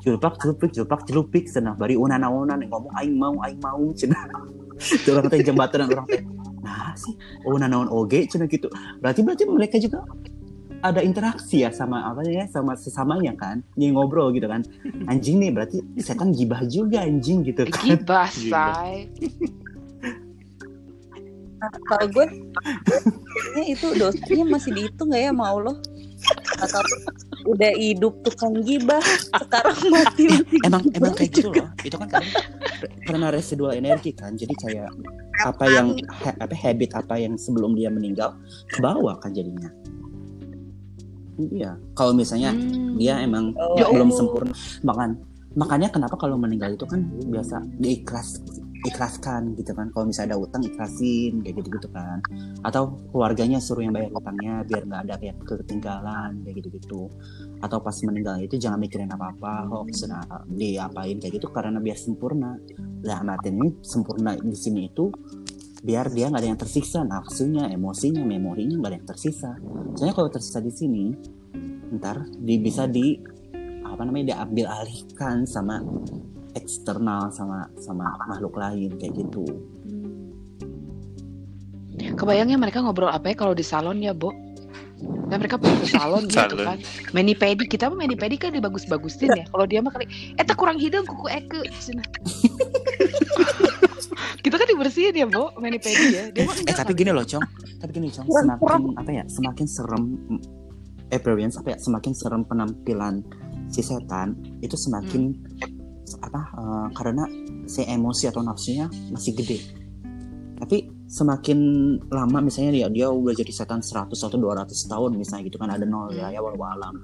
[0.00, 1.76] Julpak jelupik julpak jelupik senah.
[1.76, 4.24] Bari unana unan ngomong aing mau aing mau cenah
[5.12, 6.24] orang katanya jembatan orang teh
[6.60, 8.72] nah sih oh nanaon oge cenah gitu.
[9.00, 10.04] Berarti berarti mereka juga
[10.80, 13.60] ada interaksi ya sama apa ya sama sesamanya kan?
[13.76, 14.64] Dia ngobrol gitu kan.
[15.08, 17.84] Anjing nih berarti setan gibah juga anjing gitu kan.
[17.84, 19.08] Gibah, say.
[21.60, 22.26] Kalau gue
[23.68, 25.76] itu dosanya masih dihitung nggak ya mau lo
[26.60, 26.82] atau
[27.46, 29.00] udah hidup tukang gibah
[29.34, 31.68] sekarang mati Eh, mati emang gibah emang kayak gitu loh.
[31.88, 32.30] Itu kan karena,
[33.08, 34.36] karena residual energi kan.
[34.36, 34.90] Jadi kayak
[35.40, 38.36] apa yang ha- apa habit apa yang sebelum dia meninggal
[38.68, 39.72] ke bawah kan jadinya.
[41.40, 41.80] Iya.
[41.96, 43.00] Kalau misalnya Hmm.
[43.00, 43.76] dia emang Oh.
[43.90, 44.52] Belum sempurna
[44.84, 45.16] makan
[45.50, 48.38] makanya kenapa kalau meninggal itu kan biasa diikhlas
[48.86, 49.92] ikhlaskan gitu kan.
[49.92, 52.18] Kalau misalnya ada utang ikhlasin kayak gitu gitu kan.
[52.64, 57.02] Atau keluarganya suruh yang bayar utangnya biar nggak ada yang ketinggalan kayak gitu gitu
[57.60, 61.98] atau pas meninggal itu jangan mikirin apa apa hoax nah, diapain kayak gitu karena biar
[61.98, 62.56] sempurna.
[63.04, 65.12] Lah artinya sempurna di sini itu
[65.80, 69.50] biar dia nggak ada yang tersiksa nafsunya emosinya memorinya nggak ada yang tersisa.
[69.96, 71.04] Soalnya kalau tersisa di sini
[72.00, 73.18] ntar di, bisa di
[73.82, 75.82] apa namanya diambil alihkan sama
[76.58, 79.44] eksternal sama sama makhluk lain kayak gitu
[82.00, 84.32] Kebayangnya mereka ngobrol apa ya kalau di salon ya, Bo?
[85.28, 86.64] Dan mereka pergi ke salon gitu Salon.
[86.64, 86.78] kan.
[87.12, 89.44] Mani pedi kita mah mani pedi kan dibagus-bagusin ya.
[89.48, 90.08] Kalau dia mah kali
[90.40, 92.04] eta kurang hidung kuku eke cenah.
[94.44, 96.24] kita kan dibersihin ya, Bo, mani pedi ya.
[96.32, 97.44] Dia mah eh enggak tapi gini loh cong
[97.80, 100.04] tapi gini cong semakin apa ya semakin serem
[101.08, 103.24] appearance apa ya semakin serem penampilan
[103.72, 105.32] si setan itu semakin
[106.18, 107.24] apa eh, karena
[107.66, 109.58] si emosi atau nafsunya masih gede.
[110.60, 111.58] Tapi semakin
[112.12, 115.82] lama misalnya dia dia udah jadi setan 100 atau 200 tahun misalnya gitu kan ada
[115.82, 116.94] nol ya ya walau alam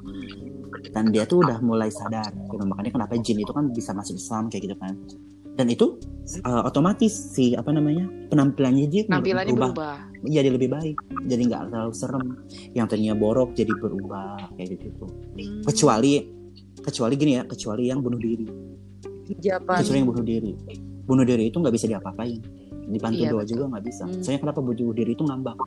[0.95, 4.47] dan dia tuh udah mulai sadar gitu makanya kenapa jin itu kan bisa masuk Islam
[4.53, 4.95] kayak gitu kan.
[5.57, 5.97] Dan itu
[6.45, 9.97] eh, otomatis si apa namanya penampilannya dia Penampilannya berubah.
[10.23, 12.27] jadi lebih baik jadi nggak terlalu serem.
[12.77, 15.65] Yang tadinya borok jadi berubah kayak gitu Hmm.
[15.65, 16.13] kecuali
[16.77, 18.47] kecuali gini ya kecuali yang bunuh diri
[19.37, 20.53] Japan kecuali yang bunuh diri
[21.03, 22.39] bunuh diri itu nggak bisa diapa-apain
[22.87, 23.51] dibantu Iya, doa betul.
[23.51, 24.21] juga nggak bisa Hmm.
[24.21, 25.59] soalnya kenapa bunuh diri itu ngambang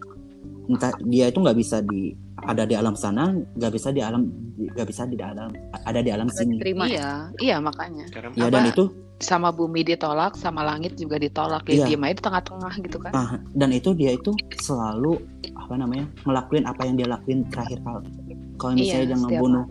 [0.69, 4.85] entah dia itu nggak bisa di ada di alam sana nggak bisa di alam nggak
[4.85, 5.49] bisa di alam
[5.81, 8.05] ada di alam sini terima Iya, iya makanya.
[8.07, 8.85] Karena ya dan itu
[9.19, 11.67] Sama bumi ditolak, sama langit juga ditolak.
[11.67, 11.85] Ya Iya.
[11.91, 13.11] diem aja di tengah-tengah gitu kan.
[13.11, 15.19] ah, dan itu dia itu selalu
[15.59, 18.07] apa namanya ngelakuin apa yang dia lakuin terakhir kali
[18.55, 19.65] kalau Iya, misalnya dia setiap ngebunuh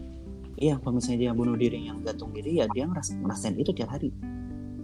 [0.59, 3.95] iya kalau misalnya dia bunuh diri yang gantung diri ya dia ngeras ngerasain itu tiap
[3.95, 4.11] hari.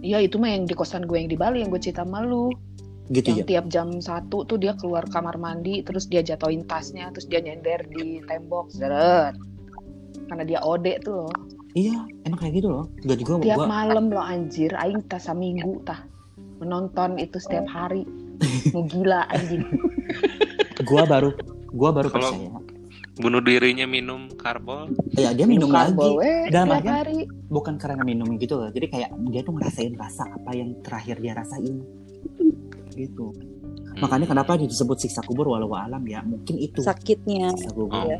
[0.05, 2.53] Iya, itu mah yang di kosan gue yang di Bali yang gue cerita sama lu.
[3.13, 3.45] gitu yang ya?
[3.45, 7.85] tiap jam satu tuh dia keluar kamar mandi terus dia jatuhin tasnya terus dia nyender
[7.89, 9.37] di tembok zeret.
[10.25, 11.29] Karena dia ode tuh.
[11.29, 11.29] Loh
[11.77, 12.85] iya emang kayak gitu loh.
[13.05, 14.73] Gak juga tiap gua malam loh anjir.
[14.81, 16.01] Aing tas seminggu tah.
[16.57, 18.09] Menonton itu setiap hari.
[18.73, 19.61] Mau gila anjing.
[20.85, 21.29] Gua baru
[21.73, 22.49] gua baru Kalau- percaya
[23.15, 24.91] bunuh dirinya minum karbol.
[25.15, 29.09] ya dia minum, lagi karbol, weh, Dalam hari bukan karena minum gitu loh jadi kayak
[29.31, 31.79] dia tuh ngerasain rasa apa yang terakhir dia rasain
[32.91, 33.31] gitu
[33.95, 34.03] Hmm.
[34.03, 38.19] makanya kenapa disebut siksa kubur walau alam ya mungkin itu sakitnya siksa kubur Oh.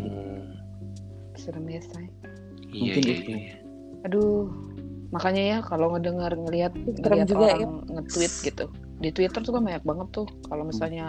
[1.35, 2.07] serem ya say
[2.71, 3.29] Iya, Mungkin iya, itu.
[3.29, 3.51] iya.
[4.03, 4.47] aduh
[5.11, 7.67] makanya ya kalau ngedengar ngelihat ngelihat juga orang ya.
[7.91, 8.65] nge-tweet gitu
[8.95, 11.07] di Twitter tuh kan banyak banget tuh kalau misalnya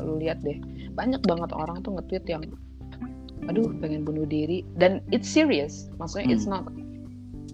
[0.00, 0.56] lu lihat deh
[0.92, 2.42] banyak banget orang tuh nge-tweet yang
[3.46, 4.64] aduh pengen bunuh diri.
[4.80, 5.92] Dan it's serious.
[6.00, 6.64] Maksudnya it's not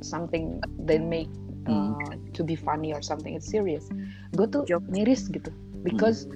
[0.03, 1.31] something they make
[1.67, 1.95] uh,
[2.33, 3.35] to be funny or something.
[3.35, 3.91] It's serious.
[4.39, 4.87] Gue tuh Joke.
[4.89, 5.51] miris gitu.
[5.83, 6.31] Because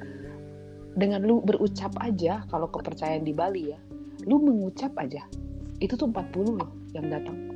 [0.99, 3.79] dengan lu berucap aja kalau kepercayaan di Bali ya
[4.27, 5.23] lu mengucap aja.
[5.79, 7.47] Itu tuh 40 loh yang datang.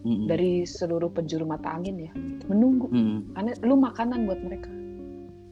[0.00, 0.32] Mm-mm.
[0.32, 2.12] dari seluruh penjuru mata angin ya.
[2.48, 2.88] Menunggu.
[2.88, 3.36] Mm-mm.
[3.36, 4.72] karena lu makanan buat mereka.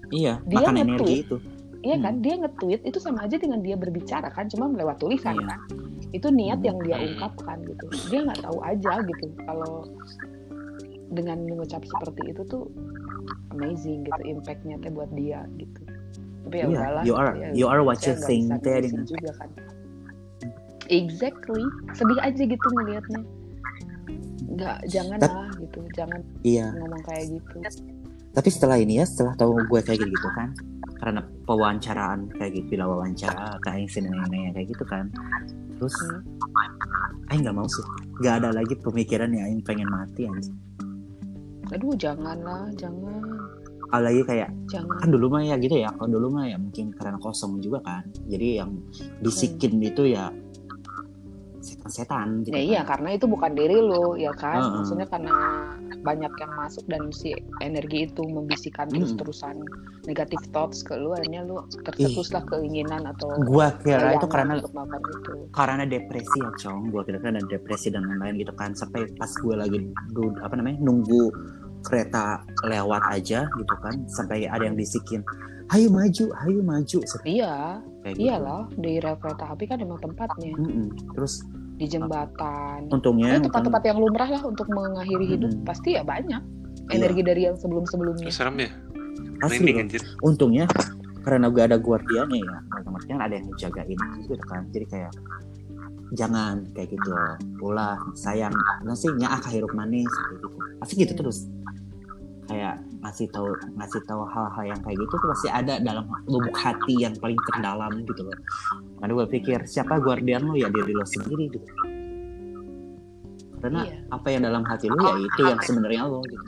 [0.09, 0.89] Iya Dia makan nge-tweet.
[0.89, 1.37] energi itu
[1.81, 2.05] iya Hmm.
[2.05, 5.47] kan dia nge-tweet itu sama aja dengan dia berbicara kan cuma lewat tulisan Iya.
[5.47, 5.61] kan.
[6.11, 6.69] Itu niat Hmm.
[6.69, 7.07] yang dia Hmm.
[7.13, 7.87] ungkapkan gitu.
[8.11, 9.27] Dia nggak tahu aja gitu.
[9.45, 9.73] Kalau
[11.09, 12.65] dengan mengucap seperti itu tuh
[13.53, 14.21] amazing gitu.
[14.27, 15.81] Impactnya teh buat dia gitu.
[16.45, 18.81] Tapi ya Iya, udahlah you are ya, you are what you think Teh.
[18.83, 19.51] ngurusin juga kan.
[20.89, 21.65] Exactly.
[21.93, 23.21] Sedih aja gitu ngelihatnya
[24.49, 25.79] nggak jangan lah gitu.
[25.95, 26.73] Jangan iya.
[26.75, 27.57] ngomong kayak gitu.
[28.33, 30.51] Tapi setelah ini ya setelah tahu gue kayak gitu kan
[30.99, 35.11] karena pewawancaraan kayak gitu bila wawancara kayak si nenek kayak gitu kan.
[35.79, 36.23] Terus Hmm.
[37.31, 37.85] Aing nggak mau sih.
[38.19, 40.57] Nggak ada lagi pemikiran yang Aing pengen mati anjing.
[41.71, 43.21] Aduh jangan lah jangan.
[43.89, 44.97] Apalagi kayak jangan.
[45.01, 45.89] kan dulu mah ya gitu ya.
[45.97, 48.05] Kalau dulu mah ya mungkin karena kosong juga kan.
[48.29, 48.81] Jadi yang
[49.21, 50.33] bisikin itu ya
[51.89, 53.01] setan-setan gitu Ya iya kan.
[53.01, 54.73] karena itu bukan diri lo ya kan Heeh.
[54.79, 55.35] maksudnya karena
[55.99, 59.03] banyak yang masuk dan si energi itu membisikkan Mm.
[59.03, 59.57] terus-terusan
[60.05, 64.73] negatif thoughts ke lu akhirnya lu tercetuslah keinginan atau gua kira itu karena untuk
[65.11, 69.05] itu karena depresi ya cong gue kira kan ada depresi dan lain-lain gitu kan sampai
[69.13, 69.79] pas gue lagi
[70.11, 71.29] du- apa namanya nunggu
[71.83, 75.21] kereta lewat aja gitu kan sampai ada yang bisikin
[75.69, 78.25] ayo maju ayo maju iya kayak gitu.
[78.25, 80.89] iyalah di rel kereta api kan emang tempatnya Mm-mm.
[81.13, 81.45] terus
[81.79, 82.91] di jembatan.
[82.91, 85.67] Untungnya tempat-tempat yang lumrah lah untuk mengakhiri hidup Mm-mm.
[85.67, 86.43] pasti ya banyak.
[86.89, 87.05] Iya.
[87.05, 88.71] energi dari yang sebelum-sebumnya serem ya.
[89.45, 90.01] Asli anjir.
[90.25, 90.65] Untungnya
[91.21, 94.65] karena gue ada guardiannya ya otomatis kan ada yang ngejagain gitu kan.
[94.73, 95.13] Jadi kayak
[96.17, 97.13] jangan kayak gitu.
[97.61, 98.57] Ulah sayang.
[98.89, 100.47] Ngasih nyaah hirup manis kayak gitu.
[100.81, 101.39] Pasti gitu terus.
[102.49, 103.47] Kayak ngasih tahu
[103.79, 107.93] ngasih tahu hal-hal yang kayak gitu tuh pasti ada dalam lubuk hati yang paling terdalam
[108.03, 108.39] gitu loh.
[108.99, 110.67] Karena gue pikir siapa guardian lo ya?
[110.67, 111.67] Diri lo sendiri gitu.
[113.59, 113.99] Karena Iya.
[114.11, 116.47] apa yang dalam hati lo ya itu yang sebenarnya lo gitu.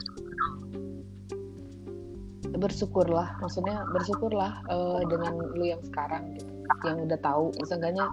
[2.51, 6.51] Bersyukurlah maksudnya bersyukurlah eh, dengan lu yang sekarang gitu.
[6.83, 8.05] Yang udah tahu seenggaknya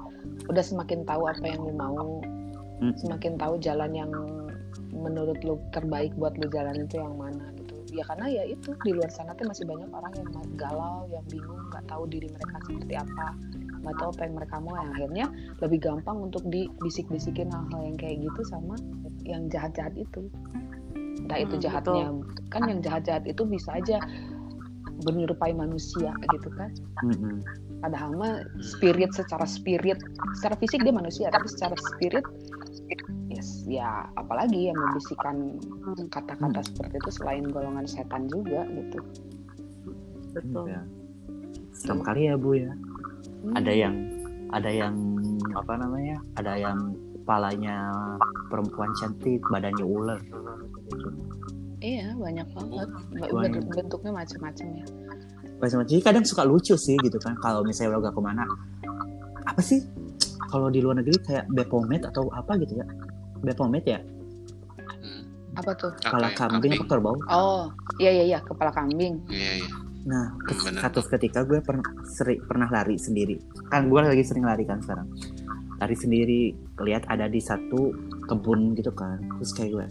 [0.47, 2.23] udah semakin tahu apa yang lu mau.
[2.79, 2.95] Mm.
[2.95, 4.11] semakin tahu jalan yang
[4.95, 7.51] menurut lu terbaik buat lu jalan itu yang mana
[7.91, 11.63] ya karena ya itu di luar sana tuh masih banyak orang yang galau yang bingung
[11.73, 13.27] nggak tahu diri mereka seperti apa
[13.83, 14.75] nggak tahu apa yang mereka mau.
[14.77, 15.27] Yang akhirnya
[15.63, 18.75] lebih gampang untuk dibisik-bisikin hal-hal yang kayak gitu sama
[19.25, 20.27] yang jahat-jahat itu.
[21.25, 22.07] Entah itu Hmm, jahatnya
[22.51, 24.03] kan yang jahat-jahat itu bisa aja
[25.07, 26.75] menyerupai manusia gitu kan.
[27.07, 27.39] Mm-mm.
[27.79, 30.03] padahal mah spirit secara spirit
[30.35, 32.27] secara fisik dia manusia tapi secara spirit
[33.65, 35.37] ya apalagi yang membisikkan
[36.09, 38.99] kata-kata seperti itu selain golongan setan juga gitu
[40.31, 40.83] betul Ya.
[41.73, 42.73] Serem kali ya bu ya.
[43.55, 43.95] Ada yang
[44.51, 44.95] ada yang
[45.53, 46.19] apa namanya?
[46.35, 46.79] Ada yang
[47.17, 47.77] kepalanya
[48.47, 50.19] perempuan cantik, badannya ular.
[51.79, 53.63] Iya banyak banget Ba- Banyak.
[53.63, 54.87] ben- bentuknya macam-macam ya
[55.57, 55.87] Macam-macam.
[55.87, 57.39] Jadi kadang suka lucu sih gitu kan.
[57.39, 58.43] Kalau misalnya udah ke mana,
[59.45, 59.79] apa sih?
[60.49, 62.87] Kalau di luar negeri kayak Bepomet atau apa gitu ya?
[63.41, 64.01] Bepomet ya?
[64.99, 65.23] Hmm.
[65.55, 66.37] apa tuh Kepala ya?
[66.37, 67.17] kambing apa kerbau?
[67.29, 67.65] oh
[67.97, 70.81] iya iya iya kepala kambing iya iya Nah, bener.
[70.81, 73.37] satu ketika gue pernah seri- pernah lari sendiri.
[73.69, 75.05] Kan gue lagi sering lari kan sekarang.
[75.77, 76.43] Lari sendiri,
[76.81, 77.93] lihat ada di satu
[78.25, 79.21] kebun gitu kan.
[79.37, 79.87] Terus kayak gue,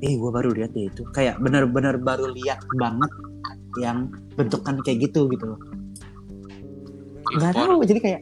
[0.00, 1.04] eh gue baru lihat deh itu.
[1.12, 3.10] Kayak bener-bener baru lihat banget
[3.76, 5.60] yang bentukan kayak gitu gitu loh.
[7.36, 8.20] Nggak tahu, jadi kayak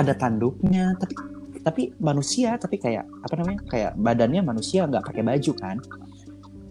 [0.00, 1.12] ada tanduknya, tapi
[1.66, 3.60] tapi manusia, tapi kayak apa namanya?
[3.66, 5.76] Kayak badannya manusia nggak pakai baju kan?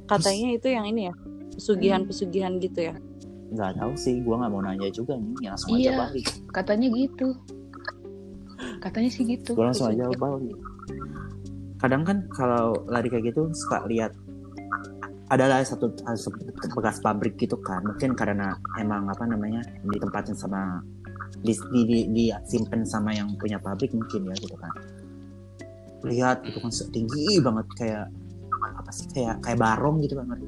[0.06, 1.14] katanya itu yang ini ya
[1.58, 2.96] pesugihan-pesugihan gitu ya
[3.50, 5.94] Nggak tahu sih, gue nggak mau nanya juga nih, langsung aja Iya.
[5.98, 6.26] balik.
[6.54, 7.28] katanya gitu
[8.80, 10.56] katanya sih gitu gue langsung aja balik
[11.82, 14.14] kadang kan kalau lari kayak gitu suka lihat
[15.28, 16.30] adalah satu satu
[16.78, 20.80] bekas pabrik gitu kan mungkin karena emang apa namanya ditempatin sama
[21.42, 24.74] di, di, di, disimpan sama yang punya pabrik mungkin ya gitu kan.
[26.06, 28.06] Lihat itu kan tinggi banget kayak
[28.66, 30.48] apa sih kayak kayak barong gitu kan ngerti?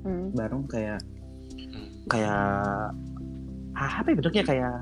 [0.00, 0.32] Hmm.
[0.32, 1.04] barong kayak
[2.08, 2.96] kayak
[3.76, 4.44] ah, apa ya bentuknya?
[4.48, 4.76] Kayak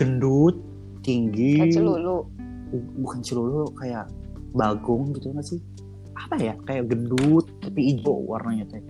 [0.00, 0.56] gendut
[1.04, 1.60] tinggi.
[1.60, 2.16] Kayak celulu.
[2.72, 4.08] Bu- bukan celulu kayak
[4.56, 5.60] bagong gitu nggak sih?
[6.16, 6.54] Apa ya?
[6.64, 8.80] Kayak gendut tapi hijau warnanya teh.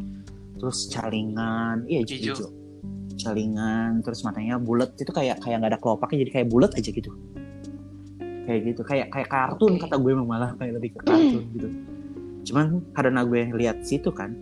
[0.63, 2.55] Terus calingan iya hijau,
[3.19, 7.11] Calingan terus matanya bulat itu kayak kayak nggak ada kelopaknya jadi kayak bulat aja gitu.
[8.43, 11.69] Kayak gitu kayak kayak kartun kata gue emang malah kayak lebih ke kartun gitu.
[12.51, 14.35] Cuman karena gue lihat situ kan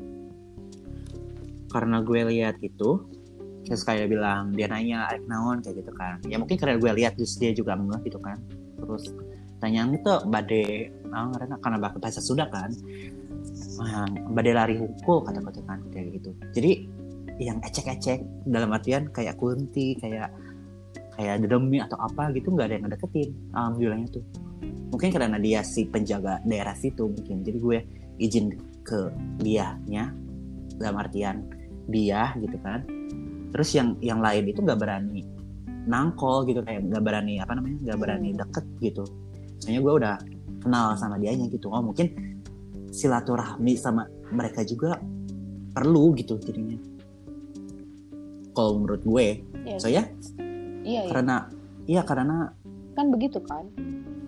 [1.71, 3.07] karena gue lihat itu
[3.63, 5.63] terus kayak bilang dia nanya Arek naon?
[5.63, 6.19] kayak gitu kan.
[6.27, 8.41] Ya mungkin karena gue lihat terus dia juga ngeh gitu kan.
[8.81, 9.15] Terus
[9.63, 12.75] tanya itu bade nah, karena karena bah- bahasa Sunda kan.
[13.81, 16.31] Ah, bade lari hukul kata-kata kan kayak gitu.
[16.53, 17.00] Jadi
[17.41, 20.29] yang ecek-ecek dalam artian kayak kunti kayak
[21.17, 23.29] kayak demi atau apa gitu nggak ada yang ngedeketin.
[23.57, 24.25] Alhamdulillahnya tuh.
[24.93, 27.41] Mungkin karena dia si penjaga daerah situ mungkin.
[27.41, 27.79] Jadi gue
[28.21, 28.53] izin
[28.85, 29.09] ke
[29.41, 30.13] dianya
[30.77, 31.49] dalam artian
[31.89, 32.85] dia gitu kan.
[33.57, 35.25] Terus yang yang lain itu nggak berani
[35.89, 39.05] nangkol gitu kayak nggak berani apa namanya nggak berani deket gitu.
[39.65, 40.15] Soalnya gue udah
[40.61, 41.73] kenal sama dianya gitu.
[41.73, 42.13] Oh mungkin
[42.93, 45.01] silaturahmi sama mereka juga
[45.71, 47.00] perlu gitu jadinya
[48.61, 49.27] kalau menurut gue
[49.65, 49.77] Iya.
[49.81, 50.05] soalnya
[50.85, 51.37] iya iya karena
[51.89, 52.37] iya karena
[52.93, 53.65] kan begitu kan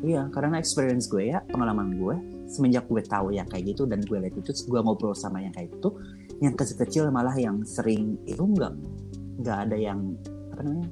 [0.02, 2.18] Iya, karena experience gue ya, pengalaman gue,
[2.50, 5.70] semenjak gue tahu yang kayak gitu dan gue lihat itu, gue ngobrol sama yang kayak
[5.78, 5.94] gitu,
[6.42, 8.74] yang kecil-kecil malah yang sering itu nggak
[9.46, 10.18] nggak ada yang
[10.50, 10.88] apa namanya,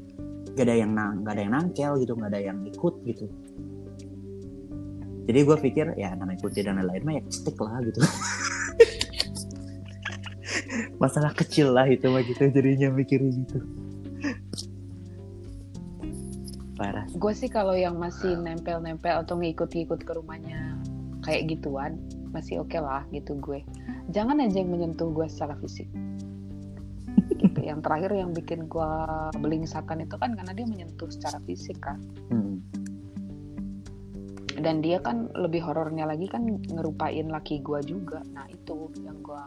[0.54, 3.26] nggak ada yang nang, nggak ada yang nangkel gitu, nggak ada yang ikut gitu.
[5.26, 7.98] Jadi gue pikir ya namanya kunti dan lain-lain mah ya stick lah gitu.
[11.00, 13.58] Masalah kecil lah itu mah gitu jadinya mikirnya gitu.
[16.76, 17.04] Parah.
[17.12, 20.80] gue sih kalau yang masih nempel-nempel atau ngikut-ngikut ke rumahnya
[21.20, 22.00] kayak gituan
[22.32, 23.60] masih oke lah gitu gue
[24.08, 25.84] jangan aja yang menyentuh gue secara fisik
[27.36, 29.04] gitu yang terakhir yang bikin gua
[29.36, 32.00] belingsakan itu kan karena dia menyentuh secara fisik kan
[32.32, 32.64] Hmm.
[34.56, 39.44] dan dia kan lebih horornya lagi kan ngerupain laki gua juga nah itu yang gua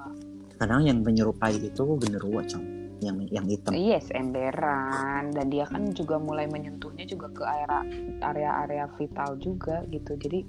[0.63, 2.65] kadang yang menyerupai itu genderuwo cong
[3.03, 3.75] yang yang hitam.
[3.75, 5.35] Yes emberan.
[5.35, 7.83] Dan dia kan juga mulai menyentuhnya juga ke area
[8.23, 10.15] area-area vital juga gitu.
[10.15, 10.39] Jadi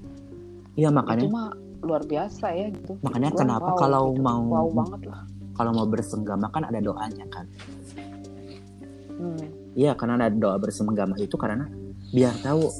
[0.79, 1.51] iya itu makanya mah
[1.83, 2.95] luar biasa ya gitu.
[3.03, 4.23] Makanya Gua kenapa wow kalau gitu.
[4.23, 5.23] mau- wow banget lah.
[5.55, 7.47] kalau mau bersenggama kan ada doanya kan.
[9.15, 9.47] Hmm.
[9.75, 11.67] Iya, karena ada doa bersenggama itu karena
[12.11, 12.71] biar tahu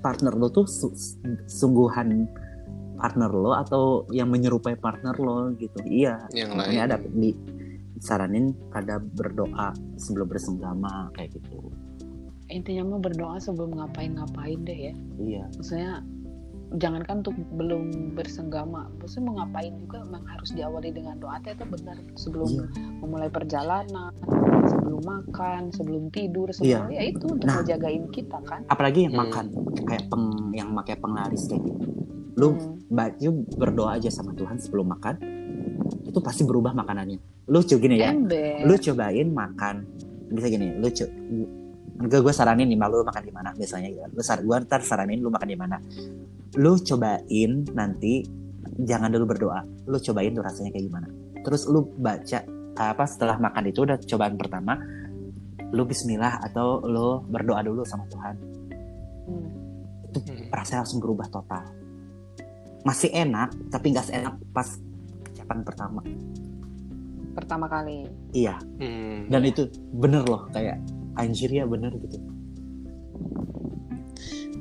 [0.00, 0.92] partner lo tuh su-
[1.48, 2.28] sungguhan
[3.02, 5.82] partner lo atau yang menyerupai partner lo gitu.
[5.82, 7.30] Iya, yang makanya lain ada di
[7.98, 11.70] saranin pada berdoa sebelum bersenggama kayak gitu.
[12.46, 15.44] intinya mah berdoa sebelum ngapain-ngapain deh ya Iya.
[15.56, 15.92] maksudnya
[16.74, 21.64] jangankan untuk belum bersenggama maksudnya mau ngapain juga memang harus diawali dengan doa teh itu
[21.64, 22.64] benar sebelum Iya.
[23.00, 24.12] memulai perjalanan
[24.68, 27.00] sebelum makan sebelum tidur sebelum Iya.
[27.00, 27.56] ya itu untuk Nah.
[27.64, 29.22] ngejagain kita kan Apalagi yang Hmm.
[29.24, 29.44] makan
[29.88, 31.88] kayak peng yang pakai penglaris kayak gitu.
[32.34, 32.80] Lu Hmm.
[32.88, 35.14] baju berdoa aja sama Tuhan sebelum makan.
[36.04, 37.18] Itu pasti berubah makanannya.
[37.46, 38.12] Lu coba gini ya.
[38.12, 39.76] ember lu cobain makan
[40.32, 41.04] bisa gini lu co
[42.00, 44.00] enggak gue saranin nih lu makan di mana biasanya gitu.
[44.08, 45.76] lu sar gue ntar saranin lu makan di mana
[46.56, 48.24] lu cobain nanti
[48.80, 51.06] jangan dulu berdoa lu cobain tuh rasanya kayak gimana
[51.42, 54.78] terus lu baca apa setelah makan itu udah cobaan pertama
[55.68, 58.34] lu Bismillah atau lu berdoa dulu sama Tuhan
[59.22, 59.48] Hmm.
[60.14, 60.48] Hmm.
[60.48, 61.66] rasanya langsung berubah total
[62.82, 64.68] masih enak tapi nggak seenak pas
[65.30, 66.00] ucapan pertama
[67.32, 69.30] pertama kali iya Hmm.
[69.30, 70.76] dan itu bener loh kayak
[71.14, 72.18] anjir ya bener gitu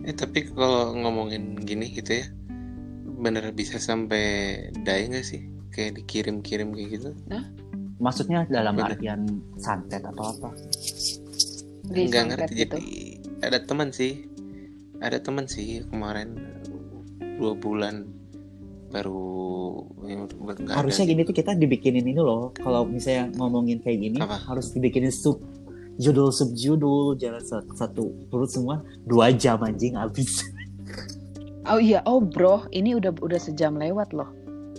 [0.02, 2.26] Eh tapi kalau ngomongin gini gitu ya,
[3.22, 5.46] bener bisa sampai die nggak sih?
[5.70, 7.10] Kayak dikirim-kirim kayak gitu?
[8.02, 8.98] Maksudnya dalam Bener.
[8.98, 9.22] artian
[9.62, 10.50] santet atau apa?
[11.86, 12.54] Nggak ngerti.
[12.66, 12.76] gitu.
[12.82, 12.90] Jadi
[13.46, 14.26] ada teman sih,
[15.06, 16.34] ada teman sih kemarin
[17.42, 18.06] dua bulan
[18.94, 20.84] baru ya, ada.
[20.84, 22.54] Harusnya gini tuh kita dibikinin ini loh.
[22.54, 24.38] Kalau misalnya ngomongin kayak gini, Apa?
[24.46, 25.42] harus dibikinin sub
[25.98, 30.46] judul subjudul jangan satu, satu perut semua dua jam anjing habis.
[31.72, 34.30] oh iya oh bro ini udah udah sejam lewat loh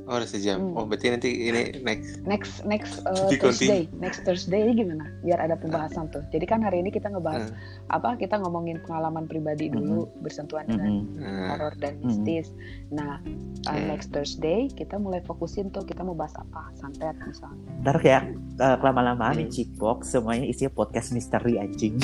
[0.02, 0.58] Oh udah sejam.
[0.58, 0.74] Hmm.
[0.74, 2.26] Oh berarti nanti ini next.
[2.26, 6.90] next next uh, Thursday next Thursday gimana biar ada pembahasan tuh jadi kan hari ini
[6.90, 7.54] kita ngebahas
[7.86, 11.22] apa kita ngomongin pengalaman pribadi dulu bersentuhan dengan Mm-mm.
[11.22, 12.10] Nah, horor dan Hmm.
[12.10, 12.50] mistis
[12.88, 13.22] nah
[13.62, 13.86] uh, Hmm.
[13.86, 18.22] next Thursday kita mulai fokusin tuh kita mau bahas apa santet misalnya Ntar kayak
[18.58, 19.46] uh, kelama-lamaan Hmm.
[19.46, 21.94] nih cipok semuanya isinya podcast misteri anjing.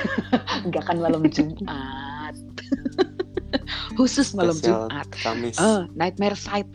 [0.64, 2.32] enggak kan malam Jumat
[3.96, 6.70] khusus malam spesial Jumat Kamis, Eh, nightmare site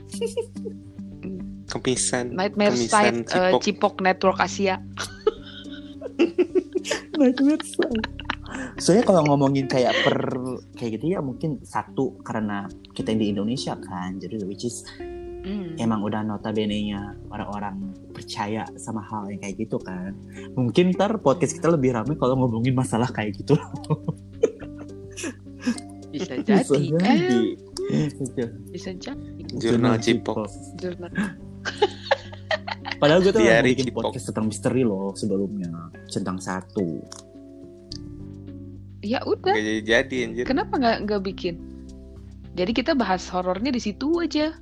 [1.71, 3.61] kemisan, nightmare kemisan site uh, cipok.
[3.63, 4.75] Cipok Network Asia
[7.15, 8.05] Nightmare Side.
[8.75, 10.17] Soalnya kalau ngomongin kayak per
[10.75, 14.83] kayak gitu ya mungkin satu karena kita di Indonesia kan, jadi which is
[15.41, 15.73] Hmm.
[15.81, 20.13] emang udah notabene-nya orang-orang percaya sama hal yang kayak gitu kan.
[20.53, 23.57] Mungkin ntar podcast kita lebih ramai kalau ngomongin masalah kayak gitu.
[26.11, 27.39] bisa Bisa jadi jadi.
[27.89, 28.07] eh
[28.67, 30.45] bisa jadi Jurnal Cipok.
[30.75, 31.09] Jurnal.
[33.01, 34.01] Padahal gue tuh Diari bikin Cipok.
[34.05, 35.71] podcast tentang misteri loh sebelumnya.
[36.05, 37.01] Centang satu.
[39.01, 40.43] ya udah Gak jadi jadi anjir.
[40.45, 41.57] kenapa nggak nggak bikin
[42.53, 44.53] jadi kita bahas horornya di situ aja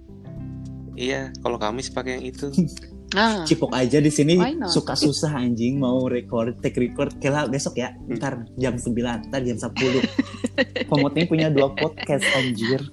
[0.96, 2.48] Iya, kalau Kamis pakai yang itu.
[3.16, 4.38] nah Cipok aja di sini.
[4.70, 5.82] Suka susah anjing.
[5.82, 7.18] Mau record take record.
[7.18, 7.94] Kela besok ya.
[8.06, 12.86] Ntar jam 9 ntar jam 10 Komotnya punya dua podcast anjir.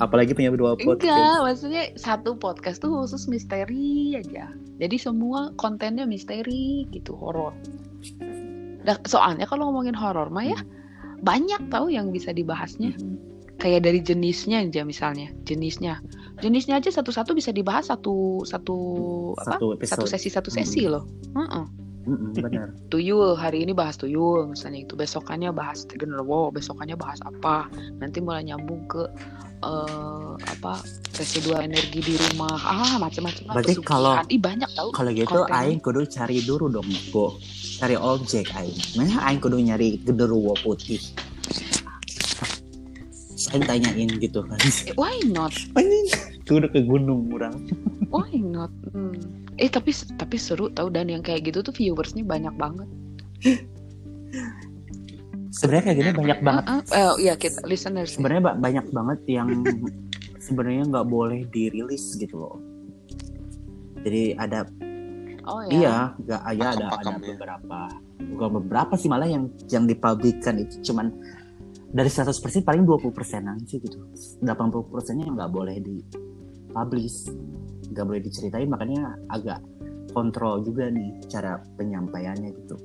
[0.00, 4.48] Apalagi punya dua enggak podcast maksudnya satu podcast tuh khusus misteri aja.
[4.80, 7.52] Jadi semua kontennya misteri gitu horor.
[8.80, 10.60] Nah, soalnya kalau ngomongin horor mah ya
[11.20, 12.96] banyak tahu yang bisa dibahasnya
[13.60, 16.00] kayak dari jenisnya aja misalnya jenisnya.
[16.40, 18.76] Jenisnya aja satu-satu bisa dibahas satu satu
[19.36, 19.60] apa?
[19.60, 21.04] Satu satu sesi satu sesi loh.
[21.36, 21.64] Heeh.
[22.00, 27.68] Mm-mm, bener tuyul hari ini bahas tuyul misalnya itu besokannya bahas genderuwo besokannya bahas apa?
[28.00, 29.04] Nanti mulai nyambung ke
[29.60, 30.80] eh, apa
[31.20, 32.56] residual energi di rumah.
[32.56, 37.36] Ah macam-macam Berarti kalau- ih banyak tahu kalau gitu aing kudu cari dulu dong go
[37.76, 38.80] cari objek aing.
[38.96, 41.04] Nah aing kudu nyari genderuwo putih
[43.48, 45.54] aing tanyain gitu kan Eh, why not
[46.44, 47.56] kudu ke gunung orang
[48.08, 49.14] why not Hmm.
[49.56, 52.88] eh tapi tapi seru tahu dan yang kayak gitu tuh viewersnya banyak banget
[55.50, 57.14] sebenarnya kayak gini banyak banget Ah, ah.
[57.14, 59.48] Eh, iya kita listeners sebenarnya ba- banyak banget yang
[60.38, 62.56] sebenarnya nggak boleh dirilis gitu loh
[64.00, 64.68] jadi ada
[65.42, 65.72] Oh ya.
[65.72, 67.16] Iya, nggak ya ada ada ya.
[67.16, 67.80] beberapa.
[68.22, 71.10] Bukan beberapa sih malah yang yang dipublikkan itu cuman
[71.90, 73.98] dari 100% paling 20 persenan sih gitu.
[74.42, 74.46] 80
[74.90, 77.30] persennya nggak boleh dipublish,
[77.90, 79.58] nggak boleh diceritain makanya agak
[80.14, 82.76] kontrol juga nih cara penyampaiannya gitu.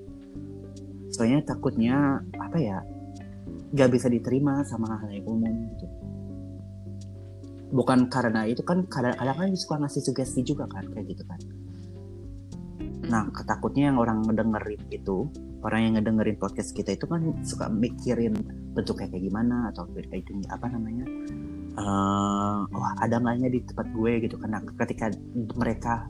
[1.13, 2.81] Soalnya takutnya apa ya
[3.75, 5.87] nggak bisa diterima sama hal yang umum gitu.
[7.75, 11.39] Bukan karena itu kan kadang-kadang kan suka ngasih sugesti juga kan kayak gitu kan.
[13.05, 15.29] Nah, ketakutnya yang orang ngedengerin itu,
[15.65, 18.37] orang yang ngedengerin podcast kita itu kan suka mikirin
[18.77, 21.05] bentuknya kayak gimana atau itu apa namanya?
[21.75, 25.11] eh wah ada nggaknya di tempat gue gitu karena ketika
[25.59, 26.07] mereka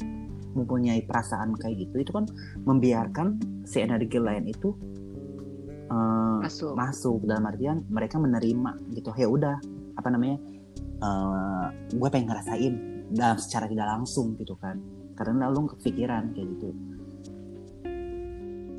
[0.54, 2.30] mempunyai perasaan kayak gitu itu kan
[2.70, 4.78] membiarkan si energi lain itu
[5.90, 6.78] eh, Masuk.
[6.78, 9.58] masuk dalam artian mereka menerima gitu ya udah
[9.98, 10.38] apa namanya
[11.02, 11.66] eh
[11.98, 12.74] gue pengen ngerasain
[13.18, 14.78] dalam secara tidak langsung gitu kan
[15.18, 16.70] karena lu kepikiran kayak gitu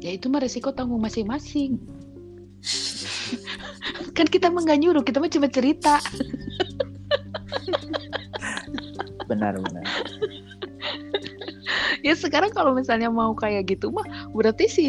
[0.05, 1.81] Ya itu mah resiko tanggung masing-masing.
[4.16, 6.01] kan kita mah nggak nyuruh, kita mah cuma cerita.
[9.31, 9.85] benar benar.
[12.06, 14.86] Ya sekarang kalau misalnya mau kayak gitu mah berarti si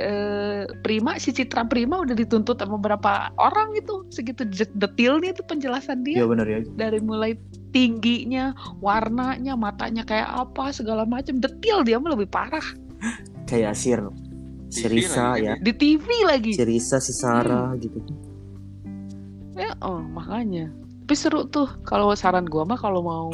[0.00, 4.08] eh, Prima, si Citra Prima udah dituntut sama beberapa orang itu?
[4.08, 6.24] Segitu detailnya itu penjelasan dia.
[6.24, 6.64] Iya benar ya.
[6.64, 7.36] Dari mulai
[7.76, 11.36] tingginya, warnanya, matanya kayak apa segala macam.
[11.36, 12.64] Detail dia mah lebih parah.
[13.44, 14.00] Kayak Sir
[14.68, 16.52] si TV Risa lagi, ya di TV lagi.
[16.56, 18.00] si Risa si Sarah gitu
[19.58, 20.70] Ya, oh makanya.
[21.02, 23.26] Tapi seru tuh kalau saran gua mah kalau mau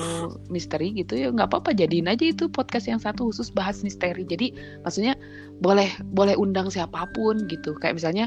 [0.48, 4.24] misteri gitu ya nggak apa-apa jadiin aja itu podcast yang satu khusus bahas misteri.
[4.24, 5.18] Jadi maksudnya
[5.60, 7.76] boleh boleh undang siapa pun gitu.
[7.76, 8.26] Kayak misalnya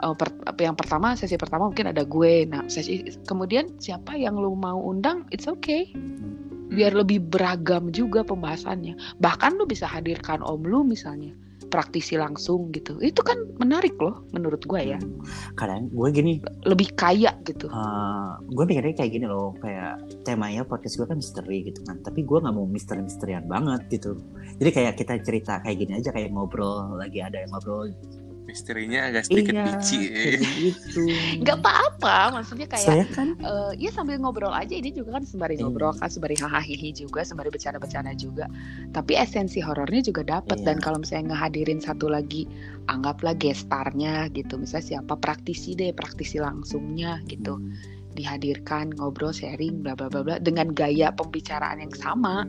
[0.00, 2.48] eh, per- yang pertama sesi pertama mungkin ada gue.
[2.48, 5.92] Nah, sesi kemudian siapa yang lu mau undang it's okay.
[6.72, 9.20] Biar lebih beragam juga pembahasannya.
[9.20, 11.36] Bahkan lu bisa hadirkan om lu misalnya
[11.74, 13.02] praktisi langsung gitu.
[13.02, 14.98] Itu kan menarik loh menurut gua ya.
[15.58, 16.32] kadang gue gini
[16.62, 17.66] Lebih kaya gitu.
[17.66, 22.22] eh gue pikirnya kayak gini loh kayak temanya podcast gue kan misteri gitu kan tapi
[22.22, 24.20] gue nggak mau misteri-misterian banget gitu
[24.60, 27.88] jadi kayak kita cerita kayak gini aja kayak ngobrol lagi ada yang ngobrol
[28.44, 29.98] Misterinya agak sedikit iya bici.
[30.04, 31.00] kayak gitu.
[31.42, 34.76] Nggak apa-apa maksudnya kayak saya kan eh, ya sambil ngobrol aja.
[34.76, 35.64] Ini juga kan sembari Iya.
[35.64, 38.46] ngobrol kan sembari hahaha juga sembari bercanda-bercanda juga.
[38.92, 40.60] Tapi esensi horornya juga dapat.
[40.60, 40.66] Iya.
[40.70, 42.44] dan kalau misalnya ngehadirin satu lagi
[42.86, 44.60] anggaplah gestarnya gitu.
[44.60, 47.56] Misalnya siapa praktisi deh praktisi langsungnya gitu.
[48.14, 50.36] Dihadirkan ngobrol sharing bla bla bla bla.
[50.38, 52.44] Dengan gaya pembicaraan yang sama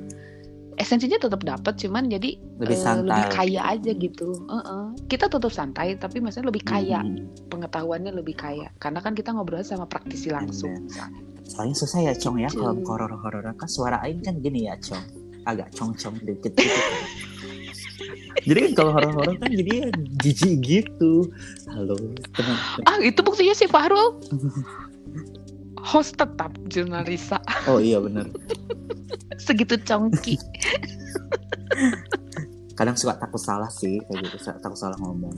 [0.76, 3.08] esensinya tetap dapat cuman jadi lebih santai.
[3.08, 4.30] lebih kaya aja gitu.
[4.46, 4.84] Heeh.
[5.08, 7.00] kita tetap santai tapi maksudnya lebih kaya.
[7.00, 7.28] Hmm.
[7.48, 8.68] pengetahuannya lebih kaya.
[8.78, 10.72] Karena kan kita ngobrol sama praktisi langsung.
[10.86, 11.24] Misalnya.
[11.46, 12.90] soalnya susah ya cong ya kalau Gitu.
[12.90, 15.04] horor-horor kan suara aing kan gini ya cong.
[15.46, 16.74] Agak cong-cong dikit gitu.
[18.46, 19.88] Jadi kan kalau horor-horor kan jadi ya
[20.22, 21.30] jijik gitu.
[21.72, 21.96] Halo
[22.36, 24.20] tenang ah itu buktinya si Fahrul
[25.86, 27.38] host tetap jurnalisa.
[27.70, 28.26] Oh iya benar.
[29.46, 30.42] Segitu congki
[32.76, 35.32] kadang suka takut salah sih kayak gitu takut salah ngomong.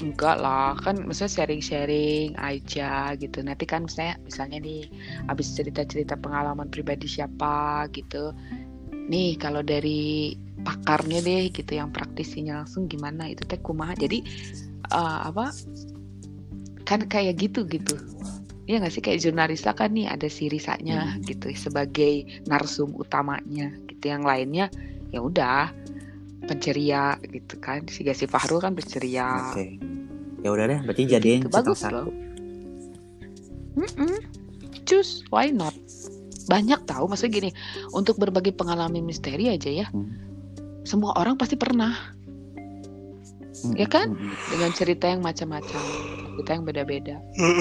[0.00, 3.44] Enggak lah kan maksudnya sharing-sharing aja gitu.
[3.44, 4.88] Nanti kan misalnya misalnya nih
[5.28, 8.32] habis cerita-cerita pengalaman pribadi siapa gitu.
[9.10, 10.32] Nih kalau dari
[10.64, 13.92] pakarnya deh gitu yang praktisinya langsung gimana itu teh kumaha.
[13.92, 14.24] Jadi
[14.88, 15.52] eh, apa
[16.88, 18.00] kan kayak gitu gitu
[18.70, 21.26] Iya nggak sih kayak jurnalista kan nih ada si Risanya Hmm.
[21.26, 24.70] gitu sebagai narsum utamanya gitu yang lainnya
[25.10, 25.74] ya udah
[26.46, 29.66] penceria gitu kan si Gasi Fahrul kan penceria oke
[30.40, 32.06] ya udah deh berarti jadiin Gitu, bagus satu loh.
[33.74, 34.14] Mm-mm.
[34.82, 35.74] Cus, why not?
[36.46, 37.50] Banyak tahu, maksudnya gini,
[37.90, 40.10] untuk berbagi pengalaman misteri aja ya, Hmm.
[40.82, 41.94] semua orang pasti pernah
[43.74, 44.16] Ya kan?
[44.48, 45.82] dengan cerita yang macam-macam,
[46.32, 47.16] cerita yang beda-beda.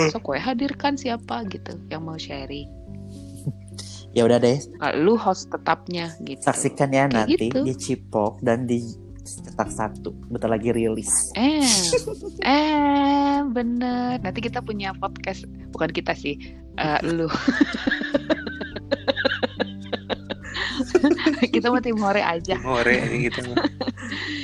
[0.09, 2.67] So, kue hadirkan siapa gitu yang mau sharing.
[4.15, 6.41] ya udah deh Nah, lu host tetapnya gitu.
[6.41, 7.61] saksikan ya Kayak nanti gitu.
[7.61, 8.81] di Cipok dan di
[9.21, 11.61] cetak satu bentar lagi rilis Eh,
[12.41, 14.17] eh, bener.
[14.19, 16.41] Nanti kita punya podcast, bukan kita sih,
[16.75, 17.29] eh, lu.
[21.59, 22.55] kita mau tim hore aja.
[22.63, 23.55] Hore ini kita mah.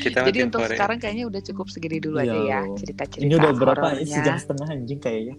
[0.04, 0.76] Kita mah Jadi untuk hore.
[0.76, 2.46] sekarang kayaknya udah cukup segini dulu aja Iya.
[2.46, 4.06] ya cerita-cerita ini udah berapa horornya.
[4.06, 5.36] sejam setengah anjing kayaknya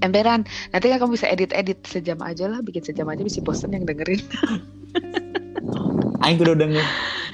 [0.00, 3.84] Emberan, nanti kan kamu bisa edit-edit sejam aja lah, bikin sejam aja bisa bosen yang
[3.84, 4.16] dengerin.
[6.24, 6.84] Aing udah denger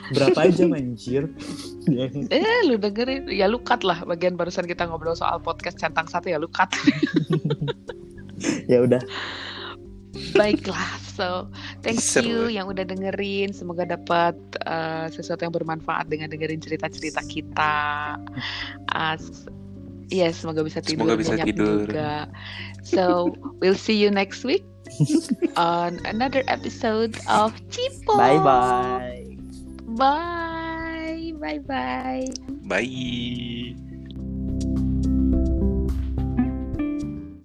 [0.07, 1.27] berapa jam anjir
[2.31, 6.27] eh, lu dengerin, ya lu cut lah bagian barusan kita ngobrol soal podcast centang satu
[6.27, 6.67] ya lu cut.
[8.71, 9.03] ya udah
[10.35, 11.49] Baiklah, so
[11.83, 12.27] Thank Seru.
[12.27, 13.53] you yang udah dengerin.
[13.53, 14.35] Semoga dapat
[14.67, 17.75] uh, sesuatu yang bermanfaat dengan dengerin cerita-cerita kita.
[18.93, 19.47] As
[20.07, 21.83] Iya, semoga bisa tidur Semoga bisa nyenyak tidur.
[21.91, 22.31] juga.
[22.87, 24.63] So, we'll see you next week
[25.59, 28.15] on another episode of Cipo.
[28.15, 29.35] Bye bye.
[29.99, 31.35] Bye.
[31.43, 32.31] Bye bye.
[32.71, 33.96] Bye.